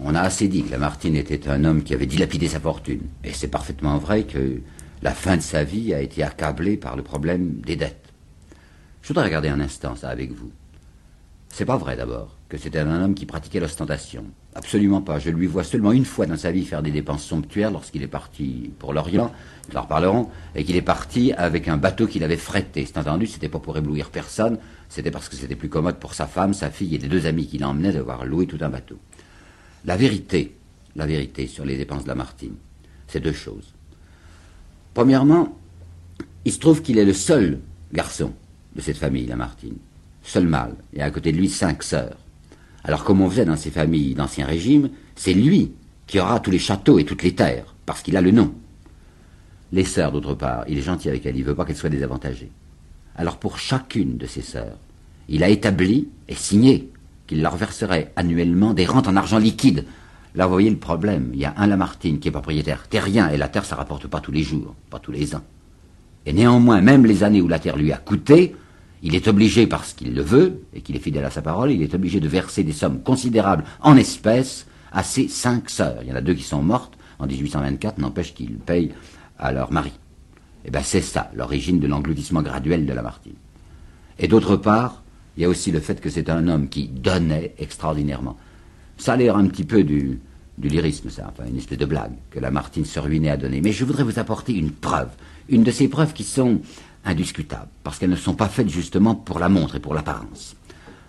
On 0.00 0.14
a 0.14 0.20
assez 0.20 0.48
dit 0.48 0.64
que 0.64 0.70
Lamartine 0.70 1.16
était 1.16 1.48
un 1.48 1.64
homme 1.64 1.82
qui 1.82 1.94
avait 1.94 2.06
dilapidé 2.06 2.48
sa 2.48 2.60
fortune. 2.60 3.02
Et 3.22 3.32
c'est 3.32 3.48
parfaitement 3.48 3.98
vrai 3.98 4.24
que 4.24 4.60
la 5.02 5.12
fin 5.12 5.36
de 5.36 5.42
sa 5.42 5.64
vie 5.64 5.94
a 5.94 6.00
été 6.00 6.22
accablée 6.22 6.76
par 6.76 6.96
le 6.96 7.02
problème 7.02 7.60
des 7.64 7.76
dettes. 7.76 8.12
Je 9.02 9.08
voudrais 9.08 9.24
regarder 9.24 9.48
un 9.48 9.60
instant 9.60 9.94
ça 9.94 10.08
avec 10.08 10.32
vous. 10.32 10.50
C'est 11.50 11.64
pas 11.64 11.76
vrai 11.76 11.94
d'abord 11.96 12.36
que 12.48 12.56
c'était 12.56 12.80
un 12.80 13.02
homme 13.02 13.14
qui 13.14 13.26
pratiquait 13.26 13.60
l'ostentation. 13.60 14.24
Absolument 14.56 15.00
pas. 15.00 15.18
Je 15.18 15.30
lui 15.30 15.46
vois 15.46 15.62
seulement 15.62 15.92
une 15.92 16.04
fois 16.04 16.26
dans 16.26 16.36
sa 16.36 16.50
vie 16.50 16.64
faire 16.64 16.82
des 16.82 16.90
dépenses 16.90 17.24
somptuaires 17.24 17.70
lorsqu'il 17.70 18.02
est 18.02 18.08
parti 18.08 18.72
pour 18.78 18.92
l'Orient, 18.92 19.32
nous 19.70 19.76
en 19.76 19.82
reparlerons, 19.82 20.28
et 20.54 20.64
qu'il 20.64 20.74
est 20.74 20.82
parti 20.82 21.32
avec 21.32 21.68
un 21.68 21.76
bateau 21.76 22.06
qu'il 22.06 22.24
avait 22.24 22.36
frété. 22.36 22.84
C'est 22.86 22.98
entendu, 22.98 23.26
c'était 23.26 23.48
pas 23.48 23.60
pour 23.60 23.76
éblouir 23.76 24.10
personne, 24.10 24.58
c'était 24.88 25.10
parce 25.10 25.28
que 25.28 25.36
c'était 25.36 25.54
plus 25.54 25.68
commode 25.68 25.96
pour 25.96 26.14
sa 26.14 26.26
femme, 26.26 26.54
sa 26.54 26.70
fille 26.70 26.94
et 26.94 26.98
les 26.98 27.08
deux 27.08 27.26
amis 27.26 27.46
qui 27.46 27.58
l'emmenaient 27.58 27.92
d'avoir 27.92 28.24
loué 28.24 28.46
tout 28.46 28.58
un 28.60 28.68
bateau. 28.68 28.96
La 29.84 29.96
vérité, 29.96 30.56
la 30.96 31.06
vérité 31.06 31.46
sur 31.46 31.64
les 31.64 31.76
dépenses 31.76 32.04
de 32.04 32.08
Lamartine, 32.08 32.54
c'est 33.06 33.20
deux 33.20 33.32
choses. 33.32 33.74
Premièrement, 34.94 35.58
il 36.44 36.52
se 36.52 36.58
trouve 36.58 36.82
qu'il 36.82 36.98
est 36.98 37.04
le 37.04 37.12
seul 37.12 37.60
garçon 37.92 38.32
de 38.74 38.80
cette 38.80 38.96
famille, 38.96 39.26
Lamartine. 39.26 39.76
Seul 40.22 40.46
mâle, 40.46 40.74
et 40.94 41.02
à 41.02 41.10
côté 41.10 41.32
de 41.32 41.36
lui 41.36 41.50
cinq 41.50 41.82
sœurs. 41.82 42.16
Alors 42.82 43.04
comme 43.04 43.20
on 43.20 43.28
faisait 43.28 43.44
dans 43.44 43.56
ces 43.56 43.70
familles 43.70 44.14
d'Ancien 44.14 44.46
Régime, 44.46 44.90
c'est 45.16 45.34
lui 45.34 45.72
qui 46.06 46.18
aura 46.18 46.40
tous 46.40 46.50
les 46.50 46.58
châteaux 46.58 46.98
et 46.98 47.04
toutes 47.04 47.22
les 47.22 47.34
terres, 47.34 47.74
parce 47.84 48.02
qu'il 48.02 48.16
a 48.16 48.20
le 48.20 48.30
nom. 48.30 48.54
Les 49.72 49.84
sœurs, 49.84 50.12
d'autre 50.12 50.34
part, 50.34 50.64
il 50.68 50.78
est 50.78 50.82
gentil 50.82 51.08
avec 51.08 51.26
elles, 51.26 51.36
il 51.36 51.42
ne 51.42 51.46
veut 51.46 51.54
pas 51.54 51.64
qu'elles 51.64 51.76
soient 51.76 51.90
désavantagées. 51.90 52.50
Alors 53.16 53.38
pour 53.38 53.58
chacune 53.58 54.16
de 54.16 54.26
ses 54.26 54.42
sœurs, 54.42 54.78
il 55.28 55.42
a 55.42 55.48
établi 55.48 56.08
et 56.28 56.34
signé 56.34 56.90
qu'il 57.26 57.42
leur 57.42 57.56
verserait 57.56 58.12
annuellement 58.16 58.74
des 58.74 58.86
rentes 58.86 59.08
en 59.08 59.16
argent 59.16 59.38
liquide. 59.38 59.84
Là, 60.34 60.46
vous 60.46 60.52
voyez 60.52 60.70
le 60.70 60.76
problème. 60.76 61.30
Il 61.32 61.40
y 61.40 61.44
a 61.44 61.54
un 61.56 61.66
Lamartine 61.66 62.18
qui 62.18 62.28
est 62.28 62.32
propriétaire 62.32 62.88
terrien, 62.88 63.28
et 63.28 63.36
la 63.36 63.48
terre, 63.48 63.64
ça 63.64 63.76
rapporte 63.76 64.06
pas 64.06 64.20
tous 64.20 64.32
les 64.32 64.42
jours, 64.42 64.74
pas 64.90 64.98
tous 64.98 65.12
les 65.12 65.34
ans. 65.34 65.44
Et 66.26 66.32
néanmoins, 66.32 66.80
même 66.80 67.06
les 67.06 67.22
années 67.22 67.40
où 67.40 67.48
la 67.48 67.58
terre 67.58 67.76
lui 67.76 67.92
a 67.92 67.96
coûté, 67.96 68.56
il 69.02 69.14
est 69.14 69.28
obligé, 69.28 69.66
parce 69.66 69.92
qu'il 69.92 70.14
le 70.14 70.22
veut, 70.22 70.62
et 70.72 70.80
qu'il 70.80 70.96
est 70.96 71.00
fidèle 71.00 71.24
à 71.24 71.30
sa 71.30 71.42
parole, 71.42 71.70
il 71.70 71.82
est 71.82 71.94
obligé 71.94 72.20
de 72.20 72.28
verser 72.28 72.64
des 72.64 72.72
sommes 72.72 73.02
considérables 73.02 73.64
en 73.80 73.96
espèces 73.96 74.66
à 74.92 75.02
ses 75.02 75.28
cinq 75.28 75.70
sœurs. 75.70 75.98
Il 76.02 76.08
y 76.08 76.12
en 76.12 76.16
a 76.16 76.20
deux 76.20 76.34
qui 76.34 76.42
sont 76.42 76.62
mortes 76.62 76.96
en 77.18 77.26
1824, 77.26 77.98
n'empêche 77.98 78.34
qu'ils 78.34 78.56
payent 78.56 78.92
à 79.38 79.52
leur 79.52 79.72
mari. 79.72 79.92
Et 80.64 80.68
eh 80.68 80.70
bien 80.70 80.82
c'est 80.82 81.02
ça, 81.02 81.30
l'origine 81.34 81.78
de 81.78 81.86
l'engloutissement 81.86 82.40
graduel 82.40 82.86
de 82.86 82.92
Lamartine. 82.94 83.34
Et 84.18 84.28
d'autre 84.28 84.56
part, 84.56 85.03
il 85.36 85.42
y 85.42 85.46
a 85.46 85.48
aussi 85.48 85.72
le 85.72 85.80
fait 85.80 86.00
que 86.00 86.10
c'est 86.10 86.30
un 86.30 86.48
homme 86.48 86.68
qui 86.68 86.88
donnait 86.88 87.54
extraordinairement. 87.58 88.36
Ça 88.96 89.14
a 89.14 89.16
l'air 89.16 89.36
un 89.36 89.46
petit 89.46 89.64
peu 89.64 89.82
du, 89.82 90.20
du 90.58 90.68
lyrisme, 90.68 91.10
ça, 91.10 91.32
enfin 91.32 91.48
une 91.48 91.58
espèce 91.58 91.78
de 91.78 91.86
blague 91.86 92.12
que 92.30 92.38
Lamartine 92.38 92.84
se 92.84 93.00
ruinait 93.00 93.30
à 93.30 93.36
donner. 93.36 93.60
Mais 93.60 93.72
je 93.72 93.84
voudrais 93.84 94.04
vous 94.04 94.18
apporter 94.18 94.54
une 94.54 94.70
preuve, 94.70 95.10
une 95.48 95.64
de 95.64 95.70
ces 95.70 95.88
preuves 95.88 96.12
qui 96.12 96.24
sont 96.24 96.60
indiscutables, 97.04 97.68
parce 97.82 97.98
qu'elles 97.98 98.10
ne 98.10 98.16
sont 98.16 98.34
pas 98.34 98.48
faites 98.48 98.68
justement 98.68 99.14
pour 99.14 99.38
la 99.38 99.48
montre 99.48 99.76
et 99.76 99.80
pour 99.80 99.94
l'apparence. 99.94 100.56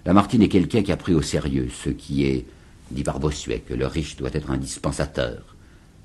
Lamartine 0.05 0.41
est 0.41 0.49
quelqu'un 0.49 0.83
qui 0.83 0.91
a 0.91 0.97
pris 0.97 1.13
au 1.13 1.21
sérieux 1.21 1.69
ce 1.71 1.89
qui 1.89 2.25
est, 2.25 2.45
dit 2.91 3.03
par 3.03 3.19
Bossuet, 3.19 3.59
que 3.59 3.73
le 3.73 3.87
riche 3.87 4.15
doit 4.17 4.29
être 4.33 4.51
un 4.51 4.57
dispensateur. 4.57 5.55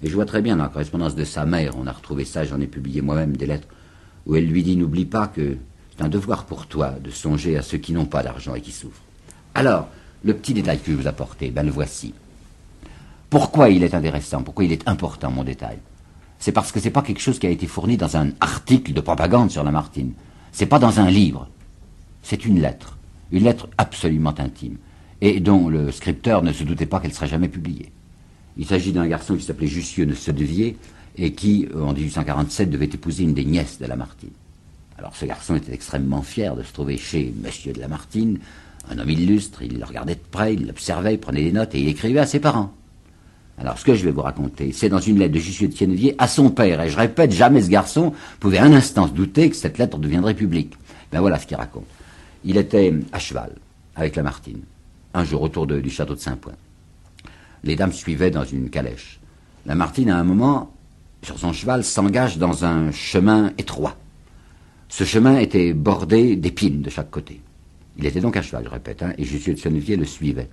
Et 0.02 0.08
je 0.08 0.14
vois 0.14 0.24
très 0.24 0.40
bien 0.40 0.56
dans 0.56 0.62
la 0.62 0.70
correspondance 0.70 1.14
de 1.14 1.24
sa 1.24 1.44
mère, 1.44 1.74
on 1.76 1.86
a 1.86 1.92
retrouvé 1.92 2.24
ça, 2.24 2.44
j'en 2.44 2.60
ai 2.60 2.66
publié 2.66 3.02
moi-même 3.02 3.36
des 3.36 3.46
lettres, 3.46 3.68
où 4.26 4.36
elle 4.36 4.46
lui 4.46 4.62
dit 4.62 4.76
N'oublie 4.76 5.04
pas 5.04 5.28
que 5.28 5.56
c'est 6.00 6.06
un 6.06 6.08
devoir 6.08 6.44
pour 6.44 6.66
toi 6.66 6.94
de 7.04 7.10
songer 7.10 7.58
à 7.58 7.62
ceux 7.62 7.76
qui 7.76 7.92
n'ont 7.92 8.06
pas 8.06 8.22
d'argent 8.22 8.54
et 8.54 8.62
qui 8.62 8.72
souffrent. 8.72 9.02
Alors, 9.54 9.88
le 10.24 10.32
petit 10.32 10.54
détail 10.54 10.78
que 10.78 10.90
je 10.90 10.96
vous 10.96 11.06
apporter, 11.06 11.50
ben 11.50 11.62
le 11.62 11.70
voici. 11.70 12.14
Pourquoi 13.28 13.68
il 13.68 13.82
est 13.82 13.92
intéressant 13.92 14.42
Pourquoi 14.42 14.64
il 14.64 14.72
est 14.72 14.88
important, 14.88 15.30
mon 15.30 15.44
détail? 15.44 15.76
C'est 16.38 16.52
parce 16.52 16.72
que 16.72 16.80
ce 16.80 16.86
n'est 16.86 16.90
pas 16.90 17.02
quelque 17.02 17.20
chose 17.20 17.38
qui 17.38 17.46
a 17.46 17.50
été 17.50 17.66
fourni 17.66 17.98
dans 17.98 18.16
un 18.16 18.30
article 18.40 18.94
de 18.94 19.00
propagande 19.02 19.50
sur 19.50 19.62
Lamartine. 19.62 20.14
C'est 20.52 20.64
pas 20.64 20.78
dans 20.78 21.00
un 21.00 21.10
livre. 21.10 21.48
C'est 22.22 22.46
une 22.46 22.62
lettre, 22.62 22.96
une 23.30 23.44
lettre 23.44 23.68
absolument 23.76 24.34
intime, 24.38 24.78
et 25.20 25.38
dont 25.38 25.68
le 25.68 25.92
scripteur 25.92 26.42
ne 26.42 26.54
se 26.54 26.64
doutait 26.64 26.86
pas 26.86 27.00
qu'elle 27.00 27.12
serait 27.12 27.28
jamais 27.28 27.48
publiée. 27.48 27.92
Il 28.56 28.64
s'agit 28.64 28.92
d'un 28.92 29.06
garçon 29.06 29.36
qui 29.36 29.42
s'appelait 29.42 29.66
Jussieu 29.66 30.06
de 30.06 30.14
Sedevier 30.14 30.78
et 31.16 31.34
qui, 31.34 31.68
en 31.78 31.92
1847, 31.92 32.70
devait 32.70 32.86
épouser 32.86 33.24
une 33.24 33.34
des 33.34 33.44
nièces 33.44 33.78
de 33.78 33.84
Lamartine. 33.84 34.30
Alors 35.00 35.16
ce 35.16 35.24
garçon 35.24 35.56
était 35.56 35.72
extrêmement 35.72 36.20
fier 36.20 36.54
de 36.54 36.62
se 36.62 36.74
trouver 36.74 36.98
chez 36.98 37.32
Monsieur 37.42 37.72
de 37.72 37.80
Lamartine, 37.80 38.38
un 38.90 38.98
homme 38.98 39.08
illustre, 39.08 39.62
il 39.62 39.78
le 39.78 39.84
regardait 39.86 40.16
de 40.16 40.20
près, 40.30 40.52
il 40.52 40.66
l'observait, 40.66 41.14
il 41.14 41.18
prenait 41.18 41.42
des 41.42 41.52
notes 41.52 41.74
et 41.74 41.80
il 41.80 41.88
écrivait 41.88 42.20
à 42.20 42.26
ses 42.26 42.38
parents. 42.38 42.74
Alors, 43.56 43.78
ce 43.78 43.84
que 43.86 43.94
je 43.94 44.04
vais 44.04 44.10
vous 44.10 44.20
raconter, 44.20 44.72
c'est 44.72 44.90
dans 44.90 45.00
une 45.00 45.18
lettre 45.18 45.32
de 45.32 45.38
Jussieu 45.38 45.68
de 45.68 46.14
à 46.18 46.28
son 46.28 46.50
père. 46.50 46.82
Et 46.82 46.90
je 46.90 46.98
répète, 46.98 47.32
jamais 47.32 47.62
ce 47.62 47.70
garçon 47.70 48.12
pouvait 48.40 48.58
un 48.58 48.74
instant 48.74 49.06
se 49.06 49.12
douter 49.12 49.48
que 49.48 49.56
cette 49.56 49.78
lettre 49.78 49.96
deviendrait 49.96 50.34
publique. 50.34 50.74
Ben 51.10 51.20
voilà 51.20 51.38
ce 51.38 51.46
qu'il 51.46 51.56
raconte. 51.56 51.86
Il 52.44 52.58
était 52.58 52.92
à 53.10 53.18
cheval 53.18 53.52
avec 53.96 54.16
la 54.16 54.22
Martine, 54.22 54.60
un 55.14 55.24
jour 55.24 55.40
autour 55.40 55.66
du 55.66 55.88
château 55.88 56.14
de 56.14 56.20
Saint-Point. 56.20 56.56
Les 57.64 57.74
dames 57.74 57.92
suivaient 57.92 58.30
dans 58.30 58.44
une 58.44 58.68
calèche. 58.68 59.18
La 59.64 59.74
Martine, 59.74 60.10
à 60.10 60.18
un 60.18 60.24
moment, 60.24 60.74
sur 61.22 61.38
son 61.38 61.54
cheval, 61.54 61.84
s'engage 61.84 62.36
dans 62.36 62.66
un 62.66 62.92
chemin 62.92 63.52
étroit. 63.56 63.96
Ce 64.90 65.04
chemin 65.04 65.38
était 65.38 65.72
bordé 65.72 66.34
d'épines 66.34 66.82
de 66.82 66.90
chaque 66.90 67.10
côté. 67.10 67.40
Il 67.96 68.04
était 68.06 68.20
donc 68.20 68.36
à 68.36 68.42
cheval, 68.42 68.64
je 68.64 68.70
répète, 68.70 69.04
hein, 69.04 69.12
et 69.16 69.24
Jussieu 69.24 69.54
de 69.54 69.58
Tienevier 69.58 69.96
le 69.96 70.04
suivait. 70.04 70.50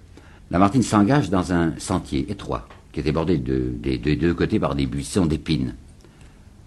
La 0.52 0.60
Martine 0.60 0.84
s'engage 0.84 1.32
dans 1.32 1.52
un 1.52 1.74
sentier 1.80 2.28
étroit 2.30 2.68
qui 2.92 3.00
était 3.00 3.12
bordé 3.12 3.38
des 3.38 3.98
deux 3.98 4.34
côtés 4.36 4.60
par 4.60 4.76
des 4.76 4.86
buissons 4.86 5.26
d'épines. 5.26 5.74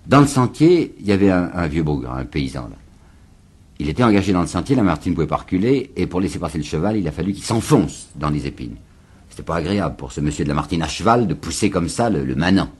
Dans 0.06 0.20
le 0.20 0.26
sentier, 0.26 0.94
il 0.98 1.06
y 1.06 1.12
avait 1.12 1.30
un, 1.30 1.66
vieux 1.68 1.84
bougre, 1.84 2.10
un 2.10 2.24
paysan. 2.24 2.62
Là. 2.68 2.76
Il 3.78 3.88
était 3.88 4.02
engagé 4.02 4.32
dans 4.32 4.40
le 4.40 4.46
sentier, 4.48 4.74
la 4.74 4.82
Martine 4.82 5.12
ne 5.12 5.14
pouvait 5.14 5.28
pas 5.28 5.36
reculer, 5.36 5.92
et 5.96 6.06
pour 6.06 6.20
laisser 6.20 6.40
passer 6.40 6.58
le 6.58 6.64
cheval, 6.64 6.96
il 6.96 7.06
a 7.06 7.12
fallu 7.12 7.32
qu'il 7.32 7.44
s'enfonce 7.44 8.08
dans 8.16 8.30
les 8.30 8.46
épines. 8.48 8.76
C'était 9.28 9.44
pas 9.44 9.56
agréable 9.56 9.94
pour 9.96 10.10
ce 10.10 10.20
monsieur 10.20 10.44
de 10.44 10.48
la 10.48 10.54
Martine 10.54 10.82
à 10.82 10.88
cheval 10.88 11.28
de 11.28 11.34
pousser 11.34 11.70
comme 11.70 11.88
ça 11.88 12.10
le, 12.10 12.24
le 12.24 12.34
manant. 12.34 12.70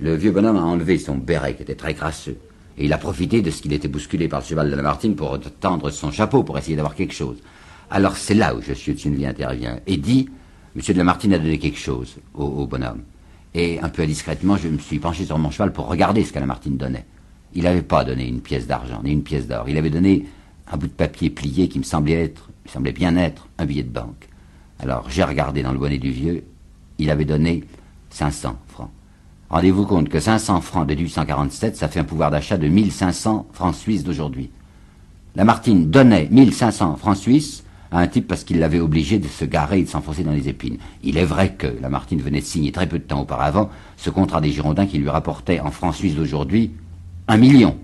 Le 0.00 0.14
vieux 0.14 0.30
bonhomme 0.30 0.56
a 0.56 0.62
enlevé 0.62 0.98
son 0.98 1.16
béret, 1.16 1.56
qui 1.56 1.62
était 1.62 1.74
très 1.74 1.94
crasseux, 1.94 2.38
et 2.76 2.86
il 2.86 2.92
a 2.92 2.98
profité 2.98 3.42
de 3.42 3.50
ce 3.50 3.62
qu'il 3.62 3.72
était 3.72 3.88
bousculé 3.88 4.28
par 4.28 4.40
le 4.40 4.46
cheval 4.46 4.70
de 4.70 4.76
la 4.76 4.82
Martine 4.82 5.14
pour 5.14 5.38
tendre 5.60 5.90
son 5.90 6.10
chapeau, 6.10 6.42
pour 6.42 6.58
essayer 6.58 6.76
d'avoir 6.76 6.94
quelque 6.94 7.14
chose. 7.14 7.38
Alors 7.90 8.16
c'est 8.16 8.34
là 8.34 8.54
où 8.54 8.60
suis 8.60 8.94
de 8.94 9.24
intervient, 9.24 9.78
et 9.86 9.96
dit 9.96 10.28
Monsieur 10.74 10.92
de 10.92 10.98
Lamartine 10.98 11.34
a 11.34 11.38
donné 11.38 11.58
quelque 11.58 11.78
chose 11.78 12.16
au, 12.34 12.66
bonhomme. 12.66 13.02
Et 13.54 13.78
un 13.78 13.88
peu 13.88 14.02
indiscrètement, 14.02 14.56
je 14.56 14.66
me 14.66 14.78
suis 14.78 14.98
penché 14.98 15.24
sur 15.24 15.38
mon 15.38 15.52
cheval 15.52 15.72
pour 15.72 15.86
regarder 15.86 16.24
ce 16.24 16.32
que 16.32 16.40
Lamartine 16.40 16.76
donnait. 16.76 17.06
Il 17.54 17.62
n'avait 17.62 17.82
pas 17.82 18.02
donné 18.02 18.26
une 18.26 18.40
pièce 18.40 18.66
d'argent, 18.66 19.00
ni 19.04 19.12
une 19.12 19.22
pièce 19.22 19.46
d'or. 19.46 19.68
Il 19.68 19.78
avait 19.78 19.90
donné 19.90 20.26
un 20.66 20.76
bout 20.76 20.88
de 20.88 20.92
papier 20.92 21.30
plié 21.30 21.68
qui 21.68 21.78
me 21.78 21.84
semblait 21.84 22.24
être, 22.24 22.50
me 22.64 22.70
semblait 22.70 22.92
bien 22.92 23.16
être, 23.16 23.46
un 23.58 23.66
billet 23.66 23.84
de 23.84 23.90
banque. 23.90 24.28
Alors 24.80 25.08
j'ai 25.08 25.22
regardé 25.22 25.62
dans 25.62 25.70
le 25.70 25.78
bonnet 25.78 25.98
du 25.98 26.10
vieux. 26.10 26.42
Il 26.98 27.10
avait 27.10 27.24
donné 27.24 27.62
500 28.10 28.58
francs. 28.66 28.90
Rendez-vous 29.50 29.86
compte 29.86 30.08
que 30.08 30.20
500 30.20 30.60
francs 30.60 30.86
de 30.86 30.94
1847, 30.94 31.76
ça 31.76 31.88
fait 31.88 32.00
un 32.00 32.04
pouvoir 32.04 32.30
d'achat 32.30 32.56
de 32.56 32.66
1500 32.68 33.46
francs 33.52 33.74
suisses 33.74 34.04
d'aujourd'hui. 34.04 34.50
Lamartine 35.36 35.90
donnait 35.90 36.28
1500 36.30 36.96
francs 36.96 37.16
suisses 37.16 37.64
à 37.90 37.98
un 37.98 38.06
type 38.06 38.26
parce 38.26 38.44
qu'il 38.44 38.58
l'avait 38.58 38.80
obligé 38.80 39.18
de 39.18 39.28
se 39.28 39.44
garer 39.44 39.80
et 39.80 39.84
de 39.84 39.88
s'enfoncer 39.88 40.24
dans 40.24 40.32
les 40.32 40.48
épines. 40.48 40.78
Il 41.02 41.18
est 41.18 41.24
vrai 41.24 41.54
que 41.54 41.66
Lamartine 41.80 42.20
venait 42.20 42.40
de 42.40 42.44
signer 42.44 42.72
très 42.72 42.88
peu 42.88 42.98
de 42.98 43.04
temps 43.04 43.20
auparavant 43.20 43.70
ce 43.96 44.10
contrat 44.10 44.40
des 44.40 44.50
Girondins 44.50 44.86
qui 44.86 44.98
lui 44.98 45.08
rapportait 45.08 45.60
en 45.60 45.70
francs 45.70 45.94
suisses 45.94 46.16
d'aujourd'hui 46.16 46.72
un 47.28 47.36
million. 47.36 47.76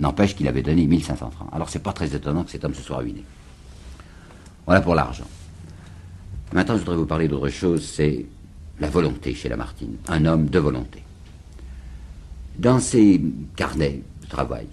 N'empêche 0.00 0.34
qu'il 0.36 0.48
avait 0.48 0.62
donné 0.62 0.86
1500 0.86 1.30
francs. 1.30 1.48
Alors 1.52 1.68
c'est 1.68 1.82
pas 1.82 1.92
très 1.92 2.14
étonnant 2.14 2.44
que 2.44 2.50
cet 2.50 2.64
homme 2.64 2.74
se 2.74 2.82
soit 2.82 2.98
ruiné. 2.98 3.24
Voilà 4.66 4.80
pour 4.80 4.94
l'argent. 4.94 5.24
Maintenant, 6.52 6.74
je 6.74 6.80
voudrais 6.80 6.96
vous 6.96 7.06
parler 7.06 7.28
d'autre 7.28 7.48
chose, 7.48 7.84
c'est 7.84 8.26
la 8.80 8.88
volonté 8.88 9.34
chez 9.34 9.48
Lamartine. 9.48 9.96
Un 10.08 10.24
homme 10.26 10.46
de 10.46 10.58
volonté. 10.58 11.02
Dans 12.58 12.78
ses 12.80 13.20
carnets 13.54 14.02
de 14.22 14.26
travail, 14.28 14.66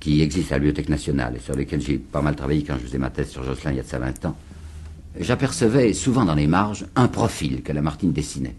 qui 0.00 0.20
existe 0.20 0.50
à 0.50 0.56
la 0.56 0.58
Bibliothèque 0.58 0.88
nationale 0.88 1.36
et 1.36 1.38
sur 1.38 1.54
lesquels 1.54 1.80
j'ai 1.80 1.96
pas 1.96 2.22
mal 2.22 2.34
travaillé 2.34 2.64
quand 2.64 2.74
je 2.74 2.86
faisais 2.86 2.98
ma 2.98 3.10
thèse 3.10 3.30
sur 3.30 3.44
Jocelyn 3.44 3.70
il 3.70 3.76
y 3.76 3.80
a 3.80 3.84
de 3.84 3.88
ça 3.88 3.98
20 3.98 4.24
ans, 4.26 4.36
j'apercevais 5.18 5.92
souvent 5.92 6.24
dans 6.24 6.34
les 6.34 6.48
marges 6.48 6.86
un 6.96 7.06
profil 7.06 7.62
que 7.62 7.72
Lamartine 7.72 8.12
dessinait. 8.12 8.56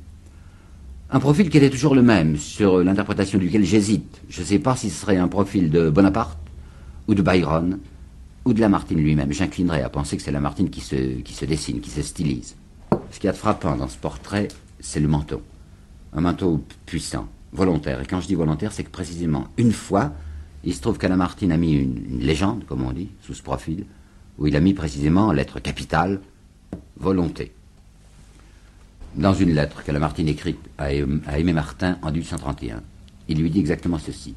Un 1.11 1.19
profil 1.19 1.49
qui 1.49 1.57
était 1.57 1.69
toujours 1.69 1.95
le 1.95 2.01
même, 2.01 2.37
sur 2.37 2.83
l'interprétation 2.83 3.37
duquel 3.37 3.63
j'hésite. 3.65 4.21
Je 4.29 4.41
ne 4.41 4.45
sais 4.45 4.59
pas 4.59 4.75
si 4.75 4.89
ce 4.89 5.01
serait 5.01 5.17
un 5.17 5.27
profil 5.27 5.69
de 5.69 5.89
Bonaparte, 5.89 6.39
ou 7.07 7.13
de 7.13 7.21
Byron, 7.21 7.77
ou 8.45 8.53
de 8.53 8.59
Lamartine 8.61 8.99
lui-même. 8.99 9.31
J'inclinerais 9.31 9.83
à 9.83 9.89
penser 9.89 10.17
que 10.17 10.23
c'est 10.23 10.31
Lamartine 10.31 10.69
qui 10.69 10.81
se, 10.81 11.19
qui 11.21 11.33
se 11.33 11.45
dessine, 11.45 11.81
qui 11.81 11.89
se 11.89 12.01
stylise. 12.01 12.55
Ce 13.11 13.19
qui 13.19 13.27
est 13.27 13.33
frappant 13.33 13.75
dans 13.75 13.87
ce 13.87 13.97
portrait, 13.97 14.47
c'est 14.79 14.99
le 14.99 15.07
manteau. 15.07 15.41
Un 16.13 16.21
manteau 16.21 16.63
puissant, 16.85 17.27
volontaire. 17.51 18.01
Et 18.01 18.05
quand 18.05 18.21
je 18.21 18.27
dis 18.27 18.35
volontaire, 18.35 18.71
c'est 18.71 18.83
que 18.83 18.89
précisément 18.89 19.47
une 19.57 19.71
fois, 19.71 20.13
il 20.63 20.73
se 20.73 20.81
trouve 20.81 20.97
qu'Alain-Martin 20.97 21.51
a 21.51 21.57
mis 21.57 21.73
une, 21.73 22.19
légende, 22.19 22.65
comme 22.65 22.83
on 22.83 22.91
dit, 22.91 23.09
sous 23.21 23.33
ce 23.33 23.43
profil, 23.43 23.85
où 24.37 24.47
il 24.47 24.55
a 24.55 24.59
mis 24.59 24.73
précisément 24.73 25.27
en 25.27 25.31
lettre 25.31 25.59
capitale 25.59 26.21
volonté. 26.97 27.51
Dans 29.15 29.33
une 29.33 29.53
lettre 29.53 29.83
qu'Alain-Martin 29.83 30.25
écrite 30.25 30.59
à, 30.77 30.91
Aimé 30.93 31.53
Martin 31.53 31.97
en 32.01 32.11
1831, 32.11 32.81
il 33.27 33.39
lui 33.39 33.49
dit 33.49 33.59
exactement 33.59 33.99
ceci. 33.99 34.35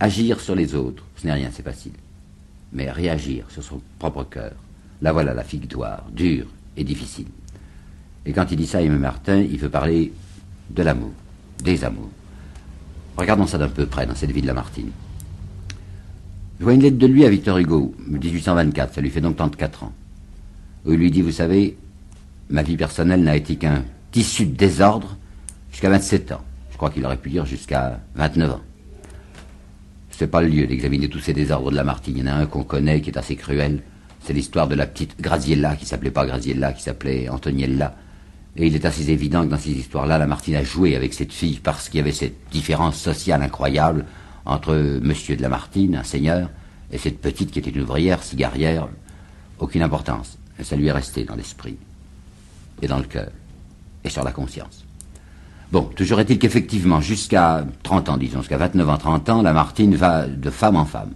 Agir 0.00 0.40
sur 0.40 0.54
les 0.54 0.74
autres, 0.74 1.04
ce 1.16 1.26
n'est 1.26 1.34
rien, 1.34 1.50
c'est 1.52 1.62
facile. 1.62 1.92
Mais 2.72 2.90
réagir 2.90 3.50
sur 3.50 3.62
son 3.62 3.80
propre 3.98 4.24
cœur, 4.24 4.52
là 5.02 5.12
voilà 5.12 5.34
la 5.34 5.42
victoire, 5.42 6.04
dure 6.10 6.46
et 6.76 6.84
difficile. 6.84 7.26
Et 8.30 8.32
quand 8.32 8.46
il 8.52 8.56
dit 8.56 8.66
ça 8.68 8.80
Aimé 8.80 8.96
Martin, 8.96 9.38
il 9.38 9.58
veut 9.58 9.68
parler 9.68 10.12
de 10.70 10.82
l'amour, 10.84 11.10
des 11.64 11.84
amours. 11.84 12.10
Regardons 13.16 13.44
ça 13.44 13.58
d'un 13.58 13.66
peu 13.66 13.86
près 13.86 14.06
dans 14.06 14.14
cette 14.14 14.30
vie 14.30 14.40
de 14.40 14.46
Lamartine. 14.46 14.92
Je 16.60 16.62
vois 16.64 16.74
une 16.74 16.82
lettre 16.82 16.96
de 16.96 17.08
lui 17.08 17.24
à 17.24 17.28
Victor 17.28 17.58
Hugo, 17.58 17.92
1824, 18.06 18.94
ça 18.94 19.00
lui 19.00 19.10
fait 19.10 19.20
donc 19.20 19.34
34 19.34 19.82
ans, 19.82 19.92
où 20.86 20.92
il 20.92 21.00
lui 21.00 21.10
dit, 21.10 21.22
vous 21.22 21.32
savez, 21.32 21.76
ma 22.50 22.62
vie 22.62 22.76
personnelle 22.76 23.24
n'a 23.24 23.34
été 23.34 23.56
qu'un 23.56 23.82
tissu 24.12 24.46
de 24.46 24.54
désordre 24.54 25.16
jusqu'à 25.72 25.90
27 25.90 26.30
ans. 26.30 26.44
Je 26.70 26.76
crois 26.76 26.90
qu'il 26.90 27.04
aurait 27.04 27.16
pu 27.16 27.30
dire 27.30 27.46
jusqu'à 27.46 27.98
29 28.14 28.52
ans. 28.52 28.60
C'est 30.12 30.28
pas 30.28 30.40
le 30.40 30.46
lieu 30.46 30.68
d'examiner 30.68 31.08
tous 31.08 31.18
ces 31.18 31.32
désordres 31.32 31.72
de 31.72 31.76
Lamartine. 31.76 32.16
Il 32.16 32.24
y 32.24 32.28
en 32.28 32.32
a 32.32 32.36
un 32.36 32.46
qu'on 32.46 32.62
connaît 32.62 33.00
qui 33.00 33.10
est 33.10 33.18
assez 33.18 33.34
cruel. 33.34 33.82
C'est 34.22 34.34
l'histoire 34.34 34.68
de 34.68 34.76
la 34.76 34.86
petite 34.86 35.20
Graziella, 35.20 35.74
qui 35.74 35.84
s'appelait 35.84 36.12
pas 36.12 36.24
Graziella, 36.24 36.72
qui 36.72 36.84
s'appelait 36.84 37.28
Antoniella. 37.28 37.96
Et 38.60 38.66
il 38.66 38.74
est 38.74 38.84
assez 38.84 39.10
évident 39.10 39.42
que 39.44 39.48
dans 39.48 39.58
ces 39.58 39.70
histoires-là, 39.70 40.18
Lamartine 40.18 40.56
a 40.56 40.62
joué 40.62 40.94
avec 40.94 41.14
cette 41.14 41.32
fille 41.32 41.58
parce 41.62 41.88
qu'il 41.88 41.96
y 41.96 42.02
avait 42.02 42.12
cette 42.12 42.36
différence 42.52 42.98
sociale 42.98 43.42
incroyable 43.42 44.04
entre 44.44 44.74
Monsieur 45.02 45.34
de 45.34 45.40
Lamartine, 45.40 45.96
un 45.96 46.04
seigneur, 46.04 46.50
et 46.92 46.98
cette 46.98 47.22
petite 47.22 47.52
qui 47.52 47.58
était 47.58 47.70
une 47.70 47.80
ouvrière, 47.80 48.22
cigarière, 48.22 48.86
aucune 49.58 49.80
importance. 49.80 50.36
Ça 50.62 50.76
lui 50.76 50.88
est 50.88 50.92
resté 50.92 51.24
dans 51.24 51.36
l'esprit, 51.36 51.78
et 52.82 52.86
dans 52.86 52.98
le 52.98 53.04
cœur, 53.04 53.30
et 54.04 54.10
sur 54.10 54.24
la 54.24 54.32
conscience. 54.32 54.84
Bon, 55.72 55.84
toujours 55.84 56.20
est-il 56.20 56.38
qu'effectivement, 56.38 57.00
jusqu'à 57.00 57.64
30 57.82 58.10
ans, 58.10 58.16
disons, 58.18 58.40
jusqu'à 58.40 58.58
29 58.58 58.90
ans, 58.90 58.98
30 58.98 59.28
ans, 59.30 59.42
Lamartine 59.42 59.94
va 59.94 60.26
de 60.26 60.50
femme 60.50 60.76
en 60.76 60.84
femme. 60.84 61.12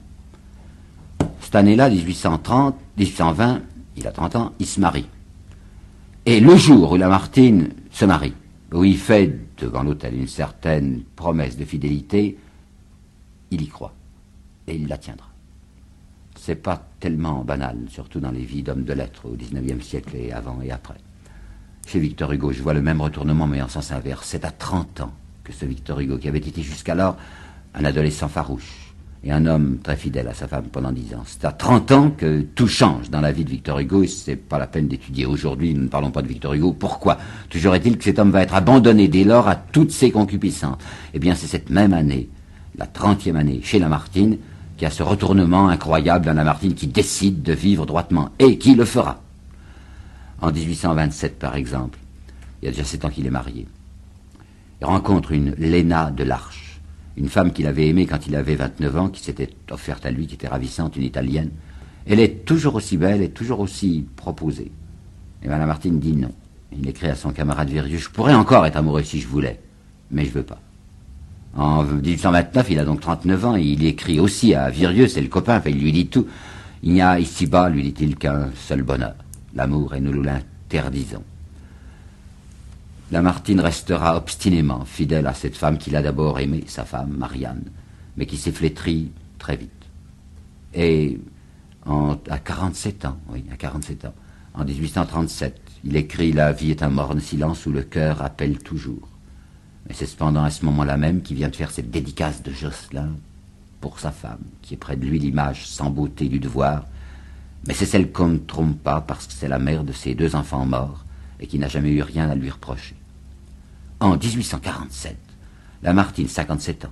Cette 1.42 1.56
année-là, 1.56 1.90
1830, 1.90 2.74
1820, 2.96 3.60
il 3.98 4.06
a 4.06 4.12
30 4.12 4.36
ans, 4.36 4.52
il 4.58 4.66
se 4.66 4.80
marie. 4.80 5.06
Et 6.26 6.40
le 6.40 6.56
jour 6.56 6.92
où 6.92 6.96
Lamartine 6.96 7.68
se 7.90 8.06
marie, 8.06 8.32
où 8.72 8.82
il 8.82 8.96
fait 8.96 9.38
devant 9.58 9.82
l'autel 9.82 10.14
une 10.14 10.26
certaine 10.26 11.02
promesse 11.16 11.58
de 11.58 11.66
fidélité, 11.66 12.38
il 13.50 13.60
y 13.60 13.68
croit. 13.68 13.92
Et 14.66 14.74
il 14.74 14.88
la 14.88 14.96
tiendra. 14.96 15.28
C'est 16.34 16.54
pas 16.54 16.88
tellement 16.98 17.44
banal, 17.44 17.76
surtout 17.88 18.20
dans 18.20 18.30
les 18.30 18.44
vies 18.44 18.62
d'hommes 18.62 18.84
de 18.84 18.94
lettres 18.94 19.26
au 19.26 19.36
XIXe 19.36 19.84
siècle 19.84 20.16
et 20.16 20.32
avant 20.32 20.60
et 20.62 20.70
après. 20.70 20.96
Chez 21.86 22.00
Victor 22.00 22.32
Hugo, 22.32 22.52
je 22.52 22.62
vois 22.62 22.72
le 22.72 22.80
même 22.80 23.02
retournement, 23.02 23.46
mais 23.46 23.60
en 23.60 23.68
sens 23.68 23.92
inverse. 23.92 24.26
C'est 24.26 24.46
à 24.46 24.50
30 24.50 25.02
ans 25.02 25.12
que 25.44 25.52
ce 25.52 25.66
Victor 25.66 26.00
Hugo, 26.00 26.16
qui 26.16 26.28
avait 26.28 26.38
été 26.38 26.62
jusqu'alors 26.62 27.18
un 27.74 27.84
adolescent 27.84 28.28
farouche 28.28 28.83
et 29.24 29.32
un 29.32 29.46
homme 29.46 29.78
très 29.82 29.96
fidèle 29.96 30.28
à 30.28 30.34
sa 30.34 30.46
femme 30.46 30.66
pendant 30.70 30.92
10 30.92 31.14
ans, 31.14 31.22
c'est 31.24 31.46
à 31.46 31.52
30 31.52 31.92
ans 31.92 32.10
que 32.10 32.42
tout 32.42 32.68
change 32.68 33.08
dans 33.08 33.22
la 33.22 33.32
vie 33.32 33.44
de 33.44 33.50
Victor 33.50 33.78
Hugo, 33.78 34.02
et 34.02 34.06
c'est 34.06 34.36
pas 34.36 34.58
la 34.58 34.66
peine 34.66 34.86
d'étudier 34.86 35.24
aujourd'hui, 35.24 35.72
nous 35.72 35.84
ne 35.84 35.88
parlons 35.88 36.10
pas 36.10 36.20
de 36.20 36.28
Victor 36.28 36.52
Hugo. 36.52 36.72
Pourquoi? 36.72 37.16
Toujours 37.48 37.74
est-il 37.74 37.96
que 37.96 38.04
cet 38.04 38.18
homme 38.18 38.30
va 38.30 38.42
être 38.42 38.54
abandonné 38.54 39.08
dès 39.08 39.24
lors 39.24 39.48
à 39.48 39.56
toutes 39.56 39.92
ses 39.92 40.10
concupiscences. 40.10 40.76
Eh 41.14 41.18
bien, 41.18 41.34
c'est 41.34 41.46
cette 41.46 41.70
même 41.70 41.94
année 41.94 42.28
la 42.76 42.86
trentième 42.86 43.36
année 43.36 43.60
chez 43.62 43.78
Lamartine, 43.78 44.36
qui 44.76 44.84
a 44.84 44.90
ce 44.90 45.02
retournement 45.02 45.68
incroyable 45.68 46.26
dans 46.26 46.34
Lamartine 46.34 46.74
qui 46.74 46.88
décide 46.88 47.42
de 47.42 47.52
vivre 47.52 47.86
droitement, 47.86 48.30
et 48.38 48.58
qui 48.58 48.74
le 48.74 48.84
fera. 48.84 49.22
En 50.42 50.52
1827, 50.52 51.38
par 51.38 51.54
exemple, 51.54 51.98
il 52.60 52.66
y 52.66 52.68
a 52.68 52.72
déjà 52.72 52.84
sept 52.84 53.04
ans 53.04 53.10
qu'il 53.10 53.26
est 53.26 53.30
marié. 53.30 53.66
Il 54.80 54.86
rencontre 54.86 55.32
une 55.32 55.54
Léna 55.56 56.10
de 56.10 56.24
l'Arche. 56.24 56.63
Une 57.16 57.28
femme 57.28 57.52
qu'il 57.52 57.66
avait 57.66 57.88
aimée 57.88 58.06
quand 58.06 58.26
il 58.26 58.34
avait 58.34 58.56
29 58.56 58.96
ans, 58.96 59.08
qui 59.08 59.22
s'était 59.22 59.50
offerte 59.70 60.04
à 60.06 60.10
lui, 60.10 60.26
qui 60.26 60.34
était 60.34 60.48
ravissante, 60.48 60.96
une 60.96 61.04
italienne. 61.04 61.50
Elle 62.06 62.20
est 62.20 62.44
toujours 62.44 62.74
aussi 62.74 62.96
belle 62.96 63.22
et 63.22 63.30
toujours 63.30 63.60
aussi 63.60 64.06
proposée. 64.16 64.70
Et 65.42 65.46
Mme 65.46 65.60
Lamartine 65.60 65.98
dit 65.98 66.12
non. 66.12 66.32
Il 66.76 66.88
écrit 66.88 67.06
à 67.06 67.14
son 67.14 67.30
camarade 67.30 67.68
Virieux, 67.70 67.98
je 67.98 68.10
pourrais 68.10 68.34
encore 68.34 68.66
être 68.66 68.76
amoureux 68.76 69.04
si 69.04 69.20
je 69.20 69.28
voulais, 69.28 69.60
mais 70.10 70.24
je 70.24 70.30
veux 70.30 70.42
pas. 70.42 70.60
En 71.56 71.84
1829, 71.84 72.70
il 72.70 72.78
a 72.80 72.84
donc 72.84 73.00
39 73.00 73.44
ans, 73.44 73.56
et 73.56 73.62
il 73.62 73.84
écrit 73.84 74.18
aussi 74.18 74.54
à 74.54 74.70
Virieux, 74.70 75.06
c'est 75.06 75.20
le 75.20 75.28
copain, 75.28 75.62
il 75.66 75.80
lui 75.80 75.92
dit 75.92 76.08
tout. 76.08 76.26
Il 76.82 76.92
n'y 76.92 77.00
a 77.00 77.20
ici-bas, 77.20 77.68
lui 77.68 77.82
dit-il, 77.82 78.16
qu'un 78.16 78.50
seul 78.56 78.82
bonheur, 78.82 79.14
l'amour, 79.54 79.94
et 79.94 80.00
nous 80.00 80.20
l'interdisons. 80.20 81.22
Lamartine 83.14 83.60
restera 83.60 84.16
obstinément 84.16 84.84
fidèle 84.84 85.28
à 85.28 85.34
cette 85.34 85.56
femme 85.56 85.78
qu'il 85.78 85.94
a 85.94 86.02
d'abord 86.02 86.40
aimée, 86.40 86.64
sa 86.66 86.84
femme, 86.84 87.14
Marianne, 87.16 87.62
mais 88.16 88.26
qui 88.26 88.36
s'est 88.36 88.50
flétrie 88.50 89.12
très 89.38 89.56
vite. 89.56 89.70
Et 90.74 91.20
à 91.86 92.38
47 92.40 93.04
ans, 93.04 93.16
oui, 93.28 93.44
à 93.52 93.56
47 93.56 94.06
ans, 94.06 94.14
en 94.54 94.64
1837, 94.64 95.60
il 95.84 95.94
écrit 95.94 96.32
La 96.32 96.50
vie 96.50 96.72
est 96.72 96.82
un 96.82 96.88
morne 96.88 97.20
silence 97.20 97.66
où 97.66 97.70
le 97.70 97.82
cœur 97.82 98.20
appelle 98.20 98.58
toujours. 98.58 99.08
Mais 99.86 99.94
c'est 99.94 100.06
cependant 100.06 100.42
à 100.42 100.50
ce 100.50 100.64
moment-là 100.64 100.96
même 100.96 101.22
qu'il 101.22 101.36
vient 101.36 101.50
de 101.50 101.54
faire 101.54 101.70
cette 101.70 101.92
dédicace 101.92 102.42
de 102.42 102.50
Jocelyn 102.50 103.12
pour 103.80 104.00
sa 104.00 104.10
femme, 104.10 104.42
qui 104.60 104.74
est 104.74 104.76
près 104.76 104.96
de 104.96 105.06
lui 105.06 105.20
l'image 105.20 105.68
sans 105.68 105.88
beauté 105.88 106.28
du 106.28 106.40
devoir, 106.40 106.84
mais 107.68 107.74
c'est 107.74 107.86
celle 107.86 108.10
qu'on 108.10 108.26
ne 108.26 108.38
trompe 108.38 108.82
pas 108.82 109.00
parce 109.00 109.28
que 109.28 109.34
c'est 109.34 109.46
la 109.46 109.60
mère 109.60 109.84
de 109.84 109.92
ses 109.92 110.16
deux 110.16 110.34
enfants 110.34 110.66
morts 110.66 111.04
et 111.38 111.46
qui 111.46 111.60
n'a 111.60 111.68
jamais 111.68 111.92
eu 111.92 112.02
rien 112.02 112.28
à 112.28 112.34
lui 112.34 112.50
reprocher. 112.50 112.96
En 114.04 114.18
1847, 114.18 115.16
Lamartine, 115.82 116.28
57 116.28 116.84
ans, 116.84 116.90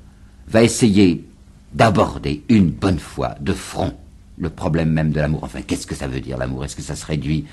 va 0.48 0.62
essayer 0.62 1.28
d'aborder 1.74 2.42
une 2.48 2.70
bonne 2.70 2.98
fois 2.98 3.34
de 3.38 3.52
front 3.52 3.94
le 4.38 4.48
problème 4.48 4.88
même 4.88 5.12
de 5.12 5.20
l'amour. 5.20 5.44
Enfin, 5.44 5.60
qu'est-ce 5.60 5.86
que 5.86 5.94
ça 5.94 6.06
veut 6.08 6.22
dire 6.22 6.38
l'amour? 6.38 6.64
Est-ce 6.64 6.74
que 6.74 6.80
ça 6.80 6.96
se 6.96 7.04
réduit 7.04 7.44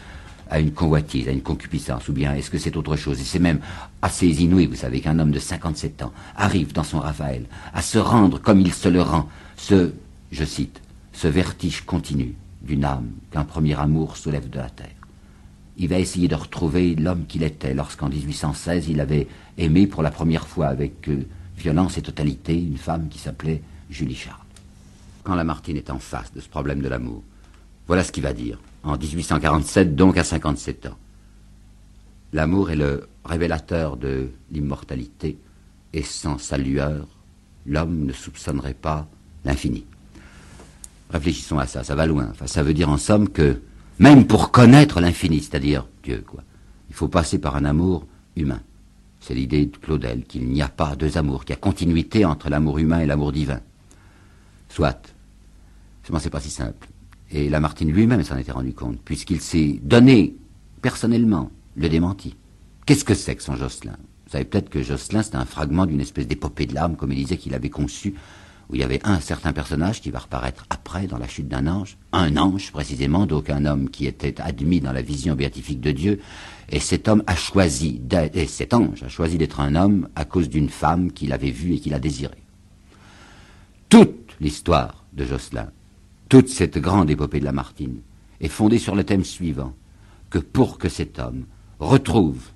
à 0.50 0.62
une 0.62 0.72
convoitise, 0.72 1.28
à 1.28 1.32
une 1.32 1.42
concupiscence, 1.42 2.08
ou 2.08 2.14
bien 2.14 2.34
est-ce 2.36 2.50
que 2.50 2.58
c'est 2.58 2.78
autre 2.78 2.96
chose? 2.96 3.20
Et 3.20 3.26
c'est 3.26 3.40
même 3.40 3.60
assez 4.02 4.28
inouï, 4.28 4.66
vous 4.66 4.76
savez, 4.78 5.02
qu'un 5.02 5.20
homme 5.20 5.32
de 5.32 5.40
57 5.40 6.04
ans 6.04 6.14
arrive 6.38 6.72
dans 6.72 6.86
son 6.86 7.00
Raphaël 7.00 7.44
à 7.74 7.82
se 7.82 7.98
rendre 7.98 8.40
comme 8.40 8.62
il 8.62 8.74
se 8.74 8.88
le 8.88 9.02
rend, 9.02 9.28
ce, 9.58 9.92
je 10.32 10.46
cite, 10.46 10.80
ce 11.12 11.28
vertige 11.28 11.82
continu 11.82 12.34
d'une 12.62 12.86
âme 12.86 13.12
qu'un 13.30 13.44
premier 13.44 13.78
amour 13.78 14.16
soulève 14.16 14.50
de 14.50 14.58
la 14.60 14.70
terre. 14.70 14.99
Il 15.80 15.88
va 15.88 15.98
essayer 15.98 16.28
de 16.28 16.36
retrouver 16.36 16.94
l'homme 16.94 17.26
qu'il 17.26 17.42
était 17.42 17.74
lorsqu'en 17.74 18.10
1816 18.10 18.90
il 18.90 19.00
avait 19.00 19.28
aimé 19.58 19.88
pour 19.88 20.04
la 20.04 20.12
première 20.12 20.46
fois 20.46 20.68
avec 20.68 21.08
euh, 21.08 21.26
violence 21.58 21.98
et 21.98 22.02
totalité 22.02 22.54
une 22.54 22.78
femme 22.78 23.08
qui 23.10 23.18
s'appelait 23.18 23.62
Julie 23.90 24.16
Charles. 24.16 24.38
Quand 25.24 25.36
Lamartine 25.36 25.78
est 25.78 25.90
en 25.90 26.00
face 26.00 26.34
de 26.34 26.42
ce 26.42 26.50
problème 26.50 26.82
de 26.82 26.90
l'amour, 26.90 27.24
voilà 27.88 28.04
ce 28.04 28.12
qu'il 28.12 28.24
va 28.24 28.34
dire 28.34 28.60
en 28.84 28.98
1847, 28.98 29.96
donc 29.96 30.18
à 30.18 30.24
57 30.24 30.88
ans. 30.88 30.98
L'amour 32.34 32.72
est 32.72 32.76
le 32.76 33.08
révélateur 33.26 33.98
de 33.98 34.30
l'immortalité, 34.52 35.38
et 35.94 36.04
sans 36.04 36.38
sa 36.38 36.58
lueur, 36.58 37.08
l'homme 37.66 38.06
ne 38.06 38.14
soupçonnerait 38.14 38.76
pas 38.76 39.08
l'infini. 39.46 39.86
Réfléchissons 41.10 41.58
à 41.58 41.66
ça, 41.66 41.84
ça 41.84 41.96
va 41.96 42.06
loin. 42.06 42.32
Ça 42.46 42.64
veut 42.64 42.74
dire 42.74 42.90
en 42.90 42.98
somme 42.98 43.30
que, 43.30 43.62
même 44.00 44.26
pour 44.26 44.52
connaître 44.52 45.02
l'infini, 45.02 45.42
c'est-à-dire 45.42 45.88
Dieu, 46.04 46.24
quoi, 46.26 46.44
il 46.90 46.96
faut 46.96 47.08
passer 47.08 47.38
par 47.38 47.56
un 47.56 47.66
amour 47.66 48.08
humain. 48.36 48.62
C'est 49.20 49.34
l'idée 49.34 49.66
de 49.66 49.78
Claudel, 49.78 50.24
qu'il 50.24 50.48
n'y 50.48 50.62
a 50.62 50.70
pas 50.70 50.96
deux 50.96 51.18
amours, 51.18 51.44
qu'il 51.44 51.54
y 51.54 51.58
a 51.58 51.62
continuité 51.62 52.24
entre 52.24 52.50
l'amour 52.50 52.80
humain 52.80 53.02
et 53.02 53.06
l'amour 53.06 53.34
divin. 53.34 53.60
Soit. 54.70 55.14
Seulement, 56.04 56.20
c'est 56.20 56.30
pas 56.30 56.40
si 56.40 56.50
simple. 56.50 56.88
Et 57.32 57.50
Lamartine 57.50 57.92
lui-même 57.92 58.24
s'en 58.24 58.38
était 58.38 58.54
rendu 58.54 58.74
compte, 58.74 59.00
puisqu'il 59.04 59.42
s'est 59.42 59.80
donné 59.84 60.36
personnellement 60.82 61.52
le 61.76 61.90
démenti. 61.90 62.36
Qu'est-ce 62.86 63.04
que 63.04 63.14
c'est 63.14 63.36
que 63.36 63.44
son 63.44 63.56
Jocelyn? 63.56 63.98
Vous 64.26 64.32
savez 64.32 64.46
peut-être 64.46 64.70
que 64.70 64.82
Jocelyn, 64.82 65.22
c'est 65.22 65.36
un 65.36 65.46
fragment 65.46 65.86
d'une 65.86 66.02
espèce 66.02 66.28
d'épopée 66.28 66.66
de 66.66 66.74
l'âme, 66.74 66.96
comme 66.96 67.12
il 67.12 67.18
disait 67.18 67.38
qu'il 67.38 67.54
avait 67.54 67.70
conçu, 67.70 68.16
où 68.70 68.76
il 68.76 68.82
y 68.82 68.84
avait 68.84 69.02
un 69.04 69.20
certain 69.20 69.52
personnage 69.52 70.02
qui 70.02 70.12
va 70.12 70.20
reparaître 70.20 70.66
après 70.70 71.08
dans 71.08 71.18
la 71.18 71.28
chute 71.28 71.48
d'un 71.48 71.68
ange, 71.68 71.98
un 72.12 72.38
ange 72.38 72.72
précisément, 72.72 73.26
donc 73.26 73.50
un 73.50 73.66
homme 73.66 73.90
qui 73.90 74.06
était 74.06 74.40
admis 74.40 74.80
dans 74.80 74.94
la 74.94 75.02
vision 75.02 75.36
béatifique 75.36 75.82
de 75.82 75.92
Dieu, 75.92 76.20
et 76.70 76.80
cet 76.80 77.08
homme 77.08 77.24
a 77.26 77.36
choisi, 77.36 78.02
et 78.34 78.48
cet 78.48 78.74
ange 78.74 79.04
a 79.04 79.10
choisi 79.10 79.38
d'être 79.38 79.60
un 79.60 79.76
homme 79.76 80.08
à 80.16 80.26
cause 80.26 80.50
d'une 80.50 80.70
femme 80.70 81.12
qu'il 81.12 81.34
avait 81.34 81.52
vue 81.52 81.76
et 81.76 81.80
qu'il 81.80 81.94
a 81.94 82.00
désirée. 82.00 82.44
Toute 83.90 84.36
l'histoire 84.40 85.04
de 85.14 85.26
Jocelyn 85.26 85.70
toute 86.30 86.48
cette 86.48 86.78
grande 86.78 87.10
épopée 87.10 87.40
de 87.40 87.46
Lamartine 87.46 88.02
est 88.40 88.48
fondée 88.48 88.78
sur 88.78 88.96
le 88.96 89.04
thème 89.04 89.24
suivant, 89.24 89.74
que 90.30 90.38
pour 90.38 90.78
que 90.78 90.88
cet 90.88 91.18
homme 91.18 91.46
retrouve 91.80 92.50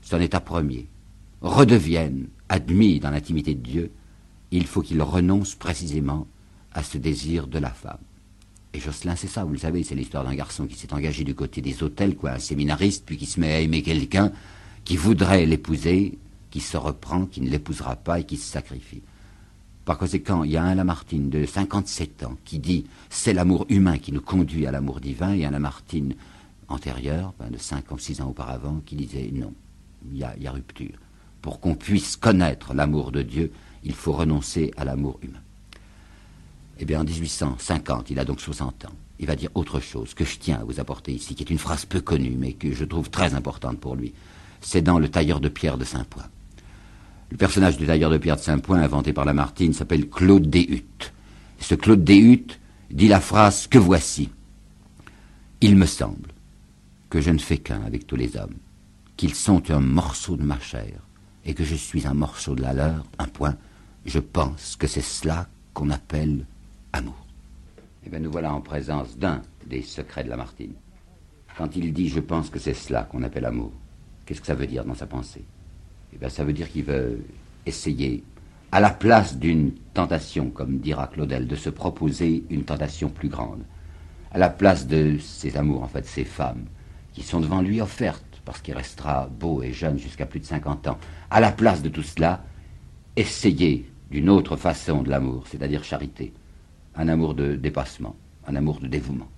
son 0.00 0.18
état 0.20 0.40
premier, 0.40 0.88
redevienne 1.42 2.28
admis 2.48 2.98
dans 2.98 3.10
l'intimité 3.10 3.54
de 3.54 3.60
Dieu, 3.60 3.92
il 4.56 4.66
faut 4.66 4.82
qu'il 4.82 5.02
renonce 5.02 5.54
précisément 5.54 6.26
à 6.72 6.82
ce 6.82 6.98
désir 6.98 7.46
de 7.46 7.58
la 7.58 7.70
femme. 7.70 7.98
Et 8.74 8.80
Jocelyn, 8.80 9.16
c'est 9.16 9.28
ça, 9.28 9.44
vous 9.44 9.52
le 9.52 9.58
savez, 9.58 9.84
c'est 9.84 9.94
l'histoire 9.94 10.24
d'un 10.24 10.34
garçon 10.34 10.66
qui 10.66 10.76
s'est 10.76 10.94
engagé 10.94 11.24
du 11.24 11.34
côté 11.34 11.60
des 11.60 11.82
hôtels, 11.82 12.16
quoi, 12.16 12.32
un 12.32 12.38
séminariste, 12.38 13.04
puis 13.04 13.18
qui 13.18 13.26
se 13.26 13.38
met 13.38 13.52
à 13.52 13.60
aimer 13.60 13.82
quelqu'un 13.82 14.32
qui 14.84 14.96
voudrait 14.96 15.44
l'épouser, 15.44 16.18
qui 16.50 16.60
se 16.60 16.76
reprend, 16.76 17.26
qui 17.26 17.40
ne 17.40 17.50
l'épousera 17.50 17.96
pas 17.96 18.20
et 18.20 18.24
qui 18.24 18.36
se 18.36 18.50
sacrifie. 18.50 19.02
Par 19.84 19.98
conséquent, 19.98 20.44
il 20.44 20.52
y 20.52 20.56
a 20.56 20.62
un 20.62 20.74
Lamartine 20.74 21.28
de 21.28 21.44
57 21.44 22.22
ans 22.22 22.36
qui 22.44 22.58
dit 22.58 22.86
c'est 23.10 23.32
l'amour 23.32 23.66
humain 23.68 23.98
qui 23.98 24.12
nous 24.12 24.20
conduit 24.20 24.66
à 24.66 24.70
l'amour 24.70 25.00
divin, 25.00 25.34
et 25.34 25.44
un 25.44 25.50
Lamartine 25.50 26.14
antérieur, 26.68 27.34
ben, 27.38 27.50
de 27.50 27.58
5 27.58 27.90
ou 27.90 27.98
6 27.98 28.20
ans 28.20 28.30
auparavant, 28.30 28.80
qui 28.86 28.94
disait 28.94 29.30
non, 29.32 29.52
il 30.12 30.18
y 30.18 30.24
a, 30.24 30.52
rupture. 30.52 30.94
Pour 31.40 31.60
qu'on 31.60 31.74
puisse 31.74 32.16
connaître 32.16 32.74
l'amour 32.74 33.10
de 33.12 33.22
Dieu, 33.22 33.52
il 33.84 33.94
faut 33.94 34.12
renoncer 34.12 34.72
à 34.76 34.84
l'amour 34.84 35.18
humain. 35.22 35.40
Eh 36.78 36.84
bien, 36.84 37.00
en 37.00 37.04
1850, 37.04 38.10
il 38.10 38.18
a 38.18 38.24
donc 38.24 38.40
60 38.40 38.86
ans. 38.86 38.92
Il 39.18 39.26
va 39.26 39.36
dire 39.36 39.50
autre 39.54 39.80
chose 39.80 40.14
que 40.14 40.24
je 40.24 40.38
tiens 40.38 40.60
à 40.60 40.64
vous 40.64 40.80
apporter 40.80 41.12
ici, 41.12 41.34
qui 41.34 41.44
est 41.44 41.50
une 41.50 41.58
phrase 41.58 41.84
peu 41.84 42.00
connue, 42.00 42.36
mais 42.36 42.54
que 42.54 42.72
je 42.72 42.84
trouve 42.84 43.10
très 43.10 43.34
importante 43.34 43.78
pour 43.78 43.94
lui. 43.94 44.12
C'est 44.60 44.82
dans 44.82 44.98
Le 44.98 45.08
tailleur 45.08 45.40
de 45.40 45.48
pierre 45.48 45.78
de 45.78 45.84
Saint-Point. 45.84 46.28
Le 47.30 47.36
personnage 47.36 47.76
du 47.76 47.86
tailleur 47.86 48.10
de 48.10 48.18
pierre 48.18 48.36
de 48.36 48.40
Saint-Point, 48.40 48.80
inventé 48.82 49.12
par 49.12 49.24
Lamartine, 49.24 49.72
s'appelle 49.72 50.08
Claude 50.08 50.50
Deshuttes. 50.50 51.12
Ce 51.60 51.74
Claude 51.74 52.04
Deshuttes 52.04 52.58
dit 52.90 53.08
la 53.08 53.20
phrase 53.20 53.66
que 53.66 53.78
voici. 53.78 54.30
Il 55.60 55.76
me 55.76 55.86
semble 55.86 56.28
que 57.08 57.20
je 57.20 57.30
ne 57.30 57.38
fais 57.38 57.58
qu'un 57.58 57.82
avec 57.82 58.06
tous 58.06 58.16
les 58.16 58.36
hommes, 58.36 58.56
qu'ils 59.16 59.34
sont 59.34 59.70
un 59.70 59.80
morceau 59.80 60.36
de 60.36 60.42
ma 60.42 60.58
chair, 60.58 61.00
et 61.44 61.54
que 61.54 61.64
je 61.64 61.74
suis 61.74 62.06
un 62.06 62.14
morceau 62.14 62.54
de 62.54 62.62
la 62.62 62.72
leur, 62.72 63.04
un 63.18 63.28
point. 63.28 63.56
Je 64.04 64.18
pense 64.18 64.76
que 64.76 64.86
c'est 64.86 65.00
cela 65.00 65.46
qu'on 65.74 65.90
appelle 65.90 66.44
amour. 66.92 67.26
Eh 68.04 68.10
bien, 68.10 68.18
nous 68.18 68.32
voilà 68.32 68.52
en 68.52 68.60
présence 68.60 69.16
d'un 69.16 69.42
des 69.66 69.82
secrets 69.82 70.24
de 70.24 70.28
Lamartine. 70.28 70.74
Quand 71.56 71.76
il 71.76 71.92
dit 71.92 72.08
je 72.08 72.20
pense 72.20 72.50
que 72.50 72.58
c'est 72.58 72.74
cela 72.74 73.04
qu'on 73.04 73.22
appelle 73.22 73.44
amour, 73.44 73.72
qu'est-ce 74.26 74.40
que 74.40 74.46
ça 74.46 74.54
veut 74.54 74.66
dire 74.66 74.84
dans 74.84 74.94
sa 74.94 75.06
pensée? 75.06 75.44
Eh 76.12 76.18
bien, 76.18 76.28
ça 76.28 76.44
veut 76.44 76.52
dire 76.52 76.70
qu'il 76.70 76.84
veut 76.84 77.24
essayer, 77.64 78.24
à 78.72 78.80
la 78.80 78.90
place 78.90 79.36
d'une 79.36 79.72
tentation, 79.94 80.50
comme 80.50 80.78
dira 80.78 81.06
Claudel, 81.06 81.46
de 81.46 81.56
se 81.56 81.70
proposer 81.70 82.42
une 82.50 82.64
tentation 82.64 83.08
plus 83.08 83.28
grande, 83.28 83.62
à 84.32 84.38
la 84.38 84.48
place 84.48 84.86
de 84.86 85.18
ses 85.18 85.56
amours, 85.56 85.82
en 85.82 85.88
fait, 85.88 86.06
ses 86.06 86.24
femmes, 86.24 86.64
qui 87.12 87.22
sont 87.22 87.40
devant 87.40 87.60
lui 87.60 87.80
offertes, 87.80 88.40
parce 88.44 88.60
qu'il 88.60 88.74
restera 88.74 89.28
beau 89.28 89.62
et 89.62 89.72
jeune 89.72 89.98
jusqu'à 89.98 90.26
plus 90.26 90.40
de 90.40 90.46
50 90.46 90.88
ans, 90.88 90.98
à 91.30 91.38
la 91.38 91.52
place 91.52 91.82
de 91.82 91.88
tout 91.88 92.02
cela, 92.02 92.42
essayer 93.14 93.91
d'une 94.12 94.28
autre 94.28 94.56
façon 94.56 95.02
de 95.02 95.08
l'amour, 95.08 95.44
c'est-à-dire 95.48 95.82
charité, 95.82 96.34
un 96.94 97.08
amour 97.08 97.34
de 97.34 97.56
dépassement, 97.56 98.14
un 98.46 98.54
amour 98.54 98.78
de 98.78 98.86
dévouement. 98.86 99.28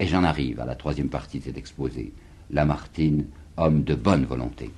Et 0.00 0.06
j'en 0.06 0.24
arrive 0.24 0.60
à 0.60 0.64
la 0.64 0.74
troisième 0.74 1.10
partie 1.10 1.40
de 1.40 1.44
cet 1.44 1.58
exposé, 1.58 2.14
Lamartine, 2.50 3.26
homme 3.58 3.84
de 3.84 3.94
bonne 3.94 4.24
volonté. 4.24 4.70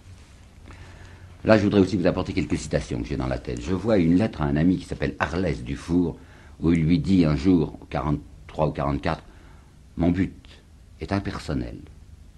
Là, 1.44 1.56
je 1.56 1.62
voudrais 1.62 1.80
aussi 1.80 1.96
vous 1.96 2.08
apporter 2.08 2.32
quelques 2.32 2.58
citations 2.58 3.00
que 3.00 3.06
j'ai 3.06 3.16
dans 3.16 3.28
la 3.28 3.38
tête. 3.38 3.62
Je 3.62 3.72
vois 3.72 3.98
une 3.98 4.16
lettre 4.16 4.42
à 4.42 4.46
un 4.46 4.56
ami 4.56 4.78
qui 4.78 4.84
s'appelle 4.84 5.14
Arlès 5.20 5.62
Dufour, 5.62 6.18
où 6.60 6.72
il 6.72 6.84
lui 6.84 6.98
dit 6.98 7.24
un 7.24 7.36
jour, 7.36 7.78
43 7.90 8.66
ou 8.66 8.72
44, 8.72 9.22
Mon 9.96 10.10
but 10.10 10.34
est 11.00 11.12
impersonnel 11.12 11.78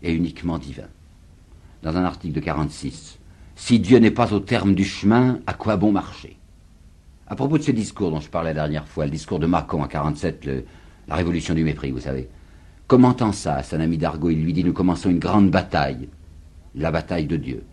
et 0.02 0.12
uniquement 0.12 0.59
divin. 0.59 0.88
Dans 1.82 1.96
un 1.96 2.04
article 2.04 2.34
de 2.34 2.40
46, 2.40 3.18
Si 3.56 3.80
Dieu 3.80 3.98
n'est 3.98 4.11
pas 4.11 4.34
au 4.34 4.40
terme 4.40 4.74
du 4.74 4.84
chemin, 4.84 5.40
à 5.46 5.54
quoi 5.54 5.78
bon 5.78 5.90
marcher? 5.90 6.38
À 7.31 7.37
propos 7.37 7.59
de 7.59 7.62
ce 7.62 7.72
discours 7.72 8.11
dont 8.11 8.20
je 8.20 8.31
parlais 8.31 8.55
la 8.55 8.62
dernière 8.62 8.89
fois, 8.89 9.05
le 9.05 9.11
discours 9.11 9.39
de 9.39 9.47
Macron 9.47 9.83
à 9.83 9.89
47, 9.89 10.49
la 11.09 11.14
révolution 11.14 11.55
du 11.55 11.62
mépris, 11.62 11.91
vous 11.91 12.01
savez. 12.01 12.26
Commentant 12.87 13.33
ça 13.33 13.57
à 13.57 13.62
son 13.62 13.81
ami 13.81 13.99
d'Argot, 13.99 14.31
il 14.31 14.43
lui 14.43 14.55
dit 14.55 14.64
Nous 14.64 14.72
commençons 14.72 15.11
une 15.11 15.18
grande 15.18 15.51
bataille, 15.51 16.09
la 16.74 16.91
bataille 16.91 17.26
de 17.26 17.37
Dieu. 17.37 17.64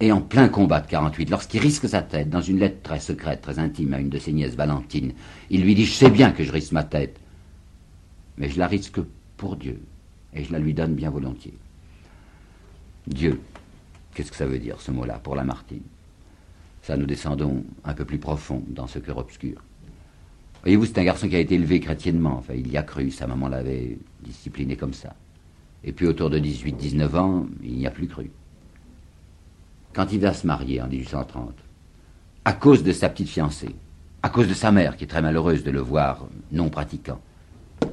Et 0.00 0.10
en 0.10 0.22
plein 0.22 0.48
combat 0.48 0.80
de 0.80 0.86
48, 0.86 1.28
lorsqu'il 1.28 1.60
risque 1.60 1.86
sa 1.86 2.00
tête, 2.00 2.30
dans 2.30 2.40
une 2.40 2.58
lettre 2.58 2.80
très 2.82 2.98
secrète, 2.98 3.42
très 3.42 3.58
intime 3.58 3.92
à 3.92 4.00
une 4.00 4.08
de 4.08 4.18
ses 4.18 4.32
nièces, 4.32 4.54
Valentine, 4.54 5.12
il 5.50 5.62
lui 5.62 5.74
dit 5.74 5.84
Je 5.84 5.92
sais 5.92 6.10
bien 6.10 6.32
que 6.32 6.42
je 6.42 6.50
risque 6.50 6.72
ma 6.72 6.82
tête, 6.82 7.20
mais 8.38 8.48
je 8.48 8.58
la 8.58 8.68
risque 8.68 9.00
pour 9.36 9.56
Dieu, 9.56 9.82
et 10.32 10.44
je 10.44 10.52
la 10.52 10.58
lui 10.58 10.72
donne 10.72 10.94
bien 10.94 11.10
volontiers. 11.10 11.58
Dieu, 13.06 13.38
qu'est-ce 14.14 14.30
que 14.30 14.36
ça 14.36 14.46
veut 14.46 14.58
dire 14.58 14.80
ce 14.80 14.90
mot-là 14.92 15.18
pour 15.18 15.36
Lamartine? 15.36 15.82
Ça, 16.82 16.96
nous 16.96 17.06
descendons 17.06 17.64
un 17.84 17.94
peu 17.94 18.04
plus 18.04 18.18
profond 18.18 18.62
dans 18.68 18.86
ce 18.86 18.98
cœur 18.98 19.18
obscur. 19.18 19.62
Voyez-vous, 20.62 20.86
c'est 20.86 20.98
un 20.98 21.04
garçon 21.04 21.28
qui 21.28 21.36
a 21.36 21.40
été 21.40 21.54
élevé 21.54 21.80
chrétiennement, 21.80 22.36
enfin, 22.38 22.54
il 22.54 22.70
y 22.70 22.76
a 22.76 22.82
cru, 22.82 23.10
sa 23.10 23.26
maman 23.26 23.48
l'avait 23.48 23.98
discipliné 24.22 24.76
comme 24.76 24.92
ça. 24.92 25.14
Et 25.84 25.92
puis 25.92 26.06
autour 26.06 26.30
de 26.30 26.38
18-19 26.38 27.16
ans, 27.16 27.46
il 27.62 27.74
n'y 27.74 27.86
a 27.86 27.90
plus 27.90 28.06
cru 28.06 28.30
quand 29.92 30.12
il 30.12 30.20
va 30.20 30.32
se 30.32 30.46
marier 30.46 30.80
en 30.80 30.88
1830, 30.88 31.54
à 32.44 32.52
cause 32.52 32.82
de 32.82 32.92
sa 32.92 33.08
petite 33.08 33.28
fiancée, 33.28 33.74
à 34.22 34.28
cause 34.28 34.48
de 34.48 34.54
sa 34.54 34.72
mère 34.72 34.96
qui 34.96 35.04
est 35.04 35.08
très 35.08 35.22
malheureuse 35.22 35.64
de 35.64 35.70
le 35.70 35.80
voir 35.80 36.26
non 36.50 36.70
pratiquant, 36.70 37.20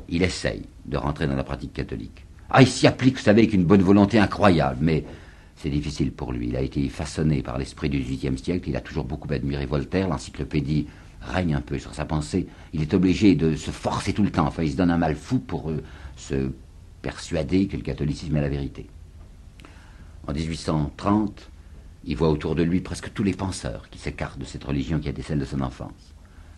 il 0.07 0.23
essaye 0.23 0.63
de 0.85 0.97
rentrer 0.97 1.27
dans 1.27 1.35
la 1.35 1.43
pratique 1.43 1.73
catholique. 1.73 2.25
Ah, 2.49 2.61
il 2.61 2.67
s'y 2.67 2.87
applique, 2.87 3.17
vous 3.17 3.23
savez, 3.23 3.41
avec 3.41 3.53
une 3.53 3.65
bonne 3.65 3.81
volonté 3.81 4.17
incroyable, 4.17 4.79
mais 4.81 5.03
c'est 5.61 5.69
difficile 5.69 6.13
pour 6.13 6.31
lui. 6.31 6.47
Il 6.47 6.55
a 6.55 6.61
été 6.61 6.87
façonné 6.87 7.43
par 7.43 7.57
l'esprit 7.57 7.89
du 7.89 7.99
XVIIIe 7.99 8.37
siècle, 8.37 8.69
il 8.69 8.77
a 8.77 8.81
toujours 8.81 9.03
beaucoup 9.03 9.31
admiré 9.33 9.65
Voltaire, 9.65 10.07
l'encyclopédie 10.07 10.87
règne 11.21 11.53
un 11.53 11.61
peu 11.61 11.77
sur 11.77 11.93
sa 11.93 12.05
pensée. 12.05 12.47
Il 12.71 12.81
est 12.81 12.93
obligé 12.93 13.35
de 13.35 13.55
se 13.57 13.71
forcer 13.71 14.13
tout 14.13 14.23
le 14.23 14.31
temps, 14.31 14.47
enfin, 14.47 14.63
il 14.63 14.71
se 14.71 14.77
donne 14.77 14.89
un 14.89 14.97
mal 14.97 15.15
fou 15.15 15.37
pour 15.39 15.69
euh, 15.69 15.83
se 16.15 16.51
persuader 17.01 17.67
que 17.67 17.75
le 17.75 17.83
catholicisme 17.83 18.37
est 18.37 18.41
la 18.41 18.47
vérité. 18.47 18.87
En 20.27 20.33
1830, 20.33 21.49
il 22.05 22.15
voit 22.15 22.29
autour 22.29 22.55
de 22.55 22.63
lui 22.63 22.79
presque 22.79 23.11
tous 23.13 23.23
les 23.23 23.33
penseurs 23.33 23.89
qui 23.89 23.99
s'écartent 23.99 24.39
de 24.39 24.45
cette 24.45 24.63
religion 24.63 24.99
qui 24.99 25.07
a 25.07 25.11
été 25.11 25.21
celle 25.21 25.39
de 25.39 25.45
son 25.45 25.59
enfance. 25.59 26.13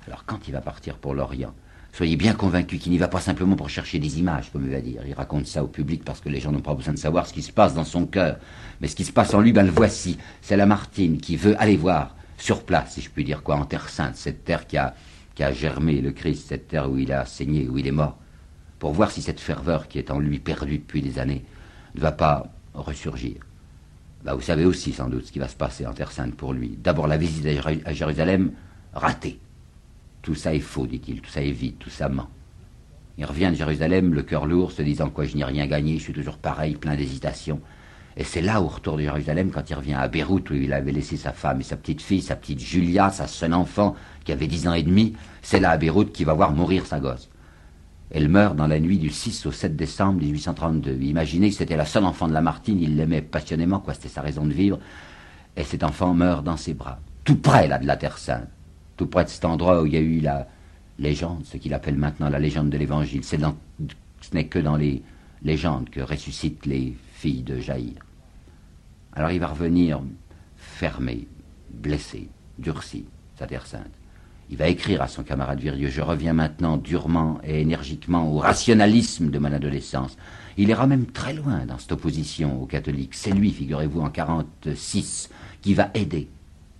Alors 0.06 0.26
quand 0.26 0.48
il 0.48 0.52
va 0.52 0.62
partir 0.62 0.98
pour 0.98 1.16
l'Orient, 1.16 1.56
soyez 1.94 2.16
bien 2.16 2.34
convaincus 2.34 2.80
qu'il 2.80 2.92
n'y 2.92 2.98
va 2.98 3.08
pas 3.08 3.20
simplement 3.20 3.56
pour 3.56 3.70
chercher 3.70 4.00
des 4.00 4.20
images, 4.20 4.52
comme 4.52 4.66
il 4.66 4.72
va 4.72 4.82
dire. 4.82 5.02
Il 5.08 5.14
raconte 5.14 5.46
ça 5.46 5.64
au 5.64 5.68
public 5.68 6.04
parce 6.04 6.22
que 6.22 6.30
les 6.30 6.40
gens 6.40 6.52
n'ont 6.52 6.62
pas 6.62 6.74
besoin 6.74 6.94
de 6.94 7.00
savoir 7.00 7.28
ce 7.28 7.34
qui 7.34 7.42
se 7.42 7.52
passe 7.52 7.74
dans 7.74 7.84
son 7.84 8.06
cœur. 8.06 8.38
Mais 8.80 8.88
ce 8.88 8.96
qui 8.96 9.04
se 9.04 9.12
passe 9.12 9.34
en 9.34 9.42
lui, 9.42 9.52
ben 9.54 9.64
le 9.64 9.72
voici. 9.72 10.18
C'est 10.42 10.58
Lamartine 10.58 11.20
qui 11.20 11.36
veut 11.36 11.56
aller 11.62 11.78
voir 11.78 12.16
sur 12.38 12.64
place, 12.64 12.94
si 12.94 13.02
je 13.02 13.10
puis 13.10 13.24
dire 13.24 13.44
quoi, 13.44 13.56
en 13.56 13.66
Terre 13.66 13.90
Sainte, 13.90 14.16
cette 14.16 14.44
terre 14.44 14.66
qui 14.66 14.78
a, 14.78 14.96
qui 15.36 15.44
a 15.44 15.54
germé 15.54 16.02
le 16.02 16.12
Christ, 16.12 16.48
cette 16.50 16.68
terre 16.68 16.90
où 16.90 16.98
il 16.98 17.12
a 17.12 17.26
saigné, 17.26 17.68
où 17.68 17.78
il 17.78 17.86
est 17.86 17.92
mort, 17.92 18.18
pour 18.80 18.94
voir 18.94 19.12
si 19.12 19.22
cette 19.22 19.40
ferveur 19.40 19.88
qui 19.88 20.00
est 20.00 20.10
en 20.10 20.20
lui 20.20 20.40
perdue 20.40 20.80
depuis 20.80 21.02
des 21.02 21.20
années 21.20 21.46
ne 21.94 22.02
va 22.02 22.12
pas 22.12 22.48
ressurgir. 22.74 23.36
Bah, 24.24 24.34
vous 24.34 24.42
savez 24.42 24.66
aussi 24.66 24.94
sans 24.94 25.10
doute 25.10 25.26
ce 25.26 25.32
qui 25.32 25.40
va 25.40 25.48
se 25.48 25.56
passer 25.56 25.86
en 25.86 25.94
Terre 25.94 26.12
Sainte 26.12 26.36
pour 26.36 26.54
lui. 26.54 26.78
D'abord 26.82 27.08
la 27.08 27.18
visite 27.18 27.46
à 27.86 27.94
Jérusalem, 27.94 28.52
ratée. 28.94 29.40
Tout 30.22 30.36
ça 30.36 30.54
est 30.54 30.60
faux, 30.60 30.86
dit-il, 30.86 31.22
tout 31.22 31.30
ça 31.30 31.42
est 31.42 31.52
vide, 31.52 31.78
tout 31.80 31.90
ça 31.90 32.10
ment. 32.10 32.30
Il 33.18 33.26
revient 33.26 33.50
de 33.52 33.56
Jérusalem, 33.56 34.14
le 34.14 34.24
cœur 34.24 34.46
lourd, 34.46 34.72
se 34.72 34.82
disant 34.82 35.10
quoi, 35.10 35.26
je 35.26 35.36
n'ai 35.36 35.44
rien 35.44 35.68
gagné, 35.68 35.98
je 35.98 36.04
suis 36.04 36.14
toujours 36.14 36.38
pareil, 36.38 36.76
plein 36.76 36.96
d'hésitation. 36.96 37.60
Et 38.18 38.24
c'est 38.24 38.42
là, 38.42 38.62
au 38.62 38.68
retour 38.68 38.98
de 38.98 39.04
Jérusalem, 39.04 39.52
quand 39.52 39.70
il 39.70 39.74
revient 39.74 39.94
à 39.94 40.08
Beyrouth, 40.08 40.50
où 40.50 40.54
il 40.54 40.74
avait 40.74 40.92
laissé 40.92 41.18
sa 41.18 41.32
femme 41.32 41.62
et 41.62 41.64
sa 41.64 41.78
petite 41.78 42.02
fille, 42.02 42.22
sa 42.22 42.36
petite 42.36 42.60
Julia, 42.60 43.10
sa 43.10 43.28
seule 43.28 43.54
enfant, 43.54 43.96
qui 44.26 44.32
avait 44.32 44.48
dix 44.48 44.68
ans 44.68 44.74
et 44.74 44.84
demi, 44.84 45.16
c'est 45.42 45.60
là 45.60 45.72
à 45.72 45.78
Beyrouth 45.78 46.12
qu'il 46.12 46.26
va 46.26 46.34
voir 46.34 46.52
mourir 46.52 46.86
sa 46.86 47.00
gosse. 47.00 47.30
Elle 48.14 48.28
meurt 48.28 48.58
dans 48.58 48.68
la 48.68 48.80
nuit 48.80 48.98
du 48.98 49.10
6 49.10 49.46
au 49.46 49.52
7 49.52 49.76
décembre 49.78 50.20
1832. 50.20 51.00
Imaginez 51.02 51.52
c'était 51.52 51.78
la 51.78 51.86
seule 51.86 52.04
enfant 52.04 52.28
de 52.28 52.34
Lamartine, 52.34 52.82
il 52.82 52.98
l'aimait 52.98 53.22
passionnément, 53.22 53.80
quoi, 53.80 53.94
c'était 53.94 54.10
sa 54.10 54.22
raison 54.22 54.46
de 54.46 54.52
vivre. 54.52 54.80
Et 55.56 55.64
cet 55.64 55.84
enfant 55.84 56.14
meurt 56.14 56.44
dans 56.44 56.58
ses 56.58 56.74
bras, 56.74 57.00
tout 57.24 57.38
près 57.38 57.68
là 57.68 57.78
de 57.80 57.88
la 57.88 57.96
Terre 57.96 58.18
Sainte, 58.18 58.50
tout 59.02 59.08
près 59.08 59.24
de 59.24 59.30
cet 59.30 59.46
endroit 59.46 59.82
où 59.82 59.88
il 59.88 59.94
y 59.94 59.98
a 59.98 60.00
eu 60.00 60.20
la 60.20 60.48
légende, 61.00 61.44
ce 61.46 61.58
qu'il 61.58 61.74
appelle 61.74 61.98
maintenant 61.98 62.30
la 62.30 62.38
légende 62.38 62.70
de 62.70 62.78
l'Évangile. 62.78 63.24
ce 63.24 63.36
n'est 64.32 64.46
que 64.46 64.60
dans 64.60 64.76
les 64.76 65.02
légendes 65.42 65.90
que 65.90 66.02
ressuscitent 66.02 66.68
les 66.68 66.96
filles 67.14 67.42
de 67.42 67.60
Jaïr. 67.60 67.96
Alors 69.14 69.32
il 69.32 69.40
va 69.40 69.48
revenir 69.48 70.04
fermé, 70.56 71.28
blessé, 71.74 72.30
durci, 72.60 73.06
sa 73.40 73.48
Terre 73.48 73.66
Sainte. 73.66 73.90
Il 74.52 74.58
va 74.58 74.68
écrire 74.68 75.02
à 75.02 75.08
son 75.08 75.24
camarade 75.24 75.60
Virieux 75.60 75.90
Je 75.90 76.02
reviens 76.02 76.34
maintenant 76.34 76.78
durement 76.78 77.40
et 77.44 77.60
énergiquement 77.60 78.32
au 78.32 78.38
rationalisme 78.38 79.32
de 79.32 79.40
mon 79.40 79.52
adolescence. 79.52 80.16
Il 80.58 80.70
ira 80.70 80.86
même 80.86 81.08
très 81.08 81.34
loin 81.34 81.66
dans 81.66 81.80
cette 81.80 81.94
opposition 81.94 82.62
aux 82.62 82.68
catholiques. 82.68 83.16
C'est 83.16 83.32
lui, 83.32 83.50
figurez-vous, 83.50 84.02
en 84.02 84.12
46, 84.12 85.32
qui 85.64 85.74
va 85.74 85.90
aider 85.96 86.30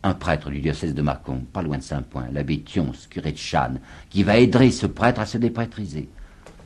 un 0.04 0.14
prêtre 0.14 0.50
du 0.50 0.60
diocèse 0.62 0.94
de 0.94 1.02
Mâcon, 1.02 1.44
pas 1.54 1.62
loin 1.62 1.78
de 1.78 1.84
Saint-Point, 1.84 2.28
l'abbé 2.32 2.62
Thions, 2.62 2.92
curé 3.10 3.32
de 3.32 3.38
Channes, 3.38 3.80
qui 4.10 4.24
va 4.24 4.38
aider 4.38 4.72
ce 4.72 4.88
prêtre 4.88 5.20
à 5.20 5.26
se 5.26 5.38
déprétriser. 5.38 6.10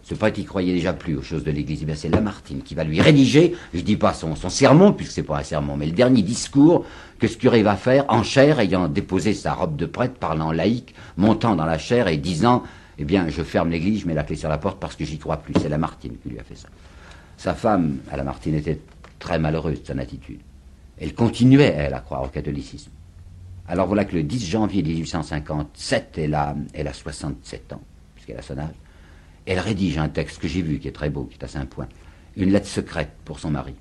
Ce 0.04 0.14
prêtre, 0.14 0.38
il 0.38 0.46
croyait 0.46 0.74
déjà 0.74 0.94
plus 0.94 1.18
aux 1.18 1.24
choses 1.24 1.44
de 1.44 1.50
l'Église. 1.50 1.84
Eh 1.88 1.96
c'est 1.96 2.10
Lamartine 2.10 2.62
qui 2.62 2.76
va 2.76 2.84
lui 2.84 3.02
rédiger, 3.02 3.56
je 3.74 3.82
dis 3.82 3.98
pas 3.98 4.14
son, 4.14 4.36
son 4.36 4.50
sermon, 4.50 4.94
puisque 4.94 5.14
c'est 5.14 5.24
pas 5.24 5.40
un 5.40 5.44
sermon, 5.44 5.78
mais 5.78 5.88
le 5.88 5.94
dernier 5.94 6.22
discours 6.22 6.86
que 7.18 7.28
ce 7.28 7.38
curé 7.38 7.64
va 7.64 7.76
faire 7.76 8.06
en 8.10 8.22
chair, 8.22 8.60
ayant 8.60 8.88
déposé 8.88 9.34
sa 9.34 9.54
robe 9.54 9.76
de 9.76 9.88
prêtre, 9.88 10.14
parlant 10.14 10.52
laïque, 10.52 10.94
montant 11.18 11.56
dans 11.56 11.66
la 11.66 11.80
chair 11.80 12.08
et 12.08 12.18
disant, 12.18 12.62
eh 13.00 13.04
bien, 13.04 13.28
je 13.30 13.42
ferme 13.42 13.72
l'Église, 13.72 14.02
je 14.02 14.08
mets 14.08 14.14
la 14.14 14.24
clé 14.24 14.36
sur 14.36 14.48
la 14.48 14.60
porte 14.60 14.80
parce 14.80 14.96
que 14.96 15.04
j'y 15.04 15.18
crois 15.18 15.38
plus. 15.38 15.56
C'est 15.60 15.70
Lamartine 15.70 16.18
qui 16.22 16.30
lui 16.30 16.40
a 16.40 16.44
fait 16.44 16.56
ça. 16.56 16.70
Sa 17.38 17.54
femme, 17.54 17.98
à 18.12 18.16
Lamartine, 18.16 18.56
était 18.56 18.80
très 19.20 19.40
malheureuse 19.40 19.82
de 19.82 19.88
son 19.88 19.98
attitude. 19.98 20.40
Elle 21.00 21.14
continuait, 21.14 21.74
elle, 21.76 21.94
à 21.94 22.00
croire 22.00 22.24
au 22.24 22.28
catholicisme. 22.28 22.92
Alors 23.68 23.88
voilà 23.88 24.05
que 24.05 24.16
le 24.16 24.24
10 24.24 24.47
janvier 24.47 24.84
1857, 24.84 26.18
elle 26.20 26.36
a, 26.36 26.55
elle 26.74 26.88
a 26.88 26.93
67 26.93 27.74
ans, 27.74 27.82
puisqu'elle 28.13 28.38
a 28.38 28.43
son 28.43 28.57
âge. 28.57 28.76
Elle 29.45 29.59
rédige 29.59 29.97
un 29.97 30.09
texte 30.09 30.39
que 30.39 30.47
j'ai 30.47 30.61
vu, 30.61 30.80
qui 30.80 30.88
est 30.88 30.91
très 30.91 31.09
beau, 31.09 31.26
qui 31.26 31.38
est 31.38 31.57
à 31.57 31.59
un 31.59 31.66
point. 31.66 31.88
Une 32.36 32.51
lettre 32.51 32.68
secrète 32.68 33.11
pour 33.26 33.39
son 33.39 33.51
mari. 33.51 33.76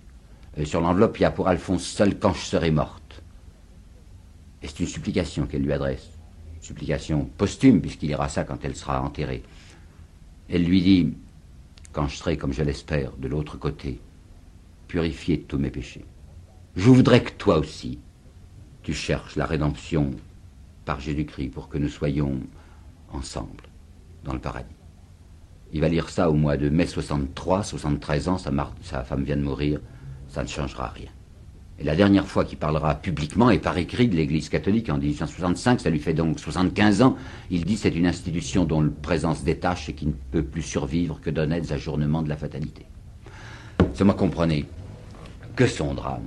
Euh, 0.58 0.64
sur 0.64 0.80
l'enveloppe, 0.80 1.18
il 1.18 1.22
y 1.22 1.26
a 1.26 1.30
pour 1.30 1.48
Alphonse 1.48 1.84
seul 1.84 2.18
quand 2.18 2.32
je 2.32 2.40
serai 2.40 2.70
morte. 2.70 3.22
Et 4.62 4.68
c'est 4.68 4.80
une 4.80 4.86
supplication 4.86 5.46
qu'elle 5.46 5.62
lui 5.62 5.72
adresse. 5.72 6.10
supplication 6.60 7.28
posthume, 7.36 7.80
puisqu'il 7.82 8.10
ira 8.10 8.28
ça 8.28 8.44
quand 8.44 8.64
elle 8.64 8.76
sera 8.76 9.02
enterrée. 9.02 9.42
Elle 10.48 10.64
lui 10.64 10.80
dit 10.80 11.12
Quand 11.92 12.08
je 12.08 12.16
serai, 12.16 12.38
comme 12.38 12.52
je 12.52 12.62
l'espère, 12.62 13.12
de 13.18 13.28
l'autre 13.28 13.58
côté, 13.58 14.00
purifié 14.88 15.36
de 15.36 15.42
tous 15.42 15.58
mes 15.58 15.70
péchés, 15.70 16.04
je 16.76 16.88
voudrais 16.88 17.22
que 17.22 17.32
toi 17.32 17.58
aussi, 17.58 17.98
tu 18.84 18.92
cherches 18.92 19.34
la 19.34 19.46
rédemption 19.46 20.10
par 20.84 21.00
Jésus-Christ 21.00 21.48
pour 21.48 21.68
que 21.68 21.78
nous 21.78 21.88
soyons 21.88 22.38
ensemble 23.12 23.64
dans 24.22 24.34
le 24.34 24.38
paradis. 24.38 24.68
Il 25.72 25.80
va 25.80 25.88
lire 25.88 26.10
ça 26.10 26.30
au 26.30 26.34
mois 26.34 26.56
de 26.56 26.68
mai 26.68 26.86
63, 26.86 27.64
73 27.64 28.28
ans, 28.28 28.38
sa, 28.38 29.02
femme 29.02 29.24
vient 29.24 29.36
de 29.36 29.42
mourir, 29.42 29.80
ça 30.28 30.42
ne 30.42 30.48
changera 30.48 30.88
rien. 30.88 31.08
Et 31.80 31.84
la 31.84 31.96
dernière 31.96 32.26
fois 32.26 32.44
qu'il 32.44 32.58
parlera 32.58 32.94
publiquement 32.94 33.50
et 33.50 33.58
par 33.58 33.76
écrit 33.78 34.06
de 34.06 34.14
l'Église 34.14 34.48
catholique 34.48 34.90
en 34.90 34.98
1865, 34.98 35.80
ça 35.80 35.90
lui 35.90 35.98
fait 35.98 36.14
donc 36.14 36.38
75 36.38 37.02
ans, 37.02 37.16
il 37.50 37.64
dit 37.64 37.76
c'est 37.76 37.96
une 37.96 38.06
institution 38.06 38.64
dont 38.64 38.82
le 38.82 38.92
présence 38.92 39.42
détache 39.42 39.88
et 39.88 39.94
qui 39.94 40.06
ne 40.06 40.12
peut 40.30 40.44
plus 40.44 40.62
survivre 40.62 41.20
que 41.20 41.30
d'honnêtes 41.30 41.72
ajournements 41.72 42.22
de 42.22 42.28
la 42.28 42.36
fatalité. 42.36 42.86
Moi 44.04 44.14
comprenez 44.14 44.66
que 45.56 45.66
son 45.66 45.94
drame 45.94 46.26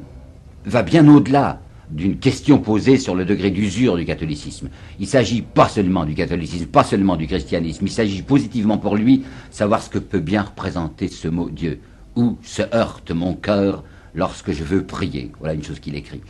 va 0.65 0.83
bien 0.83 1.07
au-delà 1.07 1.61
d'une 1.89 2.17
question 2.17 2.59
posée 2.59 2.97
sur 2.97 3.15
le 3.15 3.25
degré 3.25 3.49
d'usure 3.49 3.95
du 3.95 4.05
catholicisme. 4.05 4.69
Il 4.99 5.07
s'agit 5.07 5.41
pas 5.41 5.69
seulement 5.69 6.05
du 6.05 6.15
catholicisme, 6.15 6.65
pas 6.65 6.83
seulement 6.83 7.15
du 7.15 7.27
christianisme, 7.27 7.85
il 7.85 7.91
s'agit 7.91 8.21
positivement 8.21 8.77
pour 8.77 8.95
lui 8.95 9.23
savoir 9.51 9.81
ce 9.81 9.89
que 9.89 9.99
peut 9.99 10.19
bien 10.19 10.43
représenter 10.43 11.07
ce 11.07 11.27
mot 11.27 11.49
Dieu. 11.49 11.79
Où 12.15 12.37
se 12.41 12.63
heurte 12.75 13.11
mon 13.11 13.35
cœur 13.35 13.83
lorsque 14.15 14.51
je 14.51 14.63
veux 14.63 14.83
prier. 14.83 15.31
Voilà 15.39 15.53
une 15.53 15.63
chose 15.63 15.79
qu'il 15.79 15.95
écrit. 15.95 16.21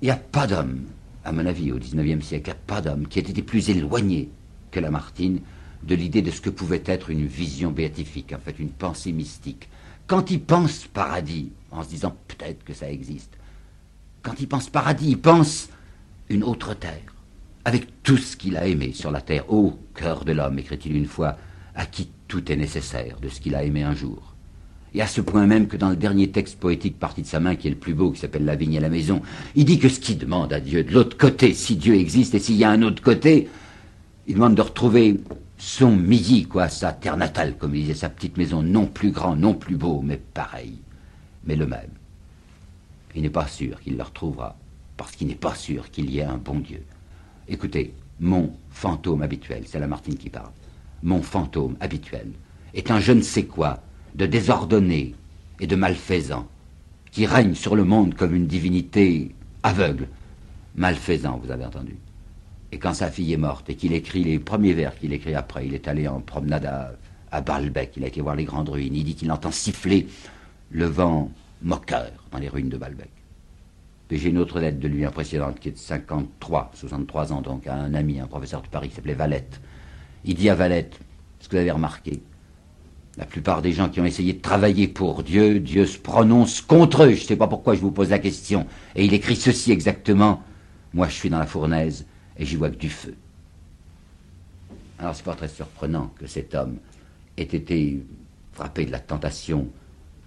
Il 0.00 0.06
n'y 0.06 0.10
a 0.10 0.16
pas 0.16 0.46
d'homme, 0.46 0.84
à 1.24 1.32
mon 1.32 1.44
avis, 1.44 1.72
au 1.72 1.78
XIXe 1.78 2.24
siècle, 2.24 2.50
il 2.50 2.52
n'y 2.52 2.58
a 2.58 2.62
pas 2.66 2.80
d'homme 2.80 3.08
qui 3.08 3.18
ait 3.18 3.22
été 3.22 3.42
plus 3.42 3.68
éloigné 3.68 4.30
que 4.70 4.80
Lamartine 4.80 5.40
de 5.82 5.94
l'idée 5.94 6.22
de 6.22 6.30
ce 6.30 6.40
que 6.40 6.50
pouvait 6.50 6.82
être 6.86 7.10
une 7.10 7.26
vision 7.26 7.70
béatifique, 7.70 8.32
en 8.32 8.38
fait 8.38 8.58
une 8.58 8.70
pensée 8.70 9.12
mystique. 9.12 9.68
Quand 10.06 10.30
il 10.30 10.40
pense 10.40 10.86
paradis, 10.86 11.50
en 11.70 11.82
se 11.82 11.88
disant 11.88 12.14
peut-être 12.28 12.64
que 12.64 12.74
ça 12.74 12.90
existe, 12.90 13.35
quand 14.26 14.40
il 14.40 14.48
pense 14.48 14.68
paradis, 14.68 15.10
il 15.10 15.18
pense 15.18 15.68
une 16.28 16.42
autre 16.42 16.74
terre, 16.74 17.14
avec 17.64 18.02
tout 18.02 18.16
ce 18.16 18.36
qu'il 18.36 18.56
a 18.56 18.66
aimé 18.66 18.90
sur 18.92 19.12
la 19.12 19.20
terre. 19.20 19.52
Ô 19.52 19.78
cœur 19.94 20.24
de 20.24 20.32
l'homme, 20.32 20.58
écrit-il 20.58 20.96
une 20.96 21.06
fois, 21.06 21.36
à 21.76 21.86
qui 21.86 22.08
tout 22.26 22.50
est 22.50 22.56
nécessaire 22.56 23.20
de 23.22 23.28
ce 23.28 23.40
qu'il 23.40 23.54
a 23.54 23.62
aimé 23.62 23.84
un 23.84 23.94
jour. 23.94 24.34
Et 24.94 25.00
à 25.00 25.06
ce 25.06 25.20
point 25.20 25.46
même 25.46 25.68
que 25.68 25.76
dans 25.76 25.90
le 25.90 25.96
dernier 25.96 26.32
texte 26.32 26.58
poétique 26.58 26.98
parti 26.98 27.22
de 27.22 27.28
sa 27.28 27.38
main, 27.38 27.54
qui 27.54 27.68
est 27.68 27.70
le 27.70 27.76
plus 27.76 27.94
beau, 27.94 28.10
qui 28.10 28.18
s'appelle 28.18 28.44
La 28.44 28.56
vigne 28.56 28.74
et 28.74 28.80
la 28.80 28.88
maison, 28.88 29.22
il 29.54 29.64
dit 29.64 29.78
que 29.78 29.88
ce 29.88 30.00
qu'il 30.00 30.18
demande 30.18 30.52
à 30.52 30.58
Dieu, 30.58 30.82
de 30.82 30.92
l'autre 30.92 31.16
côté, 31.16 31.54
si 31.54 31.76
Dieu 31.76 31.94
existe 31.94 32.34
et 32.34 32.40
s'il 32.40 32.56
y 32.56 32.64
a 32.64 32.70
un 32.70 32.82
autre 32.82 33.04
côté, 33.04 33.48
il 34.26 34.34
demande 34.34 34.56
de 34.56 34.62
retrouver 34.62 35.20
son 35.56 35.94
midi, 35.94 36.46
quoi, 36.46 36.68
sa 36.68 36.92
terre 36.92 37.16
natale, 37.16 37.56
comme 37.56 37.76
il 37.76 37.82
disait, 37.82 37.94
sa 37.94 38.08
petite 38.08 38.38
maison, 38.38 38.60
non 38.60 38.86
plus 38.86 39.12
grand, 39.12 39.36
non 39.36 39.54
plus 39.54 39.76
beau, 39.76 40.02
mais 40.02 40.16
pareil, 40.16 40.80
mais 41.44 41.54
le 41.54 41.66
même. 41.66 41.95
Il 43.16 43.22
n'est 43.22 43.30
pas 43.30 43.46
sûr 43.46 43.80
qu'il 43.80 43.96
le 43.96 44.02
retrouvera, 44.02 44.56
parce 44.96 45.12
qu'il 45.12 45.26
n'est 45.26 45.34
pas 45.34 45.54
sûr 45.54 45.90
qu'il 45.90 46.10
y 46.10 46.18
ait 46.18 46.24
un 46.24 46.36
bon 46.36 46.58
Dieu. 46.58 46.82
Écoutez, 47.48 47.94
mon 48.20 48.52
fantôme 48.70 49.22
habituel, 49.22 49.64
c'est 49.66 49.80
Lamartine 49.80 50.16
qui 50.16 50.30
parle, 50.30 50.52
mon 51.02 51.22
fantôme 51.22 51.76
habituel 51.80 52.30
est 52.74 52.90
un 52.90 53.00
je 53.00 53.12
ne 53.12 53.22
sais 53.22 53.44
quoi 53.44 53.80
de 54.14 54.26
désordonné 54.26 55.14
et 55.60 55.66
de 55.66 55.76
malfaisant, 55.76 56.46
qui 57.10 57.24
règne 57.26 57.54
sur 57.54 57.74
le 57.74 57.84
monde 57.84 58.14
comme 58.14 58.34
une 58.34 58.46
divinité 58.46 59.34
aveugle, 59.62 60.08
malfaisant, 60.74 61.40
vous 61.42 61.50
avez 61.50 61.64
entendu. 61.64 61.96
Et 62.72 62.78
quand 62.78 62.94
sa 62.94 63.10
fille 63.10 63.32
est 63.32 63.38
morte 63.38 63.70
et 63.70 63.76
qu'il 63.76 63.94
écrit 63.94 64.24
les 64.24 64.38
premiers 64.38 64.74
vers 64.74 64.98
qu'il 64.98 65.12
écrit 65.14 65.34
après, 65.34 65.66
il 65.66 65.74
est 65.74 65.88
allé 65.88 66.06
en 66.08 66.20
promenade 66.20 66.66
à, 66.66 66.92
à 67.30 67.40
Balbec, 67.40 67.92
il 67.96 68.04
a 68.04 68.08
été 68.08 68.20
voir 68.20 68.36
les 68.36 68.44
grandes 68.44 68.68
ruines, 68.68 68.94
il 68.94 69.04
dit 69.04 69.14
qu'il 69.14 69.32
entend 69.32 69.50
siffler 69.50 70.06
le 70.70 70.84
vent 70.84 71.30
moqueur 71.62 72.10
dans 72.32 72.38
les 72.38 72.48
ruines 72.48 72.68
de 72.68 72.76
Balbec. 72.76 73.10
J'ai 74.10 74.28
une 74.28 74.38
autre 74.38 74.60
lettre 74.60 74.78
de 74.78 74.86
lui 74.86 75.04
impressionnante 75.04 75.58
qui 75.58 75.68
est 75.68 75.72
de 75.72 75.78
53, 75.78 76.70
63 76.74 77.32
ans 77.32 77.40
donc, 77.40 77.66
à 77.66 77.74
un 77.74 77.92
ami, 77.94 78.20
un 78.20 78.26
professeur 78.26 78.62
de 78.62 78.68
Paris 78.68 78.88
qui 78.88 78.94
s'appelait 78.94 79.14
Valette. 79.14 79.60
Il 80.24 80.34
dit 80.34 80.48
à 80.48 80.54
Valette, 80.54 80.98
ce 81.40 81.48
que 81.48 81.56
vous 81.56 81.60
avez 81.60 81.72
remarqué, 81.72 82.22
la 83.16 83.24
plupart 83.24 83.62
des 83.62 83.72
gens 83.72 83.88
qui 83.88 84.00
ont 84.00 84.04
essayé 84.04 84.34
de 84.34 84.40
travailler 84.40 84.86
pour 84.88 85.22
Dieu, 85.22 85.58
Dieu 85.58 85.86
se 85.86 85.98
prononce 85.98 86.60
contre 86.60 87.04
eux. 87.04 87.14
Je 87.14 87.22
ne 87.22 87.26
sais 87.26 87.36
pas 87.36 87.48
pourquoi 87.48 87.74
je 87.74 87.80
vous 87.80 87.90
pose 87.90 88.10
la 88.10 88.18
question. 88.18 88.66
Et 88.94 89.04
il 89.04 89.14
écrit 89.14 89.36
ceci 89.36 89.72
exactement. 89.72 90.42
Moi, 90.92 91.08
je 91.08 91.14
suis 91.14 91.30
dans 91.30 91.38
la 91.38 91.46
fournaise 91.46 92.06
et 92.36 92.44
j'y 92.44 92.56
vois 92.56 92.70
que 92.70 92.76
du 92.76 92.90
feu. 92.90 93.14
Alors, 94.98 95.14
c'est 95.14 95.24
pas 95.24 95.34
très 95.34 95.48
surprenant 95.48 96.12
que 96.18 96.26
cet 96.26 96.54
homme 96.54 96.76
ait 97.36 97.42
été 97.42 98.04
frappé 98.52 98.84
de 98.84 98.92
la 98.92 99.00
tentation 99.00 99.66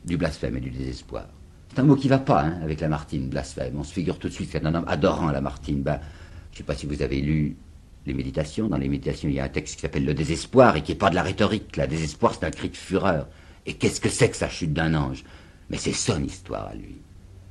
du 0.05 0.17
blasphème 0.17 0.57
et 0.57 0.61
du 0.61 0.69
désespoir. 0.69 1.27
C'est 1.69 1.79
un 1.79 1.83
mot 1.83 1.95
qui 1.95 2.07
va 2.07 2.17
pas 2.17 2.43
hein, 2.43 2.59
avec 2.63 2.81
Lamartine, 2.81 3.29
blasphème. 3.29 3.75
On 3.77 3.83
se 3.83 3.93
figure 3.93 4.17
tout 4.17 4.27
de 4.27 4.33
suite 4.33 4.49
c'est 4.51 4.65
un 4.65 4.73
homme 4.73 4.85
adorant 4.87 5.31
Lamartine. 5.31 5.81
Ben, 5.81 5.99
je 6.51 6.55
ne 6.55 6.57
sais 6.57 6.63
pas 6.63 6.75
si 6.75 6.87
vous 6.87 7.01
avez 7.01 7.21
lu 7.21 7.55
les 8.05 8.13
méditations. 8.13 8.67
Dans 8.67 8.77
les 8.77 8.89
méditations, 8.89 9.29
il 9.29 9.35
y 9.35 9.39
a 9.39 9.43
un 9.43 9.49
texte 9.49 9.75
qui 9.75 9.81
s'appelle 9.81 10.05
le 10.05 10.13
désespoir 10.13 10.75
et 10.75 10.81
qui 10.81 10.91
n'est 10.91 10.97
pas 10.97 11.09
de 11.09 11.15
la 11.15 11.23
rhétorique. 11.23 11.77
Le 11.77 11.87
désespoir, 11.87 12.33
c'est 12.33 12.45
un 12.45 12.51
cri 12.51 12.69
de 12.69 12.77
fureur. 12.77 13.27
Et 13.65 13.73
qu'est-ce 13.73 14.01
que 14.01 14.09
c'est 14.09 14.29
que 14.29 14.37
sa 14.37 14.49
chute 14.49 14.73
d'un 14.73 14.95
ange? 14.95 15.23
Mais 15.69 15.77
c'est 15.77 15.93
son 15.93 16.23
histoire 16.23 16.69
à 16.69 16.75
lui. 16.75 16.95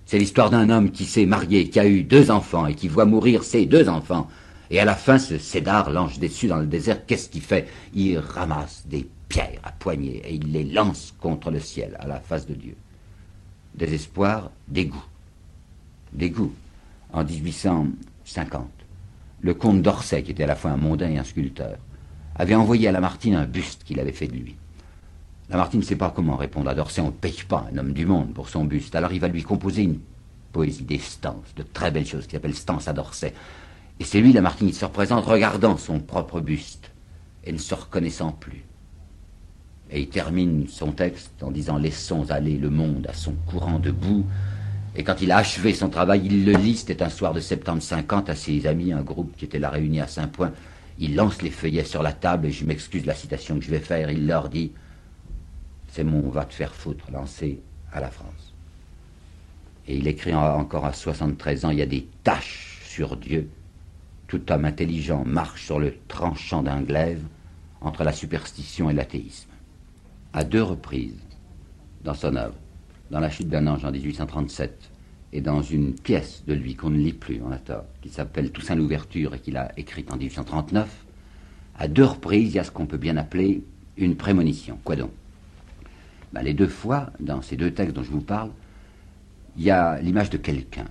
C'est 0.04 0.18
l'histoire 0.18 0.50
d'un 0.50 0.70
homme 0.70 0.90
qui 0.90 1.04
s'est 1.04 1.26
marié, 1.26 1.68
qui 1.68 1.78
a 1.78 1.86
eu 1.86 2.02
deux 2.02 2.30
enfants 2.30 2.66
et 2.66 2.74
qui 2.74 2.88
voit 2.88 3.04
mourir 3.04 3.44
ses 3.44 3.66
deux 3.66 3.88
enfants. 3.88 4.28
Et 4.70 4.80
à 4.80 4.84
la 4.84 4.94
fin, 4.94 5.18
ce 5.18 5.38
Cédar, 5.38 5.90
l'ange 5.90 6.18
déçu 6.18 6.48
dans 6.48 6.56
le 6.56 6.66
désert, 6.66 7.06
qu'est-ce 7.06 7.28
qu'il 7.28 7.42
fait? 7.42 7.68
Il 7.94 8.18
ramasse 8.18 8.84
des 8.86 9.06
pierres 9.28 9.60
à 9.62 9.72
poignées 9.72 10.22
et 10.24 10.34
il 10.34 10.52
les 10.52 10.64
lance 10.64 11.14
contre 11.20 11.50
le 11.50 11.60
ciel, 11.60 11.96
à 12.00 12.06
la 12.06 12.20
face 12.20 12.46
de 12.46 12.54
Dieu. 12.54 12.76
Désespoir, 13.74 14.50
dégoût. 14.66 15.04
Dégoût. 16.12 16.52
En 17.12 17.24
1850, 17.24 18.68
le 19.40 19.54
comte 19.54 19.82
d'Orsay, 19.82 20.22
qui 20.22 20.32
était 20.32 20.44
à 20.44 20.48
la 20.48 20.56
fois 20.56 20.72
un 20.72 20.76
mondain 20.76 21.10
et 21.10 21.18
un 21.18 21.24
sculpteur, 21.24 21.78
avait 22.34 22.54
envoyé 22.54 22.88
à 22.88 22.92
Lamartine 22.92 23.34
un 23.34 23.46
buste 23.46 23.84
qu'il 23.84 24.00
avait 24.00 24.12
fait 24.12 24.26
de 24.26 24.34
lui. 24.34 24.56
Lamartine 25.48 25.80
ne 25.80 25.84
sait 25.84 25.96
pas 25.96 26.12
comment 26.14 26.36
répondre 26.36 26.68
à 26.68 26.74
d'Orsay, 26.74 27.00
on 27.00 27.06
ne 27.06 27.10
paye 27.10 27.42
pas 27.48 27.66
un 27.72 27.78
homme 27.78 27.92
du 27.92 28.04
monde 28.04 28.34
pour 28.34 28.48
son 28.48 28.64
buste. 28.64 28.94
Alors 28.94 29.12
il 29.12 29.20
va 29.20 29.28
lui 29.28 29.42
composer 29.42 29.82
une 29.82 29.98
poésie, 30.52 30.84
des 30.84 30.98
stances, 30.98 31.54
de 31.56 31.62
très 31.62 31.90
belles 31.90 32.06
choses, 32.06 32.26
qui 32.26 32.32
s'appelle 32.32 32.54
Stances 32.54 32.88
à 32.88 32.92
d'Orsay. 32.92 33.32
Et 34.00 34.04
c'est 34.04 34.20
lui, 34.20 34.32
Lamartine, 34.32 34.68
qui 34.68 34.74
se 34.74 34.84
représente 34.84 35.24
regardant 35.24 35.76
son 35.76 36.00
propre 36.00 36.40
buste 36.40 36.90
et 37.44 37.52
ne 37.52 37.58
se 37.58 37.74
reconnaissant 37.74 38.32
plus. 38.32 38.64
Et 39.90 40.00
il 40.00 40.08
termine 40.08 40.66
son 40.68 40.92
texte 40.92 41.42
en 41.42 41.50
disant 41.50 41.78
Laissons 41.78 42.30
aller 42.30 42.58
le 42.58 42.70
monde 42.70 43.06
à 43.08 43.14
son 43.14 43.32
courant 43.46 43.78
de 43.78 43.90
boue. 43.90 44.26
Et 44.94 45.04
quand 45.04 45.20
il 45.22 45.30
a 45.30 45.38
achevé 45.38 45.72
son 45.72 45.88
travail, 45.88 46.22
il 46.24 46.44
le 46.44 46.52
lit. 46.52 46.76
C'était 46.76 47.02
un 47.02 47.08
soir 47.08 47.32
de 47.32 47.40
septembre 47.40 47.80
50 47.80 48.28
à 48.28 48.34
ses 48.34 48.66
amis, 48.66 48.92
un 48.92 49.02
groupe 49.02 49.34
qui 49.36 49.44
était 49.44 49.58
là 49.58 49.70
réuni 49.70 50.00
à 50.00 50.06
Saint-Point. 50.06 50.52
Il 50.98 51.14
lance 51.14 51.40
les 51.42 51.50
feuillets 51.50 51.84
sur 51.84 52.02
la 52.02 52.12
table 52.12 52.46
et 52.46 52.50
je 52.50 52.64
m'excuse 52.64 53.02
de 53.02 53.06
la 53.06 53.14
citation 53.14 53.58
que 53.58 53.64
je 53.64 53.70
vais 53.70 53.78
faire. 53.78 54.10
Il 54.10 54.26
leur 54.26 54.48
dit 54.48 54.72
C'est 55.90 56.04
mon 56.04 56.28
va 56.28 56.44
te 56.44 56.52
faire 56.52 56.74
foutre 56.74 57.10
lancé 57.10 57.60
à 57.92 58.00
la 58.00 58.10
France. 58.10 58.52
Et 59.86 59.96
il 59.96 60.06
écrit 60.06 60.34
encore 60.34 60.84
à 60.84 60.92
73 60.92 61.64
ans 61.64 61.70
Il 61.70 61.78
y 61.78 61.82
a 61.82 61.86
des 61.86 62.06
taches 62.24 62.82
sur 62.84 63.16
Dieu. 63.16 63.48
Tout 64.26 64.52
homme 64.52 64.66
intelligent 64.66 65.24
marche 65.24 65.64
sur 65.64 65.78
le 65.78 65.94
tranchant 66.08 66.62
d'un 66.62 66.82
glaive 66.82 67.22
entre 67.80 68.04
la 68.04 68.12
superstition 68.12 68.90
et 68.90 68.92
l'athéisme 68.92 69.48
à 70.32 70.44
deux 70.44 70.62
reprises 70.62 71.18
dans 72.04 72.14
son 72.14 72.36
œuvre, 72.36 72.54
dans 73.10 73.20
La 73.20 73.30
chute 73.30 73.48
d'un 73.48 73.66
ange 73.66 73.84
en 73.84 73.90
1837 73.90 74.90
et 75.32 75.40
dans 75.40 75.62
une 75.62 75.94
pièce 75.94 76.42
de 76.46 76.54
lui 76.54 76.74
qu'on 76.74 76.90
ne 76.90 76.98
lit 76.98 77.12
plus, 77.12 77.40
on 77.44 77.50
a 77.50 77.58
tort, 77.58 77.84
qui 78.02 78.08
s'appelle 78.08 78.50
Toussaint 78.50 78.74
l'ouverture 78.74 79.34
et 79.34 79.40
qu'il 79.40 79.56
a 79.56 79.72
écrite 79.76 80.12
en 80.12 80.16
1839, 80.16 81.04
à 81.78 81.88
deux 81.88 82.04
reprises, 82.04 82.52
il 82.52 82.56
y 82.56 82.58
a 82.58 82.64
ce 82.64 82.70
qu'on 82.70 82.86
peut 82.86 82.96
bien 82.96 83.16
appeler 83.16 83.62
une 83.96 84.16
prémonition. 84.16 84.78
Quoi 84.84 84.96
donc? 84.96 85.10
Ben, 86.32 86.42
Les 86.42 86.54
deux 86.54 86.68
fois, 86.68 87.10
dans 87.20 87.42
ces 87.42 87.56
deux 87.56 87.70
textes 87.70 87.94
dont 87.94 88.02
je 88.02 88.10
vous 88.10 88.20
parle, 88.20 88.50
il 89.56 89.64
y 89.64 89.70
a 89.70 90.00
l'image 90.00 90.30
de 90.30 90.36
quelqu'un 90.36 90.86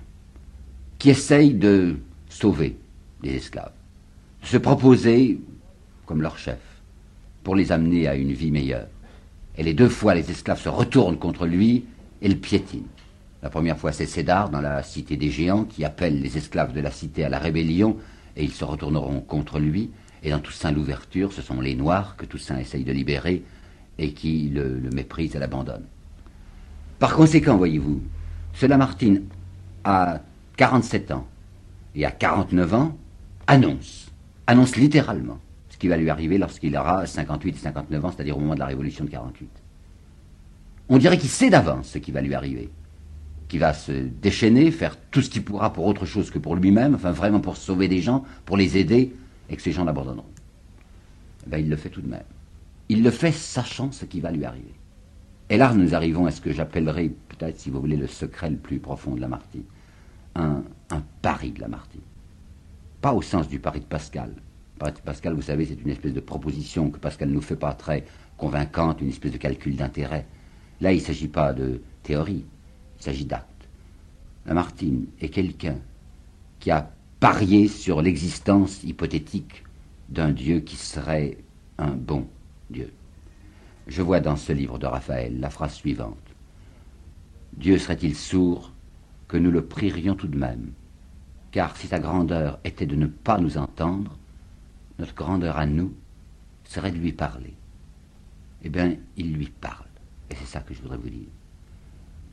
qui 0.98 1.10
essaye 1.10 1.54
de 1.54 1.96
sauver 2.28 2.76
les 3.22 3.36
esclaves, 3.36 3.72
de 4.42 4.46
se 4.46 4.56
proposer 4.56 5.40
comme 6.06 6.22
leur 6.22 6.38
chef, 6.38 6.58
pour 7.44 7.54
les 7.54 7.72
amener 7.72 8.08
à 8.08 8.14
une 8.14 8.32
vie 8.32 8.50
meilleure. 8.50 8.88
Et 9.58 9.64
les 9.64 9.74
deux 9.74 9.88
fois, 9.88 10.14
les 10.14 10.30
esclaves 10.30 10.60
se 10.60 10.68
retournent 10.68 11.18
contre 11.18 11.44
lui 11.44 11.84
et 12.22 12.28
le 12.28 12.36
piétinent. 12.36 12.86
La 13.42 13.50
première 13.50 13.76
fois, 13.76 13.92
c'est 13.92 14.06
Cédar, 14.06 14.50
dans 14.50 14.60
la 14.60 14.84
cité 14.84 15.16
des 15.16 15.30
géants, 15.30 15.64
qui 15.64 15.84
appelle 15.84 16.22
les 16.22 16.38
esclaves 16.38 16.72
de 16.72 16.80
la 16.80 16.92
cité 16.92 17.24
à 17.24 17.28
la 17.28 17.40
rébellion, 17.40 17.96
et 18.36 18.44
ils 18.44 18.52
se 18.52 18.64
retourneront 18.64 19.20
contre 19.20 19.58
lui. 19.58 19.90
Et 20.22 20.30
dans 20.30 20.38
Toussaint 20.38 20.70
l'ouverture, 20.70 21.32
ce 21.32 21.42
sont 21.42 21.60
les 21.60 21.74
Noirs 21.74 22.16
que 22.16 22.24
Toussaint 22.24 22.58
essaye 22.58 22.84
de 22.84 22.92
libérer 22.92 23.42
et 23.98 24.12
qui 24.12 24.48
le, 24.48 24.80
méprisent 24.94 25.34
et 25.34 25.40
l'abandonnent. 25.40 25.86
Par 27.00 27.14
conséquent, 27.14 27.56
voyez-vous, 27.56 28.00
ce 28.54 28.66
Lamartine, 28.66 29.24
à 29.82 30.20
47 30.56 31.10
ans 31.10 31.26
et 31.94 32.04
à 32.04 32.12
49 32.12 32.74
ans, 32.74 32.96
annonce, 33.46 34.08
annonce 34.46 34.76
littéralement 34.76 35.38
ce 35.78 35.80
qui 35.80 35.86
va 35.86 35.96
lui 35.96 36.10
arriver 36.10 36.38
lorsqu'il 36.38 36.76
aura 36.76 37.06
58 37.06 37.54
et 37.54 37.58
59 37.60 38.04
ans, 38.04 38.10
c'est-à-dire 38.10 38.36
au 38.36 38.40
moment 38.40 38.54
de 38.54 38.58
la 38.58 38.66
Révolution 38.66 39.04
de 39.04 39.10
48. 39.10 39.48
On 40.88 40.98
dirait 40.98 41.18
qu'il 41.18 41.30
sait 41.30 41.50
d'avance 41.50 41.90
ce 41.90 41.98
qui 41.98 42.10
va 42.10 42.20
lui 42.20 42.34
arriver, 42.34 42.68
qu'il 43.46 43.60
va 43.60 43.72
se 43.72 43.92
déchaîner, 43.92 44.72
faire 44.72 44.96
tout 45.12 45.22
ce 45.22 45.30
qu'il 45.30 45.44
pourra 45.44 45.72
pour 45.72 45.86
autre 45.86 46.04
chose 46.04 46.32
que 46.32 46.40
pour 46.40 46.56
lui-même, 46.56 46.96
enfin 46.96 47.12
vraiment 47.12 47.38
pour 47.38 47.56
sauver 47.56 47.86
des 47.86 48.00
gens, 48.00 48.24
pour 48.44 48.56
les 48.56 48.76
aider, 48.76 49.14
et 49.48 49.54
que 49.54 49.62
ces 49.62 49.70
gens 49.70 49.84
l'abandonneront. 49.84 50.26
Eh 51.52 51.60
il 51.60 51.70
le 51.70 51.76
fait 51.76 51.90
tout 51.90 52.02
de 52.02 52.08
même. 52.08 52.24
Il 52.88 53.04
le 53.04 53.12
fait 53.12 53.30
sachant 53.30 53.92
ce 53.92 54.04
qui 54.04 54.18
va 54.18 54.32
lui 54.32 54.44
arriver. 54.44 54.74
Et 55.48 55.58
là, 55.58 55.72
nous 55.74 55.94
arrivons 55.94 56.26
à 56.26 56.32
ce 56.32 56.40
que 56.40 56.52
j'appellerai, 56.52 57.14
peut-être, 57.28 57.60
si 57.60 57.70
vous 57.70 57.80
voulez, 57.80 57.96
le 57.96 58.08
secret 58.08 58.50
le 58.50 58.56
plus 58.56 58.80
profond 58.80 59.14
de 59.14 59.20
Lamartine. 59.20 59.62
Un, 60.34 60.64
un 60.90 61.02
pari 61.22 61.52
de 61.52 61.60
Lamartine. 61.60 62.00
Pas 63.00 63.12
au 63.12 63.22
sens 63.22 63.48
du 63.48 63.60
pari 63.60 63.78
de 63.78 63.84
Pascal, 63.84 64.32
Pascal, 64.78 65.34
vous 65.34 65.42
savez, 65.42 65.66
c'est 65.66 65.80
une 65.80 65.90
espèce 65.90 66.12
de 66.12 66.20
proposition 66.20 66.90
que 66.90 66.98
Pascal 66.98 67.30
nous 67.30 67.40
fait 67.40 67.56
pas 67.56 67.72
très 67.72 68.04
convaincante, 68.36 69.00
une 69.00 69.08
espèce 69.08 69.32
de 69.32 69.36
calcul 69.38 69.76
d'intérêt. 69.76 70.26
Là, 70.80 70.92
il 70.92 70.98
ne 70.98 71.04
s'agit 71.04 71.28
pas 71.28 71.52
de 71.52 71.82
théorie, 72.02 72.44
il 72.98 73.02
s'agit 73.02 73.24
d'actes. 73.24 73.68
Lamartine 74.46 75.06
est 75.20 75.28
quelqu'un 75.28 75.76
qui 76.60 76.70
a 76.70 76.90
parié 77.20 77.68
sur 77.68 78.00
l'existence 78.00 78.82
hypothétique 78.84 79.64
d'un 80.08 80.30
Dieu 80.30 80.60
qui 80.60 80.76
serait 80.76 81.36
un 81.78 81.90
bon 81.90 82.26
Dieu. 82.70 82.92
Je 83.86 84.02
vois 84.02 84.20
dans 84.20 84.36
ce 84.36 84.52
livre 84.52 84.78
de 84.78 84.86
Raphaël 84.86 85.40
la 85.40 85.50
phrase 85.50 85.74
suivante. 85.74 86.16
Dieu 87.56 87.78
serait-il 87.78 88.14
sourd 88.14 88.72
que 89.26 89.36
nous 89.36 89.50
le 89.50 89.64
prierions 89.64 90.14
tout 90.14 90.28
de 90.28 90.38
même 90.38 90.72
Car 91.50 91.76
si 91.76 91.86
sa 91.86 91.98
grandeur 91.98 92.58
était 92.64 92.86
de 92.86 92.96
ne 92.96 93.06
pas 93.06 93.38
nous 93.38 93.58
entendre, 93.58 94.17
notre 94.98 95.14
grandeur 95.14 95.56
à 95.56 95.66
nous 95.66 95.92
serait 96.64 96.90
de 96.90 96.98
lui 96.98 97.12
parler. 97.12 97.54
Eh 98.62 98.68
bien, 98.68 98.94
il 99.16 99.32
lui 99.34 99.46
parle. 99.60 99.86
Et 100.30 100.34
c'est 100.34 100.46
ça 100.46 100.60
que 100.60 100.74
je 100.74 100.82
voudrais 100.82 100.98
vous 100.98 101.08
dire. 101.08 101.28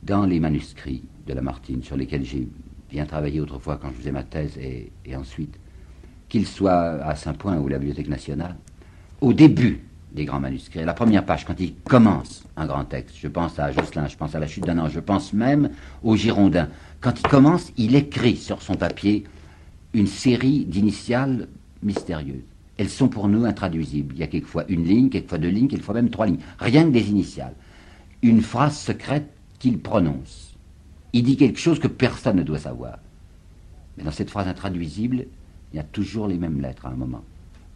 Dans 0.02 0.26
les 0.26 0.40
manuscrits 0.40 1.04
de 1.26 1.32
Lamartine, 1.32 1.82
sur 1.82 1.96
lesquels 1.96 2.24
j'ai 2.24 2.46
bien 2.90 3.06
travaillé 3.06 3.40
autrefois 3.40 3.78
quand 3.80 3.88
je 3.90 3.94
faisais 3.94 4.12
ma 4.12 4.22
thèse 4.22 4.58
et, 4.58 5.16
ensuite, 5.16 5.58
qu'ils 6.28 6.46
soient 6.46 7.02
à 7.02 7.14
Saint-Point 7.14 7.58
ou 7.58 7.68
à 7.68 7.70
la 7.70 7.78
Bibliothèque 7.78 8.08
nationale, 8.08 8.56
au 9.20 9.32
début 9.32 9.80
des 10.12 10.24
grands 10.24 10.40
manuscrits, 10.40 10.84
la 10.84 10.94
première 10.94 11.24
page, 11.24 11.44
quand 11.44 11.58
il 11.60 11.74
commence 11.74 12.44
un 12.56 12.66
grand 12.66 12.84
texte, 12.84 13.16
je 13.18 13.28
pense 13.28 13.58
à 13.58 13.70
Jocelyn, 13.70 14.08
je 14.08 14.16
pense 14.16 14.34
à 14.34 14.38
la 14.38 14.46
chute 14.46 14.64
d'un 14.64 14.78
an, 14.78 14.88
je 14.88 15.00
pense 15.00 15.32
même 15.32 15.70
au 16.02 16.16
Girondin, 16.16 16.68
quand 17.00 17.18
il 17.20 17.26
commence, 17.28 17.72
il 17.76 17.94
écrit 17.94 18.36
sur 18.36 18.62
son 18.62 18.74
papier 18.74 19.24
une 19.92 20.06
série 20.06 20.64
d'initiales 20.64 21.48
mystérieuses. 21.82 22.55
Elles 22.78 22.88
sont 22.90 23.08
pour 23.08 23.28
nous 23.28 23.44
intraduisibles. 23.44 24.14
Il 24.14 24.20
y 24.20 24.24
a 24.24 24.26
quelquefois 24.26 24.64
une 24.68 24.84
ligne, 24.84 25.08
quelquefois 25.08 25.38
deux 25.38 25.48
lignes, 25.48 25.68
quelquefois 25.68 25.94
même 25.94 26.10
trois 26.10 26.26
lignes. 26.26 26.40
Rien 26.58 26.84
que 26.84 26.90
des 26.90 27.08
initiales. 27.10 27.54
Une 28.22 28.42
phrase 28.42 28.76
secrète 28.76 29.30
qu'il 29.58 29.78
prononce. 29.78 30.54
il 31.12 31.22
dit 31.22 31.36
quelque 31.36 31.58
chose 31.58 31.78
que 31.78 31.88
personne 31.88 32.36
ne 32.36 32.42
doit 32.42 32.58
savoir. 32.58 32.98
Mais 33.96 34.04
dans 34.04 34.10
cette 34.10 34.30
phrase 34.30 34.48
intraduisible, 34.48 35.26
il 35.72 35.76
y 35.76 35.80
a 35.80 35.82
toujours 35.82 36.28
les 36.28 36.36
mêmes 36.36 36.60
lettres 36.60 36.84
à 36.86 36.90
un 36.90 36.96
moment. 36.96 37.24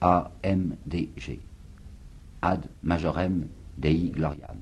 A, 0.02 0.30
M, 0.42 0.76
D, 0.86 1.10
G. 1.16 1.40
Ad 2.42 2.66
majorem 2.82 3.46
Dei 3.78 4.10
gloriam. 4.10 4.56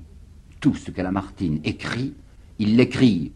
Tout 0.61 0.75
ce 0.75 0.91
que 0.91 1.01
Lamartine 1.01 1.59
écrit, 1.65 2.13
il 2.57 2.77
l'écrit 2.77 3.33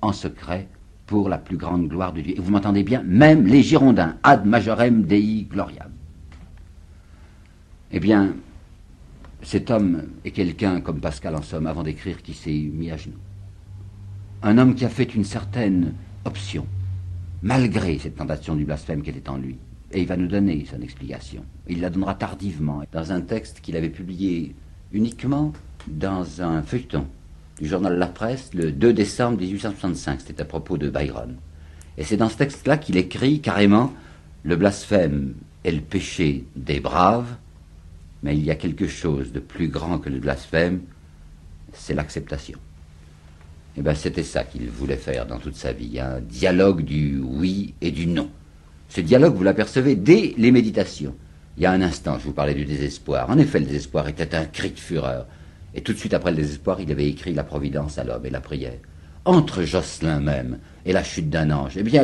en 0.00 0.12
secret 0.12 0.68
pour 1.06 1.28
la 1.28 1.38
plus 1.38 1.56
grande 1.56 1.88
gloire 1.88 2.12
de 2.12 2.20
Dieu. 2.20 2.34
Et 2.36 2.40
vous 2.40 2.50
m'entendez 2.50 2.82
bien, 2.82 3.02
même 3.02 3.46
les 3.46 3.62
Girondins, 3.62 4.16
ad 4.22 4.46
majorem 4.46 5.02
Dei 5.02 5.46
gloriam. 5.50 5.90
Eh 7.96 7.98
bien, 7.98 8.36
cet 9.40 9.70
homme 9.70 10.02
est 10.22 10.30
quelqu'un, 10.30 10.82
comme 10.82 11.00
Pascal 11.00 11.34
en 11.34 11.40
somme, 11.40 11.66
avant 11.66 11.82
d'écrire, 11.82 12.20
qui 12.20 12.34
s'est 12.34 12.50
mis 12.50 12.90
à 12.90 12.98
genoux. 12.98 13.16
Un 14.42 14.58
homme 14.58 14.74
qui 14.74 14.84
a 14.84 14.90
fait 14.90 15.14
une 15.14 15.24
certaine 15.24 15.94
option, 16.26 16.66
malgré 17.42 17.98
cette 17.98 18.16
tentation 18.16 18.54
du 18.54 18.66
blasphème 18.66 19.00
qui 19.00 19.08
était 19.08 19.30
en 19.30 19.38
lui. 19.38 19.56
Et 19.92 20.02
il 20.02 20.06
va 20.06 20.18
nous 20.18 20.26
donner 20.26 20.66
son 20.70 20.82
explication. 20.82 21.42
Il 21.68 21.80
la 21.80 21.88
donnera 21.88 22.14
tardivement, 22.14 22.82
dans 22.92 23.12
un 23.12 23.22
texte 23.22 23.62
qu'il 23.62 23.78
avait 23.78 23.88
publié 23.88 24.54
uniquement 24.92 25.54
dans 25.88 26.42
un 26.42 26.60
feuilleton 26.60 27.06
du 27.58 27.66
journal 27.66 27.96
La 27.96 28.08
Presse 28.08 28.52
le 28.52 28.72
2 28.72 28.92
décembre 28.92 29.38
1865. 29.38 30.20
C'était 30.20 30.42
à 30.42 30.44
propos 30.44 30.76
de 30.76 30.90
Byron. 30.90 31.36
Et 31.96 32.04
c'est 32.04 32.18
dans 32.18 32.28
ce 32.28 32.36
texte-là 32.36 32.76
qu'il 32.76 32.98
écrit 32.98 33.40
carrément 33.40 33.90
Le 34.42 34.56
blasphème 34.56 35.32
est 35.64 35.72
le 35.72 35.80
péché 35.80 36.44
des 36.56 36.78
braves, 36.78 37.36
mais 38.26 38.36
il 38.36 38.44
y 38.44 38.50
a 38.50 38.56
quelque 38.56 38.88
chose 38.88 39.30
de 39.30 39.38
plus 39.38 39.68
grand 39.68 40.00
que 40.00 40.10
le 40.10 40.18
blasphème, 40.18 40.80
c'est 41.72 41.94
l'acceptation. 41.94 42.58
Et 42.58 43.78
eh 43.78 43.82
bien 43.82 43.94
c'était 43.94 44.24
ça 44.24 44.42
qu'il 44.42 44.68
voulait 44.68 44.96
faire 44.96 45.26
dans 45.26 45.38
toute 45.38 45.54
sa 45.54 45.72
vie, 45.72 46.00
un 46.00 46.20
dialogue 46.20 46.82
du 46.82 47.20
oui 47.20 47.74
et 47.80 47.92
du 47.92 48.08
non. 48.08 48.28
Ce 48.88 49.00
dialogue, 49.00 49.36
vous 49.36 49.44
l'apercevez 49.44 49.94
dès 49.94 50.34
les 50.38 50.50
méditations. 50.50 51.14
Il 51.56 51.62
y 51.62 51.66
a 51.66 51.70
un 51.70 51.82
instant, 51.82 52.18
je 52.18 52.24
vous 52.24 52.32
parlais 52.32 52.54
du 52.54 52.64
désespoir. 52.64 53.30
En 53.30 53.38
effet, 53.38 53.60
le 53.60 53.66
désespoir 53.66 54.08
était 54.08 54.34
un 54.34 54.46
cri 54.46 54.70
de 54.70 54.80
fureur. 54.80 55.28
Et 55.76 55.82
tout 55.82 55.92
de 55.92 55.98
suite 55.98 56.14
après 56.14 56.32
le 56.32 56.38
désespoir, 56.38 56.80
il 56.80 56.90
avait 56.90 57.06
écrit 57.06 57.32
la 57.32 57.44
providence 57.44 57.96
à 57.96 58.02
l'homme 58.02 58.26
et 58.26 58.30
la 58.30 58.40
prière. 58.40 58.80
Entre 59.24 59.62
Jocelyn 59.62 60.18
même 60.18 60.58
et 60.84 60.92
la 60.92 61.04
chute 61.04 61.30
d'un 61.30 61.52
ange, 61.52 61.76
eh 61.76 61.84
bien, 61.84 62.02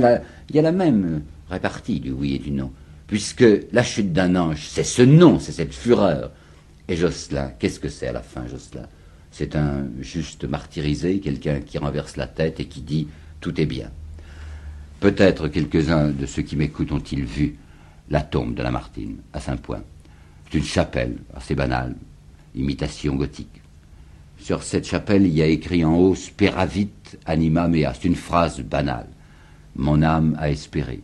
il 0.49 0.55
y 0.55 0.59
a 0.61 0.63
la 0.63 0.73
même 0.73 1.23
répartie 1.51 1.99
du 1.99 2.13
oui 2.13 2.37
et 2.37 2.39
du 2.39 2.53
non. 2.53 2.71
Puisque 3.13 3.45
la 3.73 3.83
chute 3.83 4.15
d'un 4.15 4.37
ange, 4.37 4.69
c'est 4.71 4.85
ce 4.85 5.03
non, 5.03 5.39
c'est 5.39 5.53
cette 5.53 5.75
fureur. 5.75 6.31
Et 6.89 6.97
Jocelyn, 6.97 7.53
qu'est-ce 7.59 7.79
que 7.79 7.91
c'est 7.91 8.07
à 8.07 8.13
la 8.13 8.23
fin, 8.23 8.47
Jocelyn? 8.47 8.87
C'est 9.31 9.55
un 9.55 9.85
juste 10.01 10.45
martyrisé, 10.45 11.21
quelqu'un 11.21 11.61
qui 11.61 11.77
renverse 11.77 12.17
la 12.17 12.27
tête 12.27 12.59
et 12.61 12.65
qui 12.65 12.81
dit 12.81 13.09
tout 13.39 13.61
est 13.61 13.67
bien. 13.67 13.91
Peut-être 14.99 15.49
quelques-uns 15.49 16.09
de 16.09 16.25
ceux 16.25 16.41
qui 16.41 16.57
m'écoutent 16.57 16.93
ont-ils 16.93 17.27
vu 17.27 17.59
la 18.09 18.23
tombe 18.23 18.55
de 18.55 18.63
Lamartine 18.63 19.19
à 19.35 19.41
Saint-Point. 19.41 19.83
C'est 20.51 20.57
une 20.57 20.65
chapelle 20.65 21.19
assez 21.35 21.55
banale, 21.55 21.95
imitation 22.55 23.17
gothique. 23.17 23.61
Sur 24.39 24.63
cette 24.63 24.87
chapelle, 24.87 25.27
il 25.27 25.35
y 25.35 25.43
a 25.43 25.47
écrit 25.49 25.85
en 25.85 25.99
haut 25.99 26.15
Speravit 26.15 26.89
anima 27.27 27.69
mea. 27.69 27.93
C'est 27.93 28.09
une 28.09 28.17
phrase 28.17 28.63
banale. 28.63 29.09
Mon 29.77 30.01
âme 30.01 30.35
a 30.41 30.49
espéré. 30.49 31.03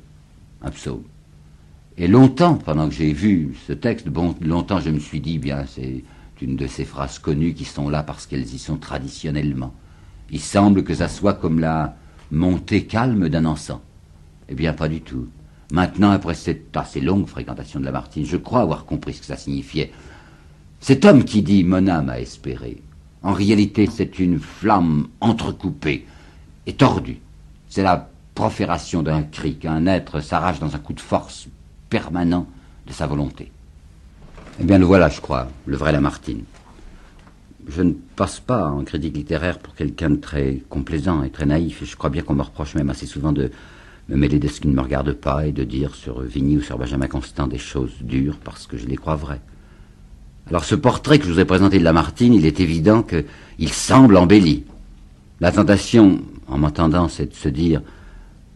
Un 0.62 0.70
psaume. 0.70 1.04
Et 2.00 2.06
longtemps, 2.06 2.54
pendant 2.54 2.88
que 2.88 2.94
j'ai 2.94 3.12
vu 3.12 3.56
ce 3.66 3.72
texte, 3.72 4.08
bon, 4.08 4.36
longtemps 4.40 4.78
je 4.78 4.90
me 4.90 5.00
suis 5.00 5.20
dit, 5.20 5.38
bien, 5.38 5.64
c'est 5.66 6.04
une 6.40 6.54
de 6.54 6.68
ces 6.68 6.84
phrases 6.84 7.18
connues 7.18 7.54
qui 7.54 7.64
sont 7.64 7.88
là 7.90 8.04
parce 8.04 8.26
qu'elles 8.26 8.54
y 8.54 8.58
sont 8.58 8.76
traditionnellement. 8.76 9.74
Il 10.30 10.38
semble 10.38 10.84
que 10.84 10.94
ça 10.94 11.08
soit 11.08 11.34
comme 11.34 11.58
la 11.58 11.96
montée 12.30 12.84
calme 12.84 13.28
d'un 13.28 13.44
encens. 13.44 13.80
Eh 14.48 14.54
bien, 14.54 14.74
pas 14.74 14.88
du 14.88 15.00
tout. 15.00 15.26
Maintenant, 15.72 16.12
après 16.12 16.34
cette 16.34 16.76
assez 16.76 17.00
longue 17.00 17.26
fréquentation 17.26 17.80
de 17.80 17.84
Lamartine, 17.84 18.24
je 18.24 18.36
crois 18.36 18.60
avoir 18.60 18.84
compris 18.84 19.14
ce 19.14 19.20
que 19.20 19.26
ça 19.26 19.36
signifiait. 19.36 19.90
Cet 20.78 21.04
homme 21.04 21.24
qui 21.24 21.42
dit 21.42 21.64
Mon 21.64 21.88
âme 21.88 22.10
a 22.10 22.20
espéré, 22.20 22.80
en 23.24 23.32
réalité, 23.32 23.88
c'est 23.90 24.20
une 24.20 24.38
flamme 24.38 25.08
entrecoupée 25.20 26.06
et 26.64 26.74
tordue. 26.74 27.18
C'est 27.68 27.82
la 27.82 28.08
profération 28.36 29.02
d'un 29.02 29.22
cri 29.24 29.56
qu'un 29.56 29.86
être 29.86 30.20
s'arrache 30.20 30.60
dans 30.60 30.76
un 30.76 30.78
coup 30.78 30.92
de 30.92 31.00
force 31.00 31.48
permanent 31.88 32.46
de 32.86 32.92
sa 32.92 33.06
volonté. 33.06 33.50
Eh 34.60 34.64
bien, 34.64 34.78
le 34.78 34.84
voilà, 34.84 35.08
je 35.08 35.20
crois, 35.20 35.48
le 35.66 35.76
vrai 35.76 35.92
Lamartine. 35.92 36.44
Je 37.68 37.82
ne 37.82 37.92
passe 37.92 38.40
pas 38.40 38.66
en 38.66 38.82
critique 38.82 39.16
littéraire 39.16 39.58
pour 39.58 39.74
quelqu'un 39.74 40.10
de 40.10 40.16
très 40.16 40.62
complaisant 40.68 41.22
et 41.22 41.30
très 41.30 41.46
naïf, 41.46 41.82
et 41.82 41.86
je 41.86 41.96
crois 41.96 42.10
bien 42.10 42.22
qu'on 42.22 42.34
me 42.34 42.42
reproche 42.42 42.74
même 42.74 42.90
assez 42.90 43.06
souvent 43.06 43.32
de 43.32 43.50
me 44.08 44.16
mêler 44.16 44.38
de 44.38 44.48
ce 44.48 44.60
qui 44.60 44.68
ne 44.68 44.74
me 44.74 44.80
regarde 44.80 45.12
pas 45.12 45.46
et 45.46 45.52
de 45.52 45.64
dire 45.64 45.94
sur 45.94 46.20
Vigny 46.22 46.56
ou 46.56 46.62
sur 46.62 46.78
Benjamin 46.78 47.08
Constant 47.08 47.46
des 47.46 47.58
choses 47.58 47.92
dures 48.00 48.38
parce 48.42 48.66
que 48.66 48.78
je 48.78 48.86
les 48.86 48.96
crois 48.96 49.16
vraies. 49.16 49.40
Alors 50.48 50.64
ce 50.64 50.74
portrait 50.74 51.18
que 51.18 51.26
je 51.26 51.32
vous 51.32 51.40
ai 51.40 51.44
présenté 51.44 51.78
de 51.78 51.84
Lamartine, 51.84 52.32
il 52.32 52.46
est 52.46 52.58
évident 52.58 53.02
qu'il 53.02 53.72
semble 53.72 54.16
embelli. 54.16 54.64
La 55.40 55.52
tentation, 55.52 56.22
en 56.46 56.56
m'entendant, 56.56 57.08
c'est 57.08 57.26
de 57.26 57.34
se 57.34 57.50
dire 57.50 57.82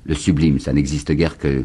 le 0.05 0.15
sublime, 0.15 0.59
ça 0.59 0.73
n'existe 0.73 1.13
guère 1.13 1.37
que 1.37 1.65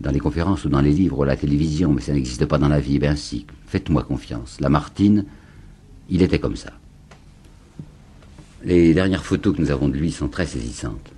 dans 0.00 0.10
les 0.10 0.20
conférences 0.20 0.64
ou 0.64 0.68
dans 0.68 0.80
les 0.80 0.92
livres 0.92 1.18
ou 1.18 1.22
à 1.22 1.26
la 1.26 1.36
télévision, 1.36 1.92
mais 1.92 2.00
ça 2.00 2.12
n'existe 2.12 2.46
pas 2.46 2.58
dans 2.58 2.68
la 2.68 2.80
vie. 2.80 2.98
Bien 2.98 3.16
si, 3.16 3.46
faites-moi 3.66 4.02
confiance. 4.02 4.60
Lamartine, 4.60 5.24
il 6.08 6.22
était 6.22 6.38
comme 6.38 6.56
ça. 6.56 6.72
Les 8.64 8.94
dernières 8.94 9.24
photos 9.24 9.56
que 9.56 9.62
nous 9.62 9.70
avons 9.70 9.88
de 9.88 9.96
lui 9.96 10.10
sont 10.10 10.28
très 10.28 10.46
saisissantes. 10.46 11.12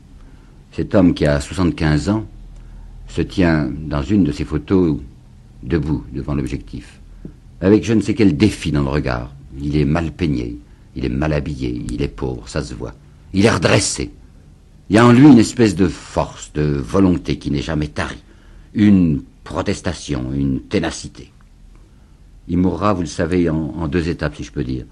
Cet 0.73 0.95
homme 0.95 1.15
qui 1.15 1.27
a 1.27 1.41
75 1.41 2.09
ans 2.11 2.27
se 3.09 3.23
tient 3.23 3.71
dans 3.87 4.03
une 4.03 4.25
de 4.25 4.33
ces 4.33 4.45
photos 4.45 4.99
debout 5.63 6.05
devant 6.13 6.35
l'objectif, 6.35 7.01
avec 7.61 7.85
je 7.85 7.93
ne 7.93 8.01
sais 8.01 8.15
quel 8.15 8.37
défi 8.37 8.73
dans 8.73 8.83
le 8.83 8.89
regard. 8.89 9.35
Il 9.61 9.77
est 9.77 9.85
mal 9.85 10.13
peigné, 10.13 10.59
il 10.95 11.05
est 11.05 11.11
mal 11.11 11.33
habillé, 11.33 11.85
il 11.91 12.03
est 12.03 12.09
pauvre, 12.09 12.49
ça 12.49 12.63
se 12.63 12.73
voit. 12.73 12.95
Il 13.33 13.45
est 13.45 13.51
redressé. 13.51 14.11
Il 14.89 14.97
y 14.97 14.99
a 14.99 15.07
en 15.07 15.13
lui 15.13 15.27
une 15.27 15.39
espèce 15.39 15.75
de 15.75 15.89
force, 15.89 16.53
de 16.53 16.63
volonté 16.63 17.37
qui 17.37 17.51
n'est 17.51 17.63
jamais 17.63 17.89
tarie 17.89 18.23
une 18.75 19.23
protestation, 19.45 20.33
une 20.33 20.61
ténacité. 20.61 21.33
Il 22.49 22.59
mourra, 22.59 22.93
vous 22.93 23.03
le 23.03 23.07
savez, 23.07 23.49
en, 23.49 23.89
deux 23.89 24.09
étapes, 24.09 24.37
si 24.37 24.45
je 24.45 24.53
peux 24.53 24.65
dire. 24.65 24.85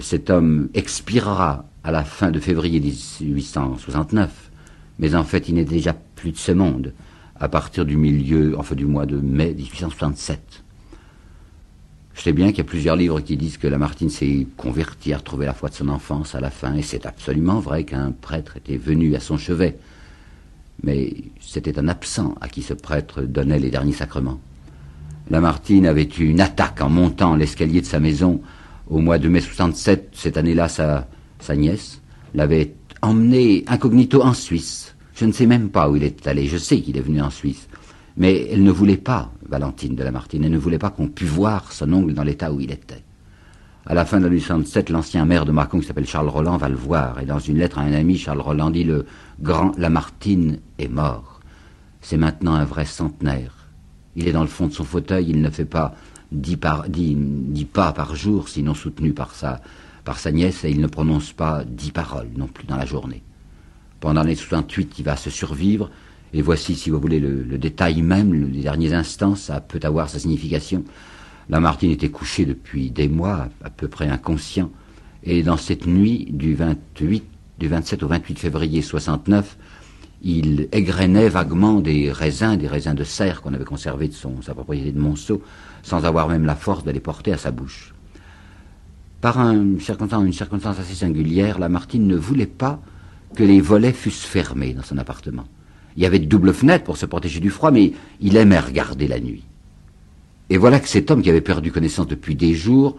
Cet 0.00 0.30
homme 0.30 0.68
expirera 0.74 1.66
à 1.84 1.92
la 1.92 2.04
fin 2.04 2.30
de 2.30 2.40
février 2.40 2.80
1869, 2.80 4.50
mais 4.98 5.14
en 5.14 5.24
fait, 5.24 5.48
il 5.48 5.54
n'est 5.54 5.64
déjà 5.64 5.92
plus 5.92 6.32
de 6.32 6.36
ce 6.36 6.52
monde 6.52 6.92
à 7.36 7.48
partir 7.48 7.84
du 7.84 7.96
milieu, 7.96 8.58
enfin 8.58 8.74
du 8.74 8.86
mois 8.86 9.06
de 9.06 9.16
mai 9.16 9.54
1867. 9.54 10.62
Je 12.14 12.22
sais 12.22 12.32
bien 12.32 12.48
qu'il 12.48 12.58
y 12.58 12.60
a 12.60 12.64
plusieurs 12.64 12.96
livres 12.96 13.20
qui 13.20 13.36
disent 13.36 13.58
que 13.58 13.66
Lamartine 13.66 14.08
s'est 14.08 14.46
converti 14.56 15.12
à 15.12 15.18
retrouver 15.18 15.46
la 15.46 15.52
foi 15.52 15.68
de 15.68 15.74
son 15.74 15.88
enfance 15.88 16.34
à 16.34 16.40
la 16.40 16.50
fin, 16.50 16.74
et 16.74 16.82
c'est 16.82 17.06
absolument 17.06 17.58
vrai 17.58 17.84
qu'un 17.84 18.12
prêtre 18.12 18.56
était 18.56 18.76
venu 18.76 19.14
à 19.16 19.20
son 19.20 19.36
chevet 19.36 19.78
mais 20.84 21.14
c'était 21.40 21.78
un 21.78 21.88
absent 21.88 22.34
à 22.40 22.48
qui 22.48 22.62
ce 22.62 22.74
prêtre 22.74 23.22
donnait 23.22 23.58
les 23.58 23.70
derniers 23.70 23.92
sacrements. 23.92 24.40
Lamartine 25.30 25.86
avait 25.86 26.08
eu 26.18 26.24
une 26.24 26.40
attaque 26.40 26.80
en 26.82 26.90
montant 26.90 27.34
l'escalier 27.34 27.80
de 27.80 27.86
sa 27.86 28.00
maison 28.00 28.40
au 28.88 28.98
mois 28.98 29.18
de 29.18 29.28
mai 29.28 29.40
67. 29.40 30.10
Cette 30.12 30.36
année-là, 30.36 30.68
sa, 30.68 31.06
nièce 31.56 32.00
l'avait 32.34 32.74
emmené 33.00 33.64
incognito 33.66 34.22
en 34.22 34.34
Suisse. 34.34 34.94
Je 35.14 35.24
ne 35.24 35.32
sais 35.32 35.46
même 35.46 35.70
pas 35.70 35.88
où 35.88 35.96
il 35.96 36.02
est 36.02 36.26
allé. 36.26 36.46
Je 36.46 36.58
sais 36.58 36.80
qu'il 36.80 36.96
est 36.96 37.02
venu 37.02 37.20
en 37.22 37.30
Suisse. 37.30 37.68
Mais 38.16 38.48
elle 38.50 38.62
ne 38.62 38.70
voulait 38.70 38.96
pas, 38.96 39.32
Valentine 39.48 39.96
de 39.96 40.04
Lamartine, 40.04 40.44
elle 40.44 40.52
ne 40.52 40.58
voulait 40.58 40.78
pas 40.78 40.90
qu'on 40.90 41.08
pût 41.08 41.24
voir 41.24 41.72
son 41.72 41.92
ongle 41.92 42.14
dans 42.14 42.22
l'état 42.22 42.52
où 42.52 42.60
il 42.60 42.70
était. 42.70 43.02
À 43.86 43.92
la 43.92 44.06
fin 44.06 44.18
de 44.18 44.28
1867, 44.28 44.88
l'ancien 44.88 45.26
maire 45.26 45.44
de 45.44 45.52
Mâcon, 45.52 45.78
qui 45.78 45.86
s'appelle 45.86 46.06
Charles 46.06 46.28
Roland, 46.28 46.56
va 46.56 46.70
le 46.70 46.74
voir. 46.74 47.20
Et 47.20 47.26
dans 47.26 47.38
une 47.38 47.58
lettre 47.58 47.78
à 47.78 47.82
un 47.82 47.92
ami, 47.92 48.16
Charles 48.16 48.40
Roland 48.40 48.70
dit 48.70 48.84
Le 48.84 49.04
grand 49.40 49.72
Lamartine 49.76 50.60
est 50.78 50.88
mort. 50.88 51.40
C'est 52.00 52.16
maintenant 52.16 52.54
un 52.54 52.64
vrai 52.64 52.86
centenaire. 52.86 53.68
Il 54.16 54.26
est 54.26 54.32
dans 54.32 54.40
le 54.40 54.48
fond 54.48 54.68
de 54.68 54.72
son 54.72 54.84
fauteuil, 54.84 55.26
il 55.28 55.42
ne 55.42 55.50
fait 55.50 55.66
pas 55.66 55.94
dix, 56.32 56.56
pas 56.56 57.92
par 57.92 58.16
jour, 58.16 58.48
sinon 58.48 58.72
soutenu 58.72 59.12
par 59.12 59.34
sa, 59.34 59.60
par 60.04 60.18
sa 60.18 60.32
nièce, 60.32 60.64
et 60.64 60.70
il 60.70 60.80
ne 60.80 60.86
prononce 60.86 61.32
pas 61.32 61.62
dix 61.66 61.90
paroles 61.90 62.30
non 62.36 62.46
plus 62.46 62.66
dans 62.66 62.76
la 62.76 62.86
journée. 62.86 63.22
Pendant 64.00 64.22
les 64.22 64.34
68, 64.34 64.98
il 64.98 65.04
va 65.04 65.16
se 65.16 65.28
survivre, 65.28 65.90
et 66.32 66.40
voici, 66.40 66.74
si 66.74 66.88
vous 66.88 67.00
voulez, 67.00 67.20
le, 67.20 67.42
le 67.42 67.58
détail 67.58 68.00
même, 68.00 68.50
les 68.50 68.62
derniers 68.62 68.94
instants, 68.94 69.34
ça 69.34 69.60
peut 69.60 69.80
avoir 69.82 70.08
sa 70.08 70.18
signification. 70.18 70.84
Lamartine 71.48 71.90
était 71.90 72.08
couché 72.08 72.46
depuis 72.46 72.90
des 72.90 73.08
mois, 73.08 73.48
à 73.62 73.70
peu 73.70 73.88
près 73.88 74.08
inconscient, 74.08 74.70
et 75.22 75.42
dans 75.42 75.56
cette 75.56 75.86
nuit 75.86 76.28
du 76.30 76.54
28, 76.54 77.24
du 77.58 77.68
27 77.68 78.02
au 78.02 78.08
28 78.08 78.38
février 78.38 78.82
69, 78.82 79.56
il 80.22 80.68
égrenait 80.72 81.28
vaguement 81.28 81.80
des 81.80 82.10
raisins, 82.10 82.56
des 82.56 82.66
raisins 82.66 82.94
de 82.94 83.04
serre 83.04 83.42
qu'on 83.42 83.52
avait 83.52 83.64
conservés 83.64 84.08
de 84.08 84.14
son, 84.14 84.40
sa 84.40 84.54
propriété 84.54 84.90
de 84.90 84.98
Monceau, 84.98 85.42
sans 85.82 86.04
avoir 86.06 86.28
même 86.28 86.46
la 86.46 86.56
force 86.56 86.82
de 86.82 86.90
les 86.90 87.00
porter 87.00 87.32
à 87.32 87.38
sa 87.38 87.50
bouche. 87.50 87.94
Par 89.20 89.38
une 89.38 89.80
circonstance 89.80 90.78
assez 90.78 90.94
singulière, 90.94 91.58
Lamartine 91.58 92.06
ne 92.06 92.16
voulait 92.16 92.46
pas 92.46 92.80
que 93.34 93.42
les 93.42 93.60
volets 93.60 93.92
fussent 93.92 94.24
fermés 94.24 94.74
dans 94.74 94.82
son 94.82 94.98
appartement. 94.98 95.44
Il 95.96 96.02
y 96.02 96.06
avait 96.06 96.18
de 96.18 96.26
doubles 96.26 96.54
fenêtres 96.54 96.84
pour 96.84 96.96
se 96.96 97.06
protéger 97.06 97.40
du 97.40 97.50
froid, 97.50 97.70
mais 97.70 97.92
il 98.20 98.36
aimait 98.36 98.58
regarder 98.58 99.08
la 99.08 99.20
nuit. 99.20 99.44
Et 100.50 100.58
voilà 100.58 100.80
que 100.80 100.88
cet 100.88 101.10
homme 101.10 101.22
qui 101.22 101.30
avait 101.30 101.40
perdu 101.40 101.72
connaissance 101.72 102.06
depuis 102.06 102.34
des 102.34 102.54
jours, 102.54 102.96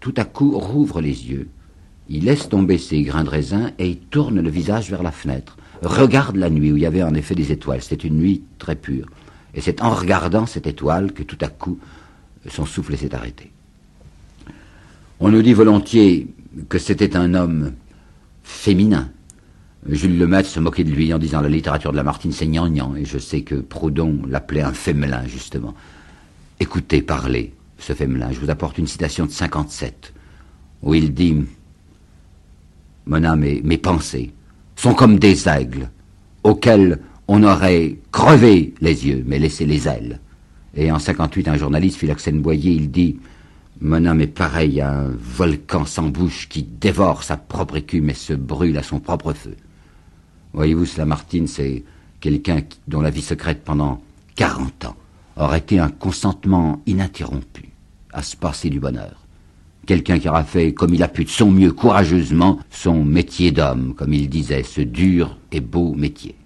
tout 0.00 0.14
à 0.16 0.24
coup 0.24 0.58
rouvre 0.58 1.00
les 1.00 1.30
yeux, 1.30 1.48
il 2.08 2.24
laisse 2.24 2.48
tomber 2.48 2.78
ses 2.78 3.02
grains 3.02 3.24
de 3.24 3.28
raisin 3.28 3.70
et 3.78 3.88
il 3.88 3.98
tourne 3.98 4.40
le 4.40 4.50
visage 4.50 4.90
vers 4.90 5.02
la 5.02 5.12
fenêtre, 5.12 5.56
regarde 5.82 6.36
la 6.36 6.50
nuit 6.50 6.72
où 6.72 6.76
il 6.76 6.82
y 6.82 6.86
avait 6.86 7.02
en 7.02 7.14
effet 7.14 7.34
des 7.34 7.52
étoiles. 7.52 7.82
C'était 7.82 8.08
une 8.08 8.18
nuit 8.18 8.42
très 8.58 8.76
pure. 8.76 9.06
Et 9.54 9.60
c'est 9.60 9.82
en 9.82 9.90
regardant 9.90 10.46
cette 10.46 10.66
étoile 10.66 11.12
que 11.12 11.22
tout 11.22 11.38
à 11.40 11.48
coup 11.48 11.78
son 12.48 12.66
souffle 12.66 12.96
s'est 12.96 13.14
arrêté. 13.14 13.52
On 15.20 15.28
nous 15.28 15.42
dit 15.42 15.52
volontiers 15.52 16.28
que 16.68 16.78
c'était 16.78 17.16
un 17.16 17.34
homme 17.34 17.72
féminin. 18.42 19.08
Jules 19.88 20.18
Lemaitre 20.18 20.48
se 20.48 20.60
moquait 20.60 20.84
de 20.84 20.90
lui 20.90 21.12
en 21.12 21.18
disant 21.18 21.40
la 21.40 21.48
littérature 21.48 21.92
de 21.92 21.96
Lamartine 21.96 22.32
c'est 22.32 22.46
gnangnan, 22.46 22.94
et 22.96 23.04
je 23.04 23.18
sais 23.18 23.42
que 23.42 23.56
Proudhon 23.56 24.20
l'appelait 24.28 24.62
un 24.62 24.72
fémelin, 24.72 25.26
justement. 25.26 25.74
Écoutez, 26.62 27.02
parlez, 27.02 27.52
ce 27.76 27.92
fémelin. 27.92 28.30
Je 28.30 28.38
vous 28.38 28.48
apporte 28.48 28.78
une 28.78 28.86
citation 28.86 29.26
de 29.26 29.32
57, 29.32 30.14
où 30.82 30.94
il 30.94 31.12
dit 31.12 31.34
Mon 33.04 33.24
âme 33.24 33.42
et 33.42 33.60
mes 33.64 33.78
pensées 33.78 34.32
sont 34.76 34.94
comme 34.94 35.18
des 35.18 35.48
aigles, 35.48 35.90
auxquels 36.44 37.00
on 37.26 37.42
aurait 37.42 37.96
crevé 38.12 38.74
les 38.80 39.08
yeux, 39.08 39.24
mais 39.26 39.40
laissé 39.40 39.66
les 39.66 39.88
ailes. 39.88 40.20
Et 40.76 40.92
en 40.92 41.00
58, 41.00 41.48
un 41.48 41.56
journaliste, 41.56 41.98
Philoxène 41.98 42.40
Boyer, 42.40 42.70
il 42.70 42.92
dit 42.92 43.18
Mon 43.80 44.06
âme 44.06 44.20
est 44.20 44.28
pareil 44.28 44.80
à 44.80 45.00
un 45.00 45.08
volcan 45.08 45.84
sans 45.84 46.10
bouche 46.10 46.48
qui 46.48 46.62
dévore 46.62 47.24
sa 47.24 47.36
propre 47.36 47.78
écume 47.78 48.10
et 48.10 48.14
se 48.14 48.34
brûle 48.34 48.78
à 48.78 48.84
son 48.84 49.00
propre 49.00 49.32
feu. 49.32 49.56
Voyez-vous, 50.52 50.86
Lamartine, 50.96 51.48
c'est 51.48 51.82
quelqu'un 52.20 52.60
dont 52.86 53.00
la 53.00 53.10
vie 53.10 53.20
secrète 53.20 53.64
pendant 53.64 54.00
40 54.36 54.84
ans 54.84 54.96
aurait 55.36 55.58
été 55.58 55.78
un 55.78 55.88
consentement 55.88 56.82
ininterrompu 56.86 57.70
à 58.12 58.22
se 58.22 58.36
passer 58.36 58.70
du 58.70 58.80
bonheur. 58.80 59.26
Quelqu'un 59.86 60.18
qui 60.18 60.28
aura 60.28 60.44
fait, 60.44 60.72
comme 60.74 60.94
il 60.94 61.02
a 61.02 61.08
pu 61.08 61.24
de 61.24 61.30
son 61.30 61.50
mieux, 61.50 61.72
courageusement, 61.72 62.60
son 62.70 63.04
métier 63.04 63.50
d'homme, 63.50 63.94
comme 63.94 64.12
il 64.12 64.28
disait, 64.28 64.62
ce 64.62 64.80
dur 64.80 65.36
et 65.50 65.60
beau 65.60 65.94
métier. 65.94 66.36